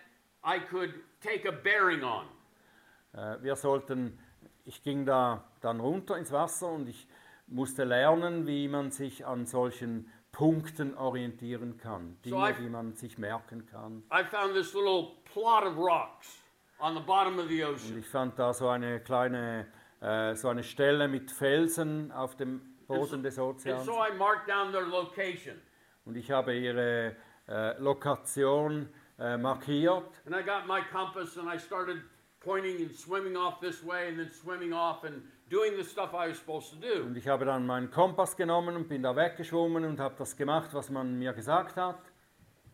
I 0.41 0.59
could 0.59 0.93
take 1.19 1.43
a 1.43 1.51
bearing 1.51 2.01
on. 2.01 2.27
Äh, 3.14 3.38
wir 3.41 3.55
sollten, 3.55 4.18
ich 4.66 4.84
ging 4.84 5.05
da 5.05 5.43
dann 5.62 5.80
runter 5.80 6.18
ins 6.18 6.32
Wasser 6.32 6.72
und 6.72 6.88
ich 6.89 7.07
musste 7.47 7.84
lernen, 7.84 8.45
wie 8.47 8.68
man 8.68 8.91
sich 8.91 9.26
an 9.26 9.45
solchen 9.45 10.12
Punkten 10.32 10.95
orientieren 10.95 11.78
kann. 11.78 12.18
So 12.24 12.30
Dinge, 12.36 12.49
I- 12.51 12.53
die 12.64 12.70
man 12.70 12.93
sich 12.93 13.18
merken 13.18 13.66
kann. 13.66 14.03
I 14.14 14.24
found 14.24 14.53
this 14.53 14.74
little 14.74 15.14
plot 15.34 15.64
of 15.66 15.76
rocks 15.78 16.43
on 16.80 16.93
the 16.95 17.01
bottom 17.01 17.39
of 17.39 17.47
the 17.49 17.64
Und 17.64 17.74
ocean. 17.76 17.97
ich 17.97 18.07
fand 18.07 18.38
da 18.38 18.53
so 18.53 18.70
eine 18.70 18.99
kleine, 18.99 19.66
äh, 20.01 20.36
so 20.36 20.49
eine 20.49 20.64
Stelle 20.64 21.07
mit 21.07 21.32
Felsen 21.32 22.12
auf 22.12 22.36
dem 22.38 22.62
Boden 22.88 23.24
des 23.24 23.39
And 23.39 23.47
Ozeans. 23.55 23.86
so 23.86 23.93
I 23.93 24.16
marked 24.18 24.47
down 24.47 24.72
their 24.72 24.86
location. 24.86 25.55
Und 26.05 26.16
ich 26.16 26.30
habe 26.32 26.55
ihre 26.55 27.16
äh, 27.47 27.78
Lokation 27.82 28.88
äh, 29.18 29.36
markiert. 29.38 30.05
And 30.28 30.36
I 30.36 30.43
got 30.43 30.68
my 30.68 30.82
compass 30.91 31.38
and 31.38 31.47
I 31.51 31.57
started 31.57 31.97
pointing 32.41 32.81
and 32.81 32.95
swimming 32.95 33.35
off 33.35 33.59
this 33.59 33.83
way 33.83 34.07
and 34.07 34.17
then 34.17 34.29
swimming 34.29 34.73
off 34.73 35.03
and 35.03 35.21
doing 35.49 35.75
the 35.75 35.83
stuff 35.83 36.13
I 36.13 36.27
was 36.27 36.37
supposed 36.37 36.71
to 36.71 36.75
do. 36.77 37.03
Und 37.03 37.17
ich 37.17 37.27
habe 37.27 37.45
dann 37.45 37.65
meinen 37.65 37.91
Kompass 37.91 38.35
genommen 38.35 38.75
und 38.75 38.87
bin 38.87 39.03
da 39.03 39.15
weggeschwommen 39.15 39.85
und 39.85 39.99
habe 39.99 40.15
das 40.17 40.35
gemacht, 40.35 40.73
was 40.73 40.89
man 40.89 41.17
mir 41.17 41.33
gesagt 41.33 41.75
hat. 41.75 41.99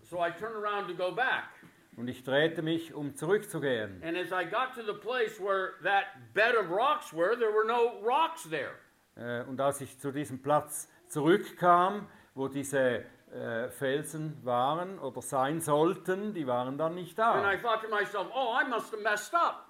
So 0.04 0.24
I 0.24 0.30
turned 0.32 0.56
around 0.56 0.88
to 0.88 0.94
go 0.94 1.12
back. 1.12 1.50
Und 1.98 2.10
ich 2.10 2.24
drehte 2.24 2.62
mich, 2.62 2.94
um 2.94 3.16
zurückzugehen. 3.16 4.04
And 4.04 4.18
as 4.18 4.28
I 4.28 4.44
got 4.44 4.74
to 4.76 4.84
the 4.84 5.00
place 5.00 5.40
where 5.40 5.74
that 5.84 6.06
bed 6.34 6.56
of 6.56 6.70
rocks 6.70 7.14
were, 7.14 7.36
there 7.38 7.54
were 7.54 7.66
no 7.66 8.02
rocks 8.04 8.44
there. 8.50 8.76
Äh, 9.16 9.44
und 9.48 9.62
als 9.62 9.80
ich 9.82 9.98
zu 9.98 10.12
diesem 10.12 10.42
Platz 10.42 10.90
zurückkam, 11.08 12.08
wo 12.34 12.50
diese 12.50 13.06
äh, 13.34 13.70
Felsen 13.70 14.40
waren 14.46 15.00
oder 15.00 15.22
sein 15.22 15.60
sollten, 15.62 16.34
die 16.34 16.48
waren 16.48 16.78
dann 16.78 16.96
nicht 16.96 17.20
And 17.20 17.46
I 17.46 17.58
da. 17.58 17.62
thought 17.62 17.82
to 17.84 17.90
myself, 17.90 18.28
oh, 18.34 18.54
I 18.60 18.68
must 18.68 18.92
have 18.94 19.02
messed 19.04 19.34
up. 19.34 19.66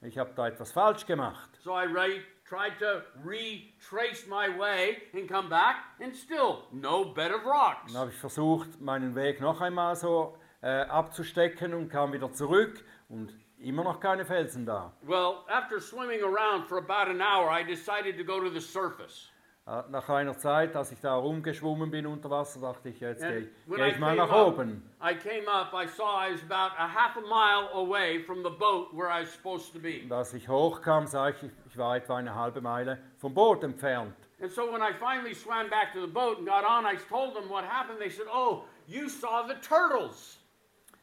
Ich 0.00 0.18
habe 0.18 0.32
da 0.34 0.48
etwas 0.48 0.72
falsch 0.72 1.06
gemacht. 1.06 1.50
So 1.62 1.72
I 1.72 1.84
re- 1.84 2.22
tried 2.44 2.78
to 2.80 3.02
retrace 3.24 4.26
my 4.26 4.48
way 4.58 5.02
and 5.14 5.28
come 5.28 5.48
back, 5.48 5.76
and 6.00 6.14
still 6.14 6.64
no 6.72 7.04
bed 7.04 7.32
of 7.32 7.44
rocks. 7.44 7.92
Dann 7.92 8.00
habe 8.02 8.10
ich 8.10 8.16
versucht, 8.18 8.80
meinen 8.80 9.14
Weg 9.14 9.40
noch 9.40 9.60
einmal 9.60 9.94
so 9.96 10.36
äh, 10.60 10.82
abzustecken 10.82 11.74
und 11.74 11.88
kam 11.88 12.12
wieder 12.12 12.32
zurück 12.32 12.84
und 13.08 13.32
immer 13.58 13.84
noch 13.84 14.00
keine 14.00 14.24
Felsen 14.24 14.66
da. 14.66 14.92
Well, 15.02 15.36
after 15.48 15.80
swimming 15.80 16.22
around 16.22 16.66
for 16.66 16.78
about 16.78 17.10
an 17.10 17.20
hour, 17.20 17.50
I 17.50 17.62
decided 17.64 18.16
to 18.18 18.24
go 18.24 18.40
to 18.40 18.50
the 18.50 18.60
surface. 18.60 19.30
Äh, 19.64 19.82
Nach 19.90 20.08
einer 20.08 20.36
Zeit, 20.36 20.74
als 20.74 20.90
ich 20.90 21.00
da 21.00 21.14
rumgeschwommen 21.14 21.88
bin 21.90 22.04
unter 22.06 22.28
Wasser, 22.30 22.60
dachte 22.60 22.88
ich, 22.88 22.98
jetzt 22.98 23.22
gehe 23.22 23.48
And 23.70 23.78
ich, 23.86 23.98
mal 24.00 24.16
came 24.16 24.16
nach 24.16 24.30
up, 24.30 24.48
oben. 24.58 24.90
Up, 25.00 25.72
I 25.72 25.86
saw 25.86 26.18
I 26.20 26.32
was 26.32 26.42
about 26.42 26.74
a 26.78 26.88
half 26.88 27.16
a 27.16 27.20
mile 27.20 27.68
away 27.72 28.18
from 28.24 28.42
the 28.42 28.50
boat 28.50 28.92
where 28.92 29.08
I 29.08 29.22
was 29.22 29.32
supposed 29.32 29.72
to 29.72 29.78
be. 29.78 30.00
Und 30.02 30.12
als 30.12 30.34
ich 30.34 30.48
hochkam, 30.48 31.06
sah 31.06 31.28
ich, 31.28 31.36
ich 31.68 31.78
war 31.78 31.94
etwa 31.96 32.16
eine 32.16 32.34
halbe 32.34 32.60
Meile 32.60 32.98
vom 33.18 33.32
Boot 33.34 33.62
entfernt. 33.62 34.16
And 34.40 34.50
so 34.50 34.62
when 34.72 34.82
I 34.82 34.92
finally 34.98 35.32
swam 35.34 35.70
back 35.70 35.92
to 35.92 36.00
the 36.00 36.12
boat 36.12 36.38
and 36.38 36.46
got 36.48 36.64
on, 36.64 36.84
I 36.84 36.96
told 37.08 37.34
them 37.34 37.48
what 37.48 37.64
happened. 37.64 38.00
They 38.00 38.10
said, 38.10 38.26
Oh, 38.32 38.64
you 38.88 39.08
saw 39.08 39.46
the 39.46 39.54
turtles. 39.62 40.38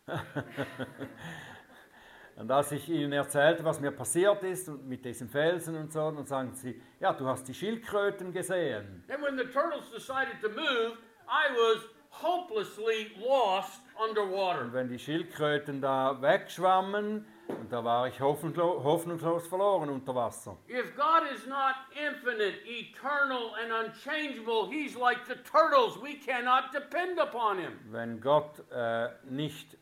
Und 2.40 2.50
als 2.52 2.72
ich 2.72 2.88
ihnen 2.88 3.12
erzählte, 3.12 3.66
was 3.66 3.82
mir 3.82 3.92
passiert 3.92 4.42
ist 4.44 4.70
und 4.70 4.88
mit 4.88 5.04
diesen 5.04 5.28
Felsen 5.28 5.76
und 5.76 5.92
so, 5.92 6.10
dann 6.10 6.26
sagen 6.26 6.54
sie, 6.54 6.82
ja, 7.02 7.12
du 7.12 7.28
hast 7.28 7.46
die 7.50 7.54
Schildkröten 7.54 8.32
gesehen. 8.32 9.04
And 9.10 9.22
when 9.22 9.38
the 9.38 9.44
turtles 9.44 9.92
decided 9.94 10.40
to 10.42 10.48
move, 10.48 10.98
I 11.28 11.52
was 11.52 11.84
hopelessly 12.12 13.12
lost 13.20 13.82
underwater. 14.02 14.62
Und 14.62 14.72
wenn 14.74 14.88
die 14.88 15.00
Schildkröten 15.00 15.82
da 15.82 16.22
wegschwammen, 16.22 17.26
und 17.50 17.74
da 17.74 17.84
war 17.84 18.08
ich 18.08 18.22
hoffnungslos, 18.22 18.86
hoffnungslos 18.86 19.48
verloren 19.48 19.90
unter 19.90 20.16
Wasser. 20.16 20.56
If 20.70 20.96
God 20.96 21.24
is 21.36 21.46
not 21.46 21.76
infinite, 21.92 22.58
eternal, 22.66 23.52
and 23.62 23.88
unchangeable, 23.88 24.70
He's 24.70 24.96
like 24.96 25.26
the 25.28 25.36
turtles. 25.36 26.02
We 26.02 26.16
cannot 26.16 26.72
depend 26.74 27.20
upon 27.20 27.58
Him. 27.58 27.74
Wenn 27.92 28.22
Gott 28.22 28.64
äh, 28.72 29.10
nicht 29.30 29.79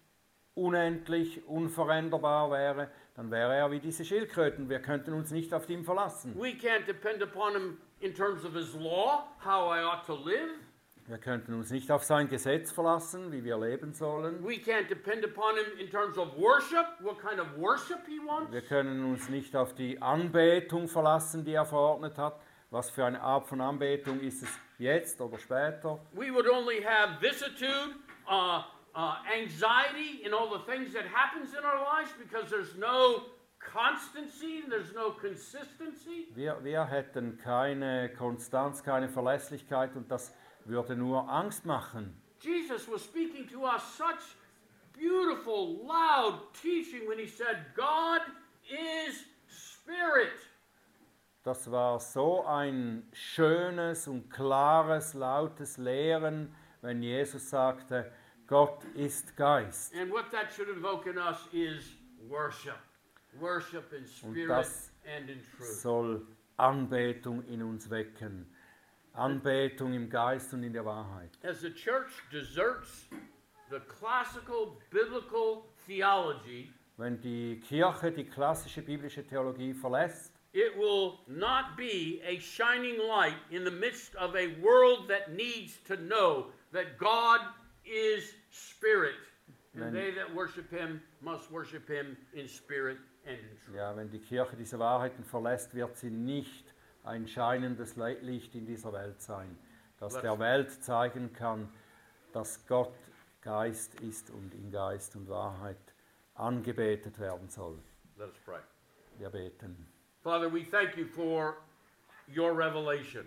unendlich, 0.57 1.47
unveränderbar 1.47 2.51
wäre, 2.51 2.89
dann 3.15 3.31
wäre 3.31 3.55
er 3.55 3.71
wie 3.71 3.79
diese 3.79 4.03
Schildkröten. 4.03 4.69
Wir 4.69 4.79
könnten 4.79 5.13
uns 5.13 5.31
nicht 5.31 5.53
auf 5.53 5.69
ihn 5.69 5.83
verlassen. 5.83 6.35
We 6.35 6.49
can't 6.49 6.85
depend 6.85 7.21
upon 7.23 7.53
Him 7.53 7.77
in 7.99 8.13
terms 8.13 8.43
of 8.43 8.53
His 8.53 8.73
law, 8.75 9.27
how 9.43 9.71
I 9.71 9.83
ought 9.83 10.05
to 10.05 10.15
live. 10.15 10.49
Wir 11.07 11.19
könnten 11.19 11.53
uns 11.53 11.71
nicht 11.71 11.89
auf 11.89 12.03
sein 12.03 12.27
Gesetz 12.27 12.69
verlassen, 12.73 13.31
wie 13.31 13.41
wir 13.41 13.57
leben 13.57 13.93
sollen. 13.93 14.43
We 14.43 14.55
can't 14.55 14.89
depend 14.89 15.23
upon 15.23 15.55
Him 15.55 15.79
in 15.79 15.89
terms 15.89 16.17
of 16.17 16.37
worship, 16.37 16.85
what 16.99 17.17
kind 17.21 17.39
of 17.39 17.47
worship 17.57 18.05
He 18.05 18.19
wants. 18.19 18.51
Wir 18.51 18.61
können 18.61 19.05
uns 19.05 19.29
nicht 19.29 19.55
auf 19.55 19.73
die 19.73 20.01
Anbetung 20.01 20.89
verlassen, 20.89 21.45
die 21.45 21.53
er 21.53 21.65
verordnet 21.65 22.17
hat. 22.17 22.41
Was 22.71 22.89
für 22.89 23.05
eine 23.05 23.21
Art 23.21 23.47
von 23.47 23.61
Anbetung 23.61 24.19
ist 24.19 24.43
es 24.43 24.49
jetzt 24.77 25.21
oder 25.21 25.37
später? 25.37 25.99
We 26.11 26.33
would 26.33 26.49
only 26.49 26.83
have 26.83 27.21
vicissitude, 27.21 27.95
uh, 28.29 28.63
uh, 28.97 29.17
anxiety, 29.31 30.25
in 30.25 30.33
all 30.33 30.49
the 30.49 30.65
things 30.65 30.91
that 30.93 31.05
happens 31.05 31.53
in 31.53 31.63
our 31.63 31.83
lives 31.83 32.09
because 32.17 32.49
there's 32.49 32.75
no 32.75 33.25
constancy, 33.59 34.63
there's 34.67 34.93
no 34.95 35.11
consistency. 35.11 36.27
Wir, 36.33 36.57
wir 36.63 36.83
hätten 36.85 37.37
keine 37.37 38.09
Konstanz, 38.17 38.83
keine 38.83 39.07
Verlässlichkeit 39.07 39.95
und 39.95 40.09
das 40.09 40.33
würde 40.65 40.95
nur 40.95 41.29
Angst 41.29 41.63
machen. 41.63 42.19
Jesus 42.39 42.87
was 42.89 43.03
speaking 43.03 43.47
to 43.47 43.65
us 43.65 43.83
such 43.95 44.35
beautiful, 44.93 45.85
loud 45.85 46.53
teaching 46.59 47.07
when 47.07 47.19
he 47.19 47.27
said, 47.27 47.57
God 47.75 48.21
is 48.67 49.25
spirit. 49.47 50.33
Das 51.43 51.69
war 51.71 51.99
so 51.99 52.43
ein 52.45 53.07
schönes 53.13 54.07
und 54.07 54.29
klares, 54.29 55.13
lautes 55.13 55.77
Lehren, 55.77 56.53
wenn 56.81 57.01
Jesus 57.01 57.49
sagte, 57.49 58.11
Gott 58.47 58.83
ist 58.95 59.35
Geist. 59.35 59.93
And 59.93 60.09
what 60.11 60.31
that 60.31 60.53
should 60.53 60.69
invoke 60.69 61.05
in 61.05 61.17
us 61.17 61.37
is 61.51 61.95
worship. 62.29 62.77
Worship 63.39 63.91
in 63.93 64.05
spirit 64.05 64.47
das 64.47 64.91
and 65.05 65.29
in 65.29 65.39
truth. 65.57 65.81
Soll 65.81 66.21
Anbetung 66.57 67.43
in 67.47 67.61
uns 67.61 67.89
wecken. 67.89 68.45
Anbetung 69.13 69.93
im 69.93 70.09
Geist 70.09 70.53
und 70.53 70.63
in 70.63 70.73
der 70.73 70.85
Wahrheit. 70.85 71.37
As 71.43 71.59
the 71.61 71.71
church 71.71 72.11
deserts 72.31 73.09
the 73.69 73.81
classical 73.81 74.79
biblical 74.91 75.65
theology, 75.85 76.71
Wenn 76.97 77.19
die 77.21 77.59
Kirche 77.59 78.11
die 78.11 78.23
klassische 78.23 78.81
biblische 78.81 79.23
Theologie 79.23 79.73
verlässt, 79.73 80.33
it 80.53 80.75
will 80.77 81.19
not 81.27 81.75
be 81.75 82.21
a 82.25 82.39
shining 82.39 82.97
light 82.97 83.37
in 83.51 83.63
the 83.63 83.71
midst 83.71 84.15
of 84.15 84.35
a 84.35 84.47
world 84.61 85.07
that 85.09 85.33
needs 85.33 85.77
to 85.83 85.95
know 85.95 86.51
that 86.71 86.97
God 86.97 87.41
is 87.87 88.33
spirit. 88.51 89.15
And 89.75 89.93
they 89.93 90.11
that 90.15 90.33
worship 90.33 90.71
him 90.71 91.01
must 91.21 91.51
worship 91.51 91.87
him 91.87 92.17
in 92.33 92.47
spirit 92.47 92.97
and 93.25 93.37
in 93.37 93.57
truth. 93.63 93.75
ja, 93.75 93.95
wenn 93.95 94.09
die 94.09 94.19
Kirche 94.19 94.55
diese 94.55 94.79
Wahrheiten 94.79 95.23
verlässt, 95.23 95.75
wird 95.75 95.95
sie 95.97 96.09
nicht 96.09 96.73
ein 97.03 97.27
scheinendes 97.27 97.95
Licht 97.95 98.55
in 98.55 98.65
dieser 98.65 98.91
Welt 98.91 99.21
sein, 99.21 99.55
das 99.99 100.13
Let's- 100.13 100.21
der 100.23 100.39
Welt 100.39 100.71
zeigen 100.83 101.31
kann, 101.31 101.69
dass 102.33 102.65
Gott 102.67 102.93
Geist 103.41 103.99
ist 104.01 104.29
und 104.31 104.53
in 104.55 104.71
Geist 104.71 105.15
und 105.15 105.29
Wahrheit 105.29 105.77
angebetet 106.33 107.19
werden 107.19 107.47
soll. 107.49 107.77
Let 108.17 108.29
us 108.29 108.37
pray. 108.43 108.59
Wir 109.19 109.29
beten. 109.29 109.87
Father, 110.23 110.51
we 110.51 110.63
thank 110.63 110.97
you 110.97 111.05
for 111.05 111.57
your 112.27 112.51
revelation, 112.57 113.25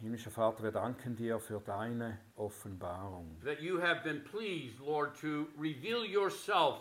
Himmlischer 0.00 0.30
Vater, 0.30 0.62
wir 0.62 0.70
danken 0.70 1.16
dir 1.16 1.40
für 1.40 1.60
deine 1.60 2.18
Offenbarung, 2.36 3.36
that 3.44 3.60
you 3.60 3.80
have 3.80 4.02
been 4.04 4.22
pleased, 4.22 4.78
Lord, 4.78 5.18
to 5.20 5.46
reveal 5.58 6.04
yourself 6.04 6.78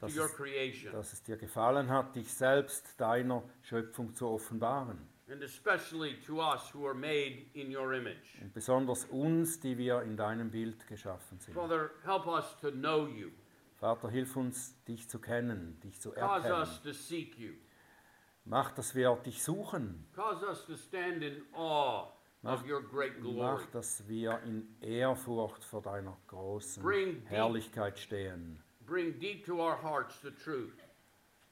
to 0.00 0.06
Das 0.06 0.16
your 0.16 0.28
creation, 0.28 0.92
dass 0.92 1.12
es 1.12 1.22
dir 1.22 1.36
gefallen 1.36 1.88
hat, 1.88 2.14
dich 2.16 2.32
selbst 2.32 3.00
deiner 3.00 3.42
Schöpfung 3.62 4.14
zu 4.14 4.28
offenbaren. 4.28 4.98
and 5.30 5.42
especially 5.44 6.16
to 6.26 6.40
us 6.40 6.74
who 6.74 6.84
are 6.84 6.94
made 6.94 7.46
in 7.54 7.74
your 7.74 7.94
image. 7.94 8.36
Und 8.42 8.52
besonders 8.52 9.04
uns, 9.06 9.60
die 9.60 9.78
wir 9.78 10.02
in 10.02 10.16
deinem 10.16 10.50
Bild 10.50 10.86
geschaffen 10.88 11.38
sind. 11.38 11.54
Father, 11.54 11.90
help 12.04 12.26
us 12.26 12.56
to 12.60 12.70
know 12.72 13.06
you. 13.06 13.30
Vater, 13.76 14.10
hilf 14.10 14.36
uns, 14.36 14.74
dich 14.84 15.08
zu 15.08 15.18
kennen, 15.18 15.80
dich 15.80 15.98
zu 16.00 16.10
Cause 16.10 16.48
erkennen. 16.48 16.60
us 16.60 16.82
to 16.82 16.92
seek 16.92 17.38
you. 17.38 17.52
Mach, 18.44 18.72
dass 18.72 18.94
wir 18.94 19.14
dich 19.24 19.42
suchen. 19.42 20.06
Cause 20.14 20.44
us 20.46 20.66
to 20.66 20.76
stand 20.76 21.22
in 21.22 21.42
awe 21.54 22.08
Mach-. 22.42 22.64
Mach, 23.22 23.66
dass 23.66 24.08
wir 24.08 24.40
in 24.44 24.66
Ehrfurcht 24.80 25.62
vor 25.64 25.82
deiner 25.82 26.16
großen 26.26 26.82
Bring 26.82 27.22
Herrlichkeit 27.26 27.98
stehen. 27.98 28.58
Bring 28.86 29.18
deep 29.18 29.44
to 29.44 29.60
our 29.60 29.76
hearts 29.82 30.20
the 30.22 30.30
truth 30.30 30.76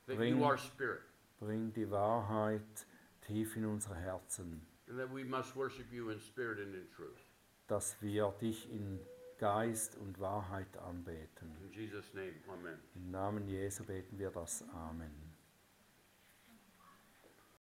that 0.06 0.16
Bring- 0.16 0.38
you 0.38 0.44
are 0.44 0.56
spirit 0.58 1.02
Bring 1.40 1.72
die 1.72 1.88
Wahrheit 1.90 2.86
tief 3.20 3.54
in 3.56 3.64
unsere 3.66 3.94
Herzen, 3.94 4.66
and 4.88 4.98
that 4.98 5.12
we 5.12 5.22
must 5.24 5.54
worship 5.54 5.92
you 5.92 6.10
in 6.10 6.18
spirit 6.18 6.58
and 6.58 6.74
in 6.74 6.88
truth. 6.96 7.20
dass 7.68 8.00
wir 8.00 8.34
dich 8.40 8.68
in 8.72 8.98
Geist 9.38 9.96
und 9.98 10.18
Wahrheit 10.18 10.76
anbeten. 10.78 11.54
In 11.62 11.70
Jesus' 11.72 12.12
name, 12.14 12.32
amen. 12.48 12.78
Im 12.96 13.10
Namen 13.10 13.46
Jesu 13.46 13.84
beten 13.84 14.18
wir 14.18 14.30
das. 14.30 14.64
Amen. 14.72 15.27